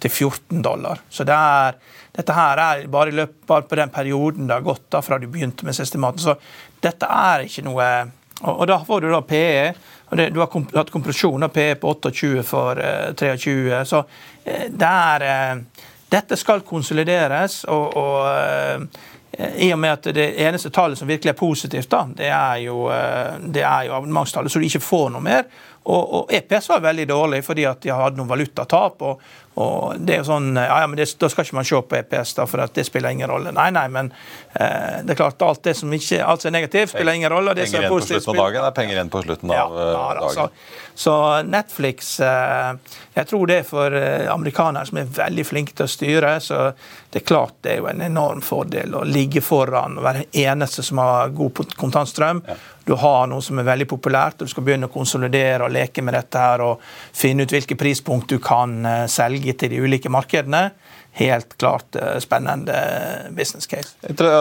til 0.00 0.16
14 0.16 0.64
dollar. 0.64 1.04
Så 1.12 1.28
det 1.28 1.36
er, 1.36 1.76
dette 2.16 2.38
her 2.40 2.64
er 2.70 2.88
bare, 2.96 3.12
løp, 3.20 3.36
bare 3.52 3.68
på 3.68 3.82
den 3.84 3.92
perioden 3.92 4.48
det 4.48 4.56
har 4.56 4.64
gått 4.64 4.88
da, 4.96 5.04
fra 5.04 5.20
du 5.20 5.28
begynte 5.28 5.68
med 5.68 5.76
estimaten. 5.76 6.24
Så 6.24 6.38
dette 6.80 7.12
er 7.20 7.44
ikke 7.44 7.68
noe 7.68 7.92
og, 8.42 8.62
og 8.62 8.68
da 8.70 8.78
får 8.82 9.04
du 9.04 9.10
da 9.12 9.20
PE 9.22 9.66
det, 10.16 10.28
du 10.34 10.40
har 10.42 10.50
komp 10.52 10.74
hatt 10.76 10.90
kompresjon 10.92 11.42
av 11.42 11.52
PE 11.54 11.74
på 11.80 11.94
28 12.02 12.42
for 12.46 12.78
uh, 12.78 13.12
23. 13.16 13.84
Så 13.88 14.02
eh, 14.44 14.68
det 14.68 14.90
er, 14.90 15.26
eh, 15.28 15.88
dette 16.12 16.36
skal 16.36 16.64
konsolideres. 16.68 17.64
og, 17.64 17.96
og 17.96 18.28
eh, 18.32 19.10
i 19.56 19.70
og 19.72 19.78
med 19.80 19.92
at 19.92 20.10
det 20.12 20.26
eneste 20.44 20.70
tallet 20.70 20.98
som 20.98 21.08
virkelig 21.08 21.30
er 21.30 21.38
positivt, 21.38 21.88
da, 21.90 22.02
det 22.16 22.28
er 22.28 22.56
jo, 22.66 22.88
eh, 22.92 23.86
jo 23.86 23.94
abonnementstallet, 23.96 24.52
så 24.52 24.60
du 24.60 24.66
ikke 24.66 24.84
får 24.84 25.06
noe 25.14 25.24
mer. 25.24 25.46
Og, 25.82 26.02
og 26.18 26.34
EPS 26.36 26.68
var 26.68 26.84
veldig 26.84 27.06
dårlig 27.08 27.40
fordi 27.44 27.64
at 27.66 27.80
de 27.82 27.94
hadde 27.96 28.20
noen 28.20 28.28
valutatap. 28.28 29.02
og 29.02 29.22
og 29.54 30.00
det 30.00 30.14
er 30.14 30.22
jo 30.22 30.28
sånn, 30.30 30.54
ja, 30.56 30.78
ja 30.80 30.88
men 30.88 30.96
det, 30.96 31.10
Da 31.20 31.28
skal 31.28 31.44
ikke 31.44 31.58
man 31.58 31.66
se 31.68 31.80
på 31.88 31.96
EPS, 31.98 32.34
da, 32.38 32.46
for 32.48 32.62
det 32.72 32.84
spiller 32.88 33.12
ingen 33.12 33.28
rolle. 33.28 33.52
Nei, 33.52 33.68
nei, 33.74 33.84
men 33.92 34.08
eh, 34.54 35.02
det 35.04 35.12
er 35.12 35.18
klart 35.18 35.44
alt 35.44 35.62
det 35.66 35.74
som 35.76 35.92
ikke, 35.92 36.22
alt 36.24 36.44
som 36.44 36.48
er 36.48 36.56
negativt, 36.56 36.94
spiller 36.94 37.18
ingen 37.18 37.32
rolle. 37.32 37.54
det 37.58 37.66
penger 37.66 37.82
igjen 37.84 37.92
på 37.92 38.00
slutten 38.06 38.32
av 38.32 38.40
dagen 38.40 38.64
er 38.64 38.76
penger 38.78 38.96
igjen 38.96 39.12
på 39.12 39.22
slutten 39.26 39.52
av 39.52 39.76
ja, 39.76 39.90
ja, 39.92 40.08
dagen. 40.22 40.32
Så, 40.38 40.48
så 41.04 41.16
Netflix 41.48 42.14
eh, 42.20 42.96
Jeg 43.14 43.28
tror 43.28 43.48
det 43.50 43.60
er 43.60 43.68
for 43.68 43.98
eh, 43.98 44.26
amerikanere 44.32 44.88
som 44.88 45.02
er 45.02 45.14
veldig 45.20 45.46
flinke 45.46 45.76
til 45.76 45.88
å 45.88 45.94
styre. 45.98 46.34
så 46.40 46.64
det 47.12 47.20
er 47.20 47.28
klart 47.28 47.58
det 47.60 47.74
er 47.74 47.82
jo 47.82 47.90
en 47.90 48.00
enorm 48.00 48.40
fordel 48.40 48.94
å 48.96 49.04
ligge 49.04 49.42
foran 49.44 49.98
og 50.00 50.06
være 50.06 50.30
eneste 50.32 50.80
som 50.86 51.02
har 51.02 51.34
god 51.36 51.76
kontantstrøm. 51.76 52.40
Ja. 52.48 52.56
Du 52.84 52.94
har 52.98 53.28
noe 53.30 53.42
som 53.44 53.60
er 53.60 53.66
veldig 53.66 53.86
populært, 53.90 54.40
og 54.40 54.48
du 54.48 54.50
skal 54.50 54.64
begynne 54.66 54.88
å 54.88 54.92
konsolidere 54.92 55.66
og 55.66 55.74
leke 55.74 56.02
med 56.02 56.16
dette 56.16 56.40
her 56.40 56.64
og 56.64 56.80
finne 57.14 57.44
ut 57.44 57.52
hvilke 57.54 57.76
prispunkt 57.78 58.32
du 58.32 58.40
kan 58.42 58.80
eh, 58.88 59.04
selge 59.42 59.58
til 59.58 59.72
de 59.72 59.82
ulike 59.82 60.10
markedene 60.10 60.70
helt 61.14 61.58
klart 61.58 61.96
eh, 61.96 62.18
spennende 62.18 62.74
business 63.30 63.66
case. 63.66 63.88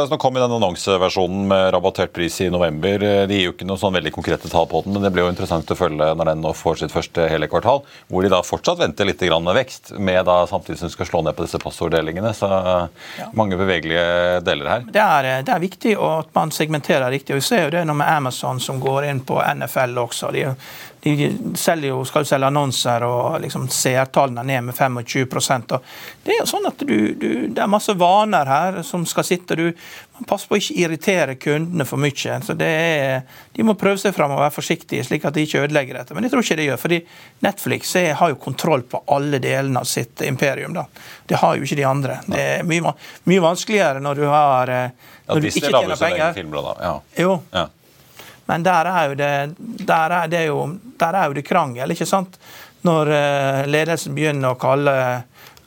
Nå 0.09 0.17
kom 0.17 0.33
den 0.33 0.51
annonseversjonen 0.51 1.47
med 1.47 1.73
rabattert 1.73 2.13
pris 2.13 2.41
i 2.41 2.49
november. 2.49 3.03
Eh, 3.03 3.27
de 3.27 3.39
gir 3.39 3.49
jo 3.49 3.55
ikke 3.55 3.67
noen 3.67 3.81
sånn 3.81 3.95
veldig 3.97 4.13
konkrete 4.15 4.51
tall 4.51 4.69
på 4.71 4.83
den, 4.85 4.95
men 4.95 5.03
det 5.03 5.11
blir 5.11 5.27
jo 5.27 5.33
interessant 5.33 5.71
å 5.71 5.77
følge 5.77 6.11
når 6.15 6.31
den 6.31 6.43
nå 6.45 6.53
får 6.55 6.79
sitt 6.81 6.93
første 6.95 7.27
hele 7.31 7.49
kvartal, 7.51 7.83
hvor 8.07 8.23
de 8.23 8.31
da 8.31 8.39
fortsatt 8.45 8.79
venter 8.79 9.09
litt 9.09 9.21
med 9.21 9.55
vekst, 9.55 9.91
med 9.99 10.25
da 10.25 10.45
samtidig 10.47 10.79
som 10.79 10.89
de 10.89 10.95
skal 10.95 11.09
slå 11.09 11.21
ned 11.25 11.35
på 11.35 11.45
disse 11.45 11.59
passorddelingene. 11.61 12.31
Så 12.33 12.47
ja. 12.47 13.27
mange 13.37 13.59
bevegelige 13.59 14.39
deler 14.47 14.71
her. 14.71 14.87
Det 14.87 15.03
er, 15.03 15.29
det 15.45 15.53
er 15.53 15.65
viktig 15.65 15.97
at 15.99 16.31
man 16.37 16.55
segmenterer 16.55 17.11
riktig. 17.11 17.35
og 17.35 17.43
Vi 17.43 17.49
ser 17.49 17.67
jo 17.67 17.75
det 17.75 17.83
nå 17.85 17.97
med 17.99 18.07
Amazon 18.07 18.63
som 18.63 18.79
går 18.79 19.11
inn 19.11 19.21
på 19.27 19.41
NFL 19.43 19.99
også. 20.07 20.31
De 20.31 20.47
de 21.03 21.31
jo, 21.87 22.03
skal 22.05 22.21
jo 22.21 22.29
selge 22.29 22.47
annonser, 22.47 23.03
og 23.05 23.39
liksom 23.41 23.65
seertallene 23.73 24.43
ned 24.45 24.67
med 24.67 24.77
25 24.77 24.99
og 25.73 25.81
Det 26.23 26.35
er 26.35 26.39
jo 26.43 26.49
sånn 26.49 26.60
at 26.69 26.83
du, 26.85 26.95
du, 27.17 27.27
det 27.51 27.61
er 27.61 27.69
masse 27.71 27.93
vaner 27.97 28.49
her 28.49 28.79
som 28.87 29.05
skal 29.09 29.25
sitte. 29.27 29.57
du 29.57 29.71
passer 30.27 30.49
på 30.49 30.57
å 30.57 30.61
ikke 30.61 30.77
irritere 30.83 31.35
kundene 31.41 31.85
for 31.87 32.01
mye. 32.01 32.37
så 32.45 32.55
det 32.57 32.69
er, 32.69 33.21
De 33.55 33.65
må 33.65 33.75
prøve 33.79 33.99
seg 34.01 34.15
fram 34.15 34.35
og 34.35 34.41
være 34.43 34.55
forsiktige, 34.55 35.05
slik 35.07 35.25
at 35.25 35.35
de 35.37 35.45
ikke 35.47 35.63
ødelegger 35.65 35.99
dette. 35.99 36.15
Men 36.15 36.27
jeg 36.27 36.33
tror 36.33 36.45
ikke 36.45 36.59
det 36.59 36.67
gjør, 36.69 36.81
fordi 36.81 37.01
Netflix 37.47 37.95
er, 38.01 38.13
har 38.19 38.33
jo 38.33 38.39
kontroll 38.41 38.85
på 38.87 39.03
alle 39.11 39.41
delene 39.43 39.81
av 39.81 39.89
sitt 39.89 40.21
imperium. 40.27 40.73
da. 40.77 40.85
Det 41.27 41.41
har 41.41 41.57
jo 41.57 41.67
ikke 41.67 41.79
de 41.81 41.89
andre. 41.89 42.21
Det 42.27 42.41
er 42.55 42.65
mye, 42.67 42.95
mye 43.31 43.45
vanskeligere 43.49 44.03
når 44.03 44.21
du 44.21 44.25
har 44.29 44.73
eh, 44.75 45.11
når 45.27 45.41
du 45.41 45.47
ikke 45.51 45.69
tjener 45.69 46.01
penger. 46.01 46.41
Ja. 46.81 46.95
Jo. 47.17 47.37
Ja. 47.51 47.67
Men 48.51 48.65
der 48.67 48.89
er 48.89 49.07
jo 49.07 49.15
det, 49.15 49.33
der 49.87 50.15
er 50.17 50.27
det, 50.27 50.45
jo, 50.49 50.63
der 50.99 51.15
er 51.15 51.29
jo 51.29 51.37
det 51.37 51.45
krangel, 51.47 51.93
ikke 51.93 52.07
sant? 52.09 52.35
Når 52.83 53.11
uh, 53.13 53.59
ledelsen 53.69 54.15
begynner 54.17 54.55
å 54.55 54.59
kalle 54.59 54.95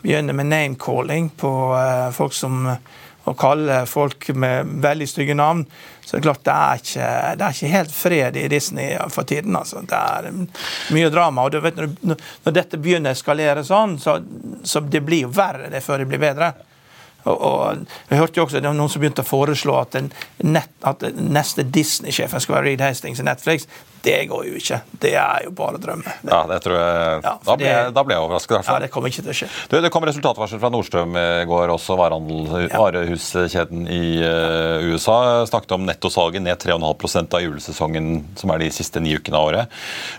begynner 0.05 0.37
med 0.37 0.53
name-calling 0.53 1.33
på 1.40 1.51
uh, 1.73 2.12
folk 2.14 2.37
som 2.37 2.69
å 3.25 3.33
kalle 3.40 3.85
folk 3.88 4.29
med 4.37 4.69
veldig 4.85 5.07
stygge 5.09 5.37
navn, 5.37 5.64
så 6.05 6.17
det 6.17 6.21
er 6.21 6.25
klart 6.27 6.43
det 6.45 6.55
er 6.55 6.83
ikke, 6.83 7.07
det 7.38 7.47
er 7.47 7.57
ikke 7.57 7.71
helt 7.73 7.95
fred 7.97 8.37
i 8.37 8.49
Disney 8.53 8.90
for 9.12 9.25
tiden. 9.29 9.57
altså. 9.57 9.81
Det 9.88 9.97
er 9.97 10.29
mye 10.93 11.09
drama. 11.12 11.47
og 11.47 11.55
du 11.55 11.61
vet, 11.64 11.81
Når, 11.81 12.21
når 12.45 12.53
dette 12.53 12.81
begynner 12.81 13.14
å 13.14 13.17
eskalere 13.17 13.64
sånn, 13.64 13.97
så, 13.99 14.19
så 14.62 14.85
det 14.85 15.01
blir 15.01 15.25
jo 15.25 15.33
verre 15.33 15.73
det 15.73 15.81
før 15.81 16.05
det 16.05 16.11
blir 16.12 16.21
bedre. 16.21 16.53
Og, 17.25 17.40
og, 17.40 17.87
jeg 18.11 18.21
hørte 18.21 18.38
jo 18.40 18.45
også 18.45 18.61
det 18.61 18.69
var 18.69 18.77
Noen 18.77 18.93
som 18.93 19.01
begynte 19.01 19.25
å 19.25 19.29
foreslå 19.29 19.79
at, 19.81 19.97
net, 20.45 20.77
at 20.85 21.07
neste 21.17 21.64
Disney-sjefen 21.64 22.45
skulle 22.45 22.61
være 22.61 22.75
Reed 22.75 22.85
Hastings 22.85 23.25
i 23.25 23.25
Netflix. 23.25 23.64
Det 24.05 24.19
går 24.29 24.49
jo 24.51 24.59
ikke. 24.61 24.81
Det 25.01 25.14
er 25.17 25.47
jo 25.47 25.53
bare 25.57 25.81
drømme. 25.81 26.17
Ja, 26.29 26.43
det 26.51 26.59
tror 26.64 26.77
jeg, 26.77 27.21
ja, 27.25 27.33
da, 27.47 27.57
ble, 27.57 27.69
jeg, 27.71 27.93
da 27.97 28.05
ble 28.05 28.17
jeg 28.17 28.25
overrasket. 28.27 28.69
Ja, 28.69 28.79
Det 28.83 28.90
kommer 28.93 29.12
ikke 29.12 29.25
til 29.25 29.33
å 29.33 29.37
skje. 29.38 29.49
Du, 29.73 29.77
det 29.81 29.90
kom 29.95 30.05
resultatvarsel 30.05 30.61
fra 30.61 30.71
Nordstrøm 30.73 31.17
i 31.17 31.27
går, 31.49 31.73
også 31.73 31.97
varehuskjeden 31.97 33.87
i 33.88 34.05
uh, 34.21 34.85
USA. 34.93 35.19
Snakket 35.49 35.77
om 35.79 35.87
nettosalget 35.88 36.45
ned 36.45 36.61
3,5% 36.61 37.38
av 37.38 37.45
julesesongen, 37.47 38.11
som 38.40 38.53
er 38.53 38.64
de 38.64 38.71
siste 38.75 39.01
ni 39.03 39.14
ukene 39.17 39.40
av 39.40 39.51
året. 39.51 39.79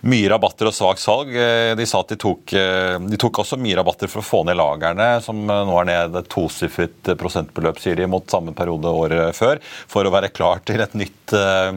Mye 0.09 0.29
rabatter 0.33 0.69
og 0.69 0.75
svakt 0.75 1.03
salg. 1.03 1.33
Eh, 1.35 1.73
de 1.77 1.85
sa 1.89 2.01
at 2.01 2.13
de 2.13 2.17
tok, 2.21 2.53
eh, 2.57 2.95
de 3.01 3.19
tok, 3.21 3.41
også 3.43 3.59
mye 3.61 3.77
rabatter 3.77 4.11
for 4.11 4.23
å 4.23 4.25
få 4.25 4.43
ned 4.47 4.57
lagrene, 4.59 5.09
som 5.25 5.43
nå 5.45 5.75
er 5.81 5.89
ned 5.89 6.17
et 6.21 6.31
tosifret 6.31 7.13
prosentbeløp, 7.19 7.81
sier 7.81 7.99
de, 7.99 8.09
mot 8.09 8.25
samme 8.31 8.55
periode 8.57 8.89
året 8.89 9.35
før, 9.37 9.61
for 9.91 10.07
å 10.07 10.13
være 10.13 10.33
klar 10.33 10.63
til 10.65 10.81
et 10.83 10.97
nytt 10.97 11.35
uh, 11.37 11.75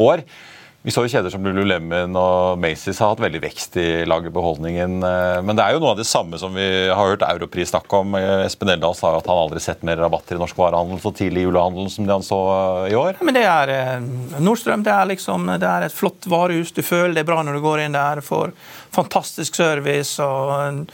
år. 0.00 0.24
Vi 0.84 0.92
så 0.92 1.00
jo 1.06 1.08
kjeder 1.08 1.32
som 1.32 1.40
Lululemon 1.40 2.12
og 2.20 2.58
Macy's 2.60 2.98
har 3.00 3.14
hatt 3.14 3.22
veldig 3.24 3.38
vekst 3.40 3.78
i 3.80 3.86
lagerbeholdningen. 4.04 4.98
Eh, 5.08 5.38
men 5.40 5.56
det 5.56 5.64
er 5.64 5.72
jo 5.72 5.80
noe 5.80 5.94
av 5.94 6.02
det 6.02 6.04
samme 6.04 6.36
som 6.36 6.52
vi 6.52 6.66
har 6.90 6.98
hørt 7.00 7.24
Europris 7.24 7.72
snakke 7.72 8.02
om. 8.02 8.12
Eh, 8.18 8.42
Espen 8.44 8.68
Eldal 8.74 8.92
sa 8.98 9.14
jo 9.14 9.22
at 9.22 9.30
han 9.32 9.40
aldri 9.46 9.62
sett 9.64 9.80
mer 9.88 9.96
rabatter 10.04 10.36
i 10.36 10.42
norsk 10.42 10.60
varehandel 10.60 11.00
så 11.00 11.14
tidlig 11.16 11.40
i 11.40 11.46
julehandelen 11.46 11.88
som 11.88 12.04
det 12.04 12.12
han 12.12 12.26
så 12.26 12.40
eh, 12.58 12.90
i 12.92 12.98
år. 13.00 13.16
Men 13.24 13.38
det 13.38 13.46
er 13.48 13.72
Nordstrøm 14.44 14.84
det 14.84 14.92
er 14.92 15.08
liksom, 15.14 15.48
det 15.56 15.72
er 15.72 15.88
et 15.88 15.96
flott 15.96 16.28
varehus. 16.28 16.76
Du 16.76 16.84
føler 16.84 17.16
det 17.16 17.24
er 17.24 17.32
bra 17.32 17.40
når 17.40 17.56
du 17.56 17.64
går 17.64 17.86
inn 17.86 17.96
der. 17.96 18.20
Får 18.28 18.52
fantastisk 18.92 19.56
service. 19.56 20.20
og 20.20 20.84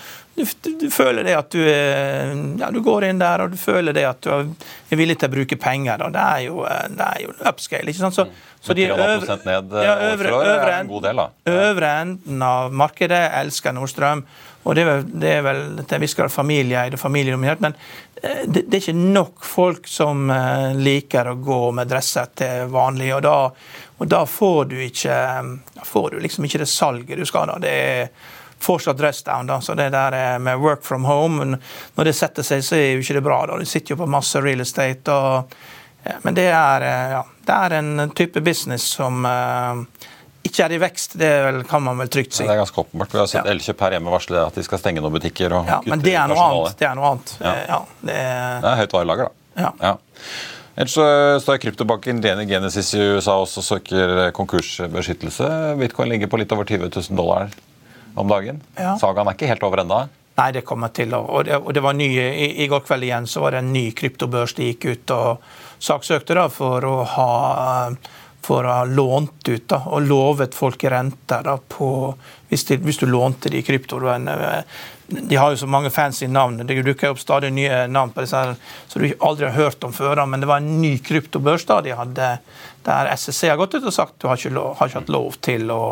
du, 0.41 0.71
du, 0.81 0.87
føler 0.93 1.27
det 1.27 1.35
at 1.39 1.55
du 1.55 1.61
ja, 1.63 2.71
du 2.73 2.81
går 2.85 3.09
inn 3.11 3.21
der 3.21 3.45
og 3.45 3.55
du 3.55 3.59
føler 3.61 3.97
det 3.97 4.07
at 4.09 4.21
du 4.25 4.31
er 4.33 4.99
villig 4.99 5.19
til 5.21 5.31
å 5.31 5.35
bruke 5.35 5.59
penger. 5.61 6.01
Da. 6.01 6.11
Det 6.15 6.27
er 6.27 6.45
jo, 6.49 6.63
det 6.97 7.09
er 7.09 7.25
jo 7.25 7.35
upscale. 7.51 7.89
ikke 7.91 8.03
sant? 8.03 8.17
Så, 8.17 8.27
mm. 8.29 8.47
Så 8.61 8.77
de 8.77 8.91
øvre, 8.93 9.39
ned 9.47 9.73
ja, 9.81 9.95
øvre, 10.11 10.33
år 10.37 10.45
øvre, 10.45 10.73
en 10.83 10.89
god 10.91 11.05
del, 11.07 11.21
da. 11.23 11.27
Øvre 11.49 11.91
enden 12.03 12.43
av 12.45 12.75
markedet 12.77 13.21
elsker 13.41 13.73
Nordstrøm. 13.73 14.25
Og 14.69 14.77
det 14.77 14.83
er 14.83 14.91
vel, 14.91 15.07
det 15.23 15.31
er 15.33 15.45
vel 15.47 15.63
til 15.81 15.97
en 15.97 16.03
viss 16.05 16.15
grad 16.19 16.33
familieeid 16.35 16.97
og 16.97 17.01
familiedominert. 17.01 17.63
Men 17.65 17.77
eh, 18.21 18.43
det, 18.45 18.67
det, 18.67 18.75
er 18.75 18.83
ikke 18.83 19.15
nok 19.17 19.47
folk 19.49 19.89
som 19.89 20.29
liker 20.77 21.33
å 21.33 21.39
gå 21.41 21.63
med 21.79 21.89
dresser 21.89 22.29
til 22.37 22.69
vanlig. 22.75 23.15
Og 23.17 23.25
da, 23.25 23.39
og 23.97 24.13
da 24.13 24.27
får 24.29 24.69
du 24.75 24.77
ikke 24.85 25.17
får 25.89 26.11
du 26.11 26.21
liksom 26.21 26.45
ikke 26.45 26.61
det 26.61 26.69
salget 26.69 27.17
du 27.17 27.25
skal. 27.29 27.55
ha. 27.55 27.57
Det 27.63 27.73
er 27.73 28.13
fortsatt 28.61 28.99
dressdown. 28.99 29.47
da, 29.47 29.61
så 29.61 29.75
det 29.75 29.91
der 29.95 30.17
eh, 30.19 30.39
med 30.39 30.59
work 30.59 30.85
from 30.85 31.05
home, 31.05 31.59
Når 31.95 32.05
det 32.05 32.17
setter 32.17 32.47
seg, 32.47 32.65
så 32.65 32.77
er 32.77 32.93
jo 32.95 33.05
ikke 33.05 33.19
det 33.19 33.27
bra. 33.27 33.45
da. 33.47 33.59
Du 33.59 33.65
sitter 33.65 33.95
jo 33.95 34.03
på 34.03 34.11
masse 34.11 34.41
real 34.41 34.61
estate. 34.61 35.13
og 35.13 35.55
men 36.23 36.35
det 36.35 36.49
er, 36.49 36.81
eh, 36.81 37.11
ja, 37.13 37.25
det 37.47 37.57
er, 37.57 37.75
en 37.79 38.11
type 38.17 38.41
business 38.41 38.87
som 38.97 39.25
uh, 39.27 39.83
ikke 40.47 40.65
er 40.65 40.75
i 40.77 40.79
vekst. 40.81 41.17
Det 41.21 41.29
vel, 41.45 41.61
kan 41.69 41.83
man 41.85 42.01
vel 42.01 42.09
trygt 42.09 42.33
si. 42.33 42.45
Ja, 42.45 42.53
det 42.53 42.55
er 42.55 42.63
ganske 42.63 42.81
åpenbart. 42.81 43.13
Vi 43.13 43.21
har 43.21 43.29
sett 43.29 43.45
ja. 43.45 43.53
Elkjøp 43.53 43.85
her 43.85 43.97
hjemme 43.99 44.15
varsle 44.15 44.47
at 44.47 44.57
de 44.57 44.65
skal 44.65 44.81
stenge 44.81 45.05
noen 45.05 45.19
butikker. 45.19 45.53
og 45.59 45.69
ja, 45.69 45.81
Men 45.87 46.05
det 46.05 46.17
er 46.17 46.31
noe 46.33 46.47
annet. 46.47 46.79
Det 46.81 46.89
er 46.89 46.97
noe 46.97 47.13
annet. 47.13 47.35
Ja. 47.41 47.55
Ja, 47.69 47.83
det, 48.01 48.17
er... 48.17 48.57
det 48.65 48.73
er 48.73 48.83
høyt 48.83 48.97
varelager, 48.97 49.31
da. 49.61 49.73
Ja. 49.85 49.95
Ellers 50.81 50.95
så 50.95 51.07
står 51.43 51.59
kryptobanken 51.61 52.23
Genesis 52.49 52.95
i 52.97 53.01
USA 53.19 53.35
også 53.43 53.61
søker 53.61 54.31
konkursbeskyttelse. 54.33 55.49
Bitcoin 55.77 56.15
ligger 56.15 56.31
på 56.33 56.41
litt 56.41 56.55
over 56.57 56.65
20 56.65 56.89
000 56.89 57.19
dollar 57.19 57.51
om 58.15 58.31
dagen. 58.31 58.63
Sagaen 58.77 59.29
er 59.29 59.37
ikke 59.37 59.51
helt 59.51 59.67
over 59.67 59.85
ennå. 59.85 60.05
Nei, 60.41 60.49
det 60.57 60.65
kommer 60.65 60.93
til 60.95 61.13
å 61.13 61.21
Og 61.21 61.45
det, 61.45 61.59
og 61.59 61.75
det 61.77 61.83
var 61.85 61.97
ny, 61.99 62.09
i, 62.17 62.47
i, 62.65 62.69
går 62.71 62.87
kveld 62.87 63.05
igjen 63.05 63.27
så 63.29 63.43
var 63.45 63.53
det 63.53 63.65
en 63.65 63.75
ny 63.75 63.91
kryptobørs 63.97 64.55
de 64.57 64.71
gikk 64.71 64.87
ut 64.89 65.13
og 65.17 65.45
saksøkte 65.81 66.37
da, 66.39 66.49
for 66.53 66.87
å 66.87 66.97
ha 67.17 67.31
for 68.41 68.65
å 68.65 68.73
ha 68.73 68.85
lånt 68.89 69.49
ut 69.49 69.67
da, 69.69 69.83
og 69.93 70.07
lovet 70.09 70.55
folk 70.57 70.85
renter 70.89 71.45
da, 71.45 71.59
på, 71.61 71.91
hvis, 72.49 72.65
de, 72.71 72.79
hvis, 72.87 72.99
du 73.03 73.05
lånte 73.11 73.53
de 73.53 73.61
kryptoene. 73.63 74.33
krypto. 74.33 74.65
De 75.11 75.37
har 75.37 75.51
jo 75.51 75.59
så 75.59 75.67
mange 75.67 75.91
fancy 75.91 76.29
navn. 76.31 76.63
Det 76.67 76.77
dukker 76.87 77.13
opp 77.13 77.21
stadig 77.21 77.51
nye 77.55 77.83
navn 77.91 78.13
på 78.15 78.23
disse 78.23 78.39
her, 78.39 78.55
som 78.89 79.03
du 79.03 79.11
aldri 79.27 79.49
har 79.49 79.57
hørt 79.57 79.85
om 79.85 79.93
før. 79.95 80.23
Men 80.25 80.43
det 80.43 80.49
var 80.51 80.63
en 80.63 80.81
ny 80.81 80.95
kryptobørs 81.03 81.67
da 81.67 81.81
de 81.85 81.97
hadde, 81.99 82.29
der 82.87 83.13
SSC 83.13 83.51
har 83.51 83.61
gått 83.61 83.75
ut 83.75 83.87
og 83.87 83.95
sagt 83.95 84.19
du 84.21 84.29
har 84.31 84.41
ikke, 84.41 84.55
lov, 84.57 84.75
har 84.79 84.91
ikke 84.91 85.03
hatt 85.03 85.13
lov 85.13 85.39
til 85.45 85.71
å, 85.75 85.83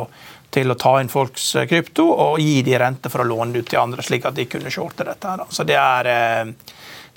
til 0.54 0.72
å 0.72 0.78
ta 0.80 0.94
inn 1.00 1.10
folks 1.12 1.50
krypto 1.68 2.06
og 2.08 2.38
gi 2.42 2.62
de 2.66 2.78
rente 2.80 3.12
for 3.12 3.24
å 3.24 3.28
låne 3.28 3.54
det 3.54 3.64
ut 3.64 3.72
til 3.74 3.82
andre, 3.82 4.04
slik 4.04 4.28
at 4.28 4.38
de 4.38 4.48
kunne 4.50 4.72
shorte 4.72 5.06
dette. 5.08 5.34
Så 5.52 5.66
det 5.68 5.76
er 5.78 6.12
eh, 6.12 6.54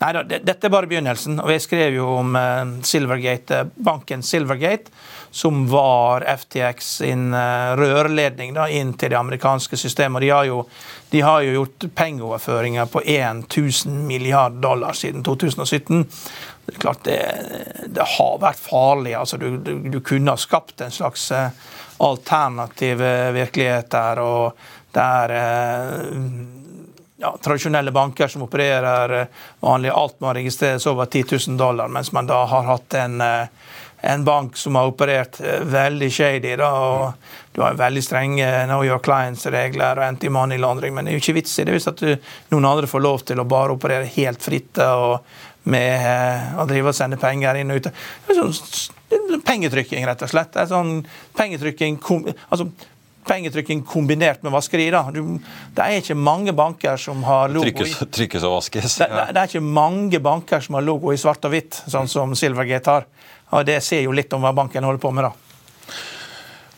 Nei 0.01 0.13
dette 0.25 0.65
er 0.65 0.73
bare 0.73 0.89
begynnelsen. 0.89 1.37
Og 1.43 1.51
jeg 1.53 1.61
skrev 1.61 1.95
jo 1.99 2.07
om 2.17 2.35
eh, 2.37 2.61
Silvergate, 2.87 3.59
eh, 3.59 3.73
banken 3.85 4.23
Silvergate, 4.25 4.89
som 5.31 5.67
var 5.69 6.25
FTX 6.25 6.87
sin 7.03 7.27
eh, 7.37 7.73
rørledning 7.77 8.55
da, 8.57 8.65
inn 8.65 8.95
til 8.97 9.13
det 9.13 9.19
amerikanske 9.19 9.77
systemet. 9.77 10.25
De 10.25 10.31
har 10.33 10.47
jo, 10.49 10.63
de 11.13 11.21
har 11.21 11.45
jo 11.45 11.53
gjort 11.59 11.85
pengeoverføringer 12.01 12.89
på 12.89 13.03
1000 13.05 14.01
milliard 14.07 14.57
dollar 14.63 14.97
siden 14.97 15.21
2017. 15.27 16.01
Det 16.65 16.75
er 16.75 16.81
klart 16.81 17.05
det, 17.05 17.19
det 17.93 18.09
har 18.17 18.41
vært 18.41 18.61
farlig. 18.61 19.13
altså 19.19 19.37
Du, 19.37 19.51
du, 19.61 19.75
du 19.85 19.99
kunne 20.01 20.33
ha 20.33 20.41
skapt 20.41 20.81
en 20.81 20.93
slags 20.93 21.29
alternativ 22.01 23.01
virkelighet 23.37 23.91
der. 23.93 24.19
og 24.25 24.69
der 24.91 25.31
ja, 27.21 27.37
tradisjonelle 27.43 27.91
banker 27.91 28.27
som 28.27 28.41
opererer 28.41 29.21
eh, 29.21 29.27
vanlig 29.59 29.89
alt 29.89 30.19
må 30.19 30.33
registreres 30.33 30.87
over 30.89 31.05
10 31.05 31.37
000 31.47 31.57
dollar, 31.57 31.87
mens 31.87 32.11
man 32.11 32.27
da 32.27 32.43
har 32.49 32.63
hatt 32.65 32.93
en, 32.97 33.21
eh, 33.21 33.45
en 34.01 34.23
bank 34.25 34.57
som 34.57 34.75
har 34.75 34.89
operert 34.89 35.37
eh, 35.41 35.61
veldig 35.61 36.11
shady. 36.11 36.55
da, 36.57 36.71
og 36.71 37.13
Du 37.51 37.61
har 37.61 37.77
veldig 37.77 38.03
strenge 38.03 38.65
know 38.65 38.85
your 38.85 38.99
clients-regler 38.99 39.99
og 39.99 40.07
anti-money 40.07 40.57
laundering, 40.57 40.95
men 40.95 41.05
det 41.05 41.11
er 41.11 41.19
jo 41.19 41.23
ikke 41.25 41.37
vits 41.41 41.59
i 41.59 41.67
det 41.67 41.77
hvis 41.77 41.89
at 41.91 42.01
du, 42.01 42.15
noen 42.49 42.65
andre 42.65 42.89
får 42.89 43.05
lov 43.05 43.25
til 43.27 43.39
å 43.39 43.45
bare 43.45 43.75
operere 43.75 44.09
helt 44.15 44.41
fritt 44.41 44.81
og 44.81 45.19
med 45.63 46.57
å 46.57 46.65
drive 46.65 46.89
og 46.89 46.97
sende 46.97 47.19
penger 47.21 47.59
inn 47.59 47.69
og 47.69 47.83
ut. 47.83 47.91
Det 47.91 48.33
er 48.33 48.39
sånn 48.39 49.41
pengetrykking, 49.45 50.07
rett 50.07 50.23
og 50.25 50.31
slett. 50.31 50.53
Det 50.55 50.63
er 50.63 50.71
sånn 50.71 51.03
pengetrykking, 51.37 51.99
altså 52.49 52.71
pengetrykking 53.27 53.83
kombinert 53.87 54.43
med 54.43 54.53
vaskeri. 54.55 54.89
Da. 54.93 55.03
Du, 55.13 55.37
det 55.75 55.85
er 55.85 56.01
ikke 56.01 56.17
mange 56.17 56.53
banker 56.57 56.97
som 57.01 57.23
har 57.27 57.51
logo 57.53 57.67
trykkes, 57.67 57.95
i 58.01 58.09
Trykkes 58.17 58.47
og 58.47 58.57
vaskes. 58.57 58.97
Det, 59.01 59.09
det, 59.11 59.27
det, 59.31 59.43
er 59.43 59.51
ikke 59.51 59.63
mange 59.65 60.21
banker 60.23 60.63
som 60.63 60.79
har 60.79 60.85
logo 60.85 61.13
i 61.13 61.19
svart 61.21 61.45
og 61.47 61.55
hvitt, 61.55 61.83
sånn 61.91 62.09
som 62.11 62.35
Silvergate 62.37 62.97
har. 62.97 63.07
Og 63.51 63.65
Det 63.67 63.81
sier 63.83 64.05
jo 64.05 64.15
litt 64.15 64.31
om 64.33 64.43
hva 64.45 64.53
banken 64.55 64.85
holder 64.87 65.01
på 65.03 65.13
med. 65.15 65.29
da. 65.29 65.33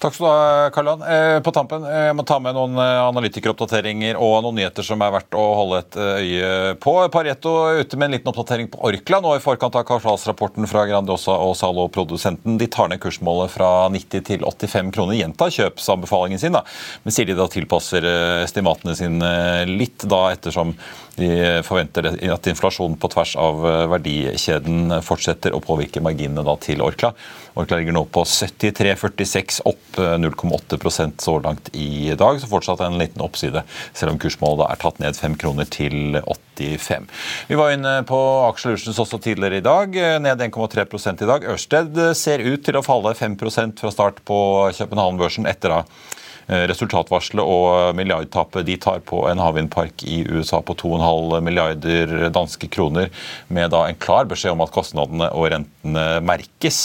Takk 0.04 0.18
skal 0.18 0.26
du 0.26 0.32
ha, 0.34 0.70
Karlan. 0.76 1.01
Eh, 1.01 1.39
på 1.39 1.51
tampen, 1.56 1.86
eh, 1.88 2.10
jeg 2.10 2.16
må 2.20 2.26
ta 2.28 2.36
med 2.43 2.58
noen 2.58 2.76
eh, 2.76 2.97
analytikeroppdateringer 3.08 4.18
og 4.20 4.41
noen 4.43 4.58
nyheter 4.60 4.84
som 4.84 4.99
er 4.99 5.14
verdt 5.16 5.38
å 5.39 5.43
holde 5.56 5.78
et 5.80 5.95
øye 5.95 6.49
på. 6.84 6.95
Pareto 7.14 7.54
er 7.70 7.80
ute 7.80 7.95
med 7.95 8.10
en 8.10 8.18
liten 8.18 8.32
oppdatering 8.34 8.68
på 8.74 8.82
Orkla 8.89 9.22
nå 9.24 9.38
i 9.38 9.43
forkant 9.43 9.78
av 9.80 9.86
kvartalsrapporten 9.88 10.68
fra 10.68 10.84
Grandiosa 10.89 11.38
og 11.45 11.56
Zalo-produsenten. 11.56 12.58
De 12.60 12.68
tar 12.68 12.91
ned 12.91 12.99
kursmålet 13.04 13.54
fra 13.54 13.70
90 13.93 14.28
til 14.28 14.43
85 14.43 14.91
kroner. 14.97 15.16
Gjentar 15.22 15.56
kjøpsanbefalingen 15.56 16.41
sin, 16.41 16.60
da. 16.60 16.66
men 17.06 17.16
sier 17.16 17.32
de 17.32 17.39
da 17.39 17.47
tilpasser 17.47 18.10
estimatene 18.43 18.97
sine 18.99 19.32
litt, 19.72 20.04
da 20.04 20.26
ettersom 20.36 20.76
de 21.16 21.61
forventer 21.66 22.07
at 22.34 22.47
inflasjonen 22.49 22.97
på 22.97 23.09
tvers 23.14 23.36
av 23.38 23.61
verdikjeden 23.91 24.97
fortsetter 25.05 25.53
å 25.53 25.61
påvirke 25.64 26.01
marginene 26.01 26.55
til 26.64 26.82
Orkla. 26.82 27.14
Orkla 27.53 27.78
ligger 27.78 27.93
nå 27.93 28.05
på 28.09 28.24
73,46, 28.26 29.59
opp 29.70 29.99
0,8 29.99 30.80
eh, 30.80 31.11
så 31.22 31.36
langt 31.43 31.70
i 31.78 32.16
dag. 32.18 32.39
Så 32.41 32.49
fortsatt 32.49 32.82
en 32.82 32.97
liten 32.97 33.22
oppside, 33.22 33.61
selv 33.93 34.16
om 34.16 34.22
kursmålet 34.22 34.72
er 34.72 34.82
tatt 34.82 35.01
ned 35.03 35.20
5 35.20 35.38
kroner 35.41 35.70
til 35.70 36.18
85. 36.24 37.05
Vi 37.51 37.59
var 37.59 37.76
inne 37.76 37.99
på 38.09 38.20
Aker 38.47 38.74
også 38.74 39.22
tidligere 39.22 39.61
i 39.61 39.66
dag, 39.66 39.95
eh, 39.95 40.18
ned 40.24 40.41
1,3% 40.41 41.22
i 41.22 41.30
dag. 41.30 41.45
Ørsted 41.53 42.01
ser 42.18 42.41
ut 42.41 42.66
til 42.66 42.80
å 42.80 42.86
falle 42.86 43.14
5% 43.14 43.86
fra 43.86 43.93
start 43.93 44.26
på 44.26 44.39
København-børsen 44.80 45.49
etter 45.49 45.78
da 45.78 45.84
Eh, 45.84 46.12
resultatvarselet 46.47 47.43
og 47.43 47.95
milliardtapet 47.97 48.65
de 48.67 48.77
tar 48.81 49.03
på 49.07 49.23
en 49.29 49.41
havvindpark 49.41 50.03
i 50.07 50.21
USA 50.27 50.59
på 50.65 50.75
2,5 50.79 51.39
milliarder 51.45 52.27
danske 52.33 52.67
kroner, 52.71 53.09
med 53.47 53.71
da 53.73 53.85
en 53.87 53.99
klar 53.99 54.27
beskjed 54.29 54.55
om 54.55 54.63
at 54.65 54.73
kostnadene 54.73 55.29
og 55.31 55.49
rentene 55.53 56.05
merkes. 56.25 56.81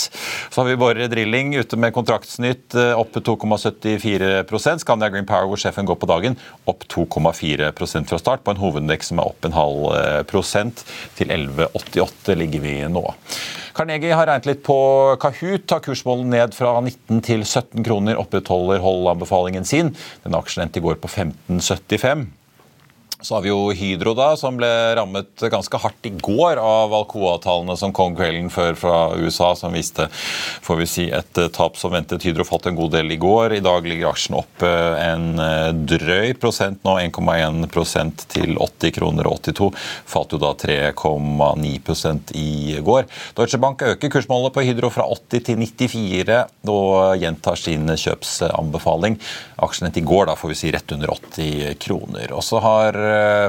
Så 0.49 0.61
har 0.61 0.69
vi 0.69 0.77
Borre 0.79 1.09
Drilling 1.11 1.55
ute 1.59 1.79
med 1.79 1.93
kontraktsnytt 1.95 2.77
eh, 2.77 2.93
opp 2.97 3.15
2,74% 3.15 4.83
Scandia 4.83 5.11
Green 5.11 5.27
Power, 5.29 5.49
hvor 5.49 5.59
sjefen 5.61 5.87
går 5.89 5.99
på 5.99 6.09
dagen, 6.09 6.37
opp 6.69 6.85
2,4% 6.91 8.09
fra 8.09 8.21
start, 8.21 8.43
på 8.45 8.55
en 8.55 8.61
hovedindeks 8.61 9.11
som 9.11 9.21
er 9.21 9.31
opp 9.31 9.47
en 9.47 9.57
halv 9.57 9.87
eh, 9.95 10.19
prosent. 10.29 10.85
Til 11.19 11.33
11,88 11.35 12.37
ligger 12.39 12.63
vi 12.63 12.75
nå. 12.91 13.05
Carnegie 13.79 14.11
har 14.11 14.27
regnet 14.27 14.47
litt 14.49 14.63
på 14.65 14.75
Kahoot. 15.21 15.63
Tar 15.69 15.79
kursmålet 15.85 16.27
ned 16.27 16.55
fra 16.57 16.73
19 16.83 17.21
til 17.23 17.45
17 17.45 17.85
kroner. 17.85 18.17
Opprettholder 18.19 18.81
holdanbefalingen 18.83 19.48
sin. 19.65 19.95
Den 20.23 20.35
aksjen 20.35 20.65
endte 20.65 20.79
i 20.79 20.83
går 20.83 20.99
på 21.01 21.07
15,75. 21.07 22.27
Så 23.21 23.35
har 23.35 23.41
vi 23.43 23.49
jo 23.49 23.73
Hydro, 23.75 24.13
da, 24.15 24.29
som 24.39 24.55
ble 24.55 24.67
rammet 24.95 25.41
ganske 25.51 25.79
hardt 25.83 26.07
i 26.07 26.11
går 26.23 26.55
av 26.63 26.93
Alcoa-tallene 26.95 27.75
som 27.75 27.91
kom 27.91 28.13
kvelden 28.15 28.47
før 28.47 28.77
fra 28.79 28.99
USA, 29.19 29.49
som 29.59 29.75
viste 29.75 30.05
får 30.63 30.77
vi 30.79 30.87
si, 30.87 31.07
et 31.11 31.41
eh, 31.41 31.49
tap 31.51 31.75
som 31.75 31.91
ventet. 31.91 32.23
Hydro 32.23 32.45
falt 32.47 32.69
en 32.69 32.77
god 32.77 32.93
del 32.95 33.11
i 33.11 33.17
går. 33.19 33.57
I 33.57 33.63
dag 33.65 33.83
ligger 33.83 34.13
aksjen 34.13 34.37
opp 34.39 34.63
eh, 34.63 35.01
en 35.03 35.35
eh, 35.43 35.71
drøy 35.75 36.31
prosent 36.39 36.79
nå, 36.87 36.93
1,1% 37.09 38.23
til 38.31 38.55
80 38.55 38.95
kroner 38.95 39.27
og 39.27 39.43
82. 39.49 39.67
Falt 40.13 40.37
jo 40.37 40.39
da 40.39 40.53
3,9 40.63 42.39
i 42.39 42.79
går. 42.87 43.11
Deutsche 43.35 43.59
Bank 43.59 43.83
øker 43.83 44.15
kursmålet 44.15 44.55
på 44.55 44.63
Hydro 44.63 44.93
fra 44.95 45.09
80 45.11 45.43
til 45.49 45.59
94 45.65 46.39
og 46.71 47.19
gjentar 47.19 47.59
sin 47.59 47.83
kjøpsanbefaling. 47.99 49.19
Aksjen 49.59 49.89
het 49.89 49.99
i 49.99 50.07
går 50.07 50.31
da, 50.31 50.39
får 50.39 50.55
vi 50.55 50.59
si, 50.63 50.71
rett 50.71 50.95
under 50.95 51.11
80 51.19 51.75
kroner. 51.83 52.31
Og 52.31 52.47
så 52.47 52.63
har 52.63 52.95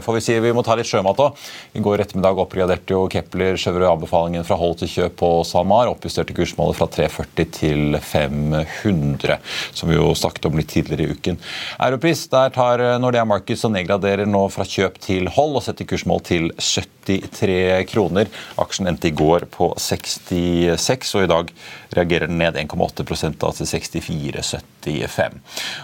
får 0.04 0.16
vi 0.16 0.22
si 0.24 0.38
vi 0.42 0.52
må 0.56 0.64
ta 0.66 0.76
litt 0.78 0.88
sjømat 0.88 1.20
òg. 1.22 1.40
I 1.76 1.82
går 1.84 2.04
ettermiddag 2.04 2.40
oppgraderte 2.42 2.94
jo 2.96 3.06
Kepler 3.12 3.58
Chevrolet 3.60 3.90
anbefalingen 3.90 4.46
fra 4.46 4.58
hold 4.60 4.80
til 4.80 4.92
kjøp 4.94 5.18
på 5.20 5.30
SalMar. 5.48 5.90
Oppjusterte 5.92 6.36
kursmålet 6.36 6.78
fra 6.78 6.88
340 6.90 7.50
til 7.56 7.98
500, 7.98 9.38
som 9.76 9.90
vi 9.90 9.98
jo 9.98 10.10
snakket 10.18 10.50
om 10.50 10.58
litt 10.58 10.70
tidligere 10.72 11.08
i 11.08 11.16
uken. 11.18 11.40
Europris 11.78 12.26
der 12.32 12.54
tar 12.54 12.82
Nordea 13.02 13.26
Markets 13.28 13.66
og 13.68 13.74
nedgraderer 13.76 14.28
nå 14.28 14.46
fra 14.52 14.66
kjøp 14.68 15.00
til 15.02 15.30
hold 15.34 15.58
og 15.60 15.66
setter 15.66 15.88
kursmål 15.88 16.24
til 16.26 16.50
73 16.60 17.84
kroner. 17.90 18.30
Aksjen 18.60 18.90
endte 18.90 19.10
i 19.10 19.14
går 19.16 19.46
på 19.52 19.72
66, 19.80 21.14
og 21.16 21.24
i 21.24 21.30
dag 21.30 21.52
reagerer 21.96 22.30
den 22.30 22.38
ned 22.40 22.58
1,8% 22.60 23.38
til 23.40 23.70
64,75. 23.70 25.38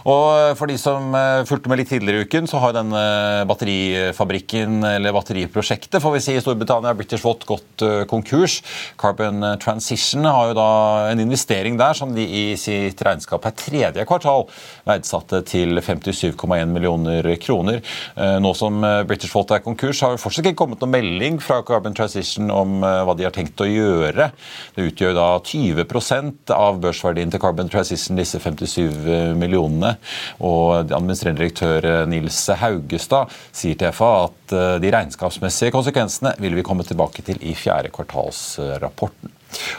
Og 0.07 0.57
For 0.59 0.71
de 0.71 0.77
som 0.81 1.15
eh, 1.17 1.45
fulgte 1.49 1.71
med 1.71 1.81
litt 1.81 1.91
tidligere 1.91 2.23
i 2.23 2.29
uken, 2.29 2.47
så 2.51 2.61
har 2.63 2.77
denne 2.77 3.03
batteri 3.49 3.66
batterifabrikken, 3.67 4.85
eller 4.85 5.13
batteriprosjektet, 5.13 6.03
får 6.03 6.13
vi 6.13 6.21
si, 6.21 6.35
i 6.37 6.41
Storbritannia, 6.41 6.95
British 6.95 7.25
Watt, 7.25 7.45
gått 7.47 7.83
eh, 7.83 8.05
konkurs. 8.09 8.63
Carbon 8.99 9.59
Transition 9.63 10.25
har 10.25 10.51
jo 10.51 10.57
da 10.57 10.71
en 11.11 11.21
investering 11.21 11.77
der 11.79 11.95
som 11.95 12.15
de 12.15 12.23
i 12.23 12.57
sitt 12.57 13.01
regnskap 13.03 13.43
per 13.43 13.55
tredje 13.57 14.05
kvartal 14.07 14.47
verdsatte 14.87 15.43
til 15.49 15.79
57,1 15.81 16.71
millioner 16.71 17.29
kroner. 17.43 17.83
Eh, 18.17 18.37
nå 18.43 18.53
som 18.57 18.83
eh, 18.85 19.03
British 19.09 19.35
Watt 19.35 19.55
er 19.57 19.65
konkurs, 19.65 20.03
har 20.05 20.15
jo 20.15 20.23
fortsatt 20.23 20.47
ikke 20.47 20.63
kommet 20.63 20.83
noen 20.83 20.95
melding 20.95 21.41
fra 21.43 21.63
Carbon 21.67 21.97
Transition 21.97 22.51
om 22.53 22.79
hva 22.81 23.17
de 23.17 23.27
har 23.27 23.35
tenkt 23.35 23.61
å 23.61 23.69
gjøre. 23.69 24.31
Det 24.77 24.89
utgjør 24.91 25.17
da 25.17 25.29
20% 25.43 26.55
av 26.55 26.81
børsverdien 26.83 27.33
til 27.33 27.43
Carbon 27.43 27.71
Transition, 27.73 28.19
disse 28.19 28.41
57 28.43 29.35
millionene. 29.39 29.97
Og 30.45 30.93
administrerende 30.95 31.43
direktør 31.43 32.07
Nils 32.11 32.39
Haugestad 32.61 33.33
sier 33.57 33.79
TFA 33.81 34.13
at 34.27 34.55
eh, 34.55 34.77
de 34.83 34.93
regnskapsmessige 34.93 35.75
konsekvensene 35.75 36.35
vil 36.43 36.57
vi 36.59 36.65
komme 36.67 36.87
tilbake 36.87 37.25
til 37.27 37.41
i 37.41 37.55
fjerde 37.57 37.93
kvartalsrapporten. 37.95 39.33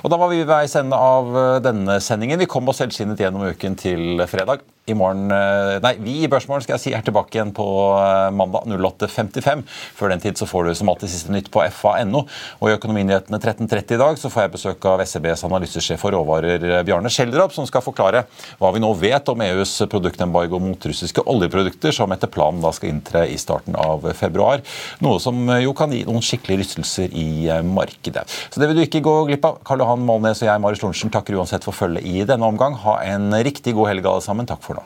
Og 0.03 0.11
Da 0.11 0.19
var 0.19 0.31
vi 0.31 0.41
ved 0.41 0.49
veis 0.49 0.75
ende 0.79 0.97
av 0.97 1.29
eh, 1.35 1.59
denne 1.65 1.99
sendingen. 2.03 2.41
Vi 2.41 2.49
kom 2.49 2.67
oss 2.69 2.81
helskinnet 2.83 3.21
gjennom 3.21 3.47
uken 3.47 3.77
til 3.79 4.25
fredag 4.29 4.65
i 4.87 4.95
morgen 4.95 5.31
eh, 5.33 5.77
Nei, 5.83 5.93
vi 5.99 6.13
i 6.23 6.29
Børsmorgen 6.31 6.63
skal 6.63 6.77
jeg 6.77 6.83
si 6.85 6.93
er 6.95 7.03
tilbake 7.05 7.35
igjen 7.35 7.51
på 7.55 7.65
eh, 7.99 8.29
mandag 8.35 8.67
08.55. 8.71 9.63
Før 9.97 10.13
den 10.13 10.23
tid 10.23 10.39
så 10.39 10.47
får 10.47 10.67
du 10.67 10.73
som 10.79 10.91
alltid 10.91 11.11
siste 11.11 11.33
nytt 11.33 11.49
på 11.53 11.63
fa.no. 11.75 12.23
Og 12.61 12.69
i 12.69 12.75
Økonominyhetene 12.77 13.39
13.30 13.41 13.97
i 13.97 13.99
dag 14.01 14.19
så 14.19 14.31
får 14.31 14.45
jeg 14.45 14.53
besøk 14.55 14.87
av 14.87 15.03
SEBs 15.03 15.43
analysesjef 15.47 16.01
for 16.01 16.15
råvarer 16.15 16.63
Bjarne 16.87 17.11
Schjelderup, 17.11 17.55
som 17.55 17.67
skal 17.67 17.83
forklare 17.83 18.23
hva 18.61 18.71
vi 18.73 18.83
nå 18.83 18.93
vet 18.99 19.31
om 19.31 19.43
EUs 19.43 19.75
produktembargo 19.91 20.61
mot 20.63 20.87
russiske 20.89 21.23
oljeprodukter, 21.27 21.95
som 21.95 22.13
etter 22.15 22.31
planen 22.31 22.63
da 22.63 22.71
skal 22.75 22.93
inntre 22.93 23.25
i 23.27 23.35
starten 23.41 23.75
av 23.79 24.07
februar. 24.17 24.63
Noe 25.03 25.19
som 25.23 25.41
jo 25.59 25.75
kan 25.77 25.91
gi 25.93 26.05
noen 26.07 26.23
skikkelige 26.23 26.63
rystelser 26.63 27.11
i 27.11 27.49
markedet. 27.67 28.23
Så 28.53 28.61
det 28.61 28.71
vil 28.71 28.79
du 28.79 28.85
ikke 28.85 29.03
gå 29.03 29.17
glipp 29.27 29.47
av. 29.49 29.59
Karl 29.67 29.81
Johan 29.83 30.05
Målnes 30.07 30.39
og 30.39 30.47
jeg, 30.47 30.61
Marius 30.63 30.79
Lorentzen, 30.79 31.11
takker 31.11 31.35
uansett 31.35 31.65
for 31.67 31.75
følget 31.75 32.05
i 32.07 32.21
denne 32.23 32.47
omgang. 32.47 32.77
Ha 32.85 33.01
en 33.11 33.33
riktig 33.35 33.75
god 33.75 33.91
helg 33.91 34.07
alle 34.07 34.23
sammen. 34.23 34.47
Takk 34.47 34.63
for 34.63 34.79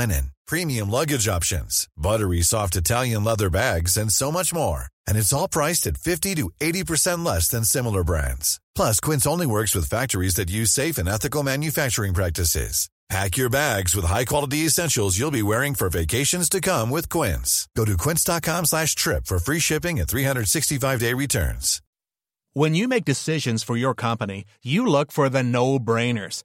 linen, 0.00 0.33
premium 0.46 0.90
luggage 0.90 1.26
options, 1.28 1.88
buttery 1.96 2.42
soft 2.42 2.76
Italian 2.76 3.24
leather 3.24 3.50
bags, 3.50 3.96
and 3.96 4.12
so 4.12 4.30
much 4.30 4.54
more. 4.54 4.86
And 5.08 5.18
it's 5.18 5.32
all 5.32 5.48
priced 5.48 5.86
at 5.88 5.98
50 5.98 6.34
to 6.36 6.50
80% 6.60 7.24
less 7.24 7.48
than 7.48 7.64
similar 7.64 8.04
brands. 8.04 8.60
Plus, 8.74 9.00
Quince 9.00 9.26
only 9.26 9.46
works 9.46 9.74
with 9.74 9.88
factories 9.88 10.34
that 10.34 10.50
use 10.50 10.70
safe 10.70 10.98
and 10.98 11.08
ethical 11.08 11.42
manufacturing 11.42 12.14
practices. 12.14 12.88
Pack 13.10 13.36
your 13.36 13.50
bags 13.50 13.94
with 13.94 14.06
high-quality 14.06 14.58
essentials 14.58 15.18
you'll 15.18 15.30
be 15.30 15.42
wearing 15.42 15.74
for 15.74 15.90
vacations 15.90 16.48
to 16.48 16.60
come 16.60 16.88
with 16.90 17.08
Quince. 17.08 17.68
Go 17.76 17.84
to 17.84 17.96
quince.com 17.98 18.64
slash 18.64 18.94
trip 18.94 19.26
for 19.26 19.38
free 19.38 19.58
shipping 19.58 20.00
and 20.00 20.08
365-day 20.08 21.12
returns. 21.12 21.82
When 22.54 22.74
you 22.74 22.88
make 22.88 23.04
decisions 23.04 23.62
for 23.62 23.76
your 23.76 23.94
company, 23.94 24.44
you 24.62 24.86
look 24.86 25.12
for 25.12 25.28
the 25.28 25.42
no-brainers. 25.42 26.44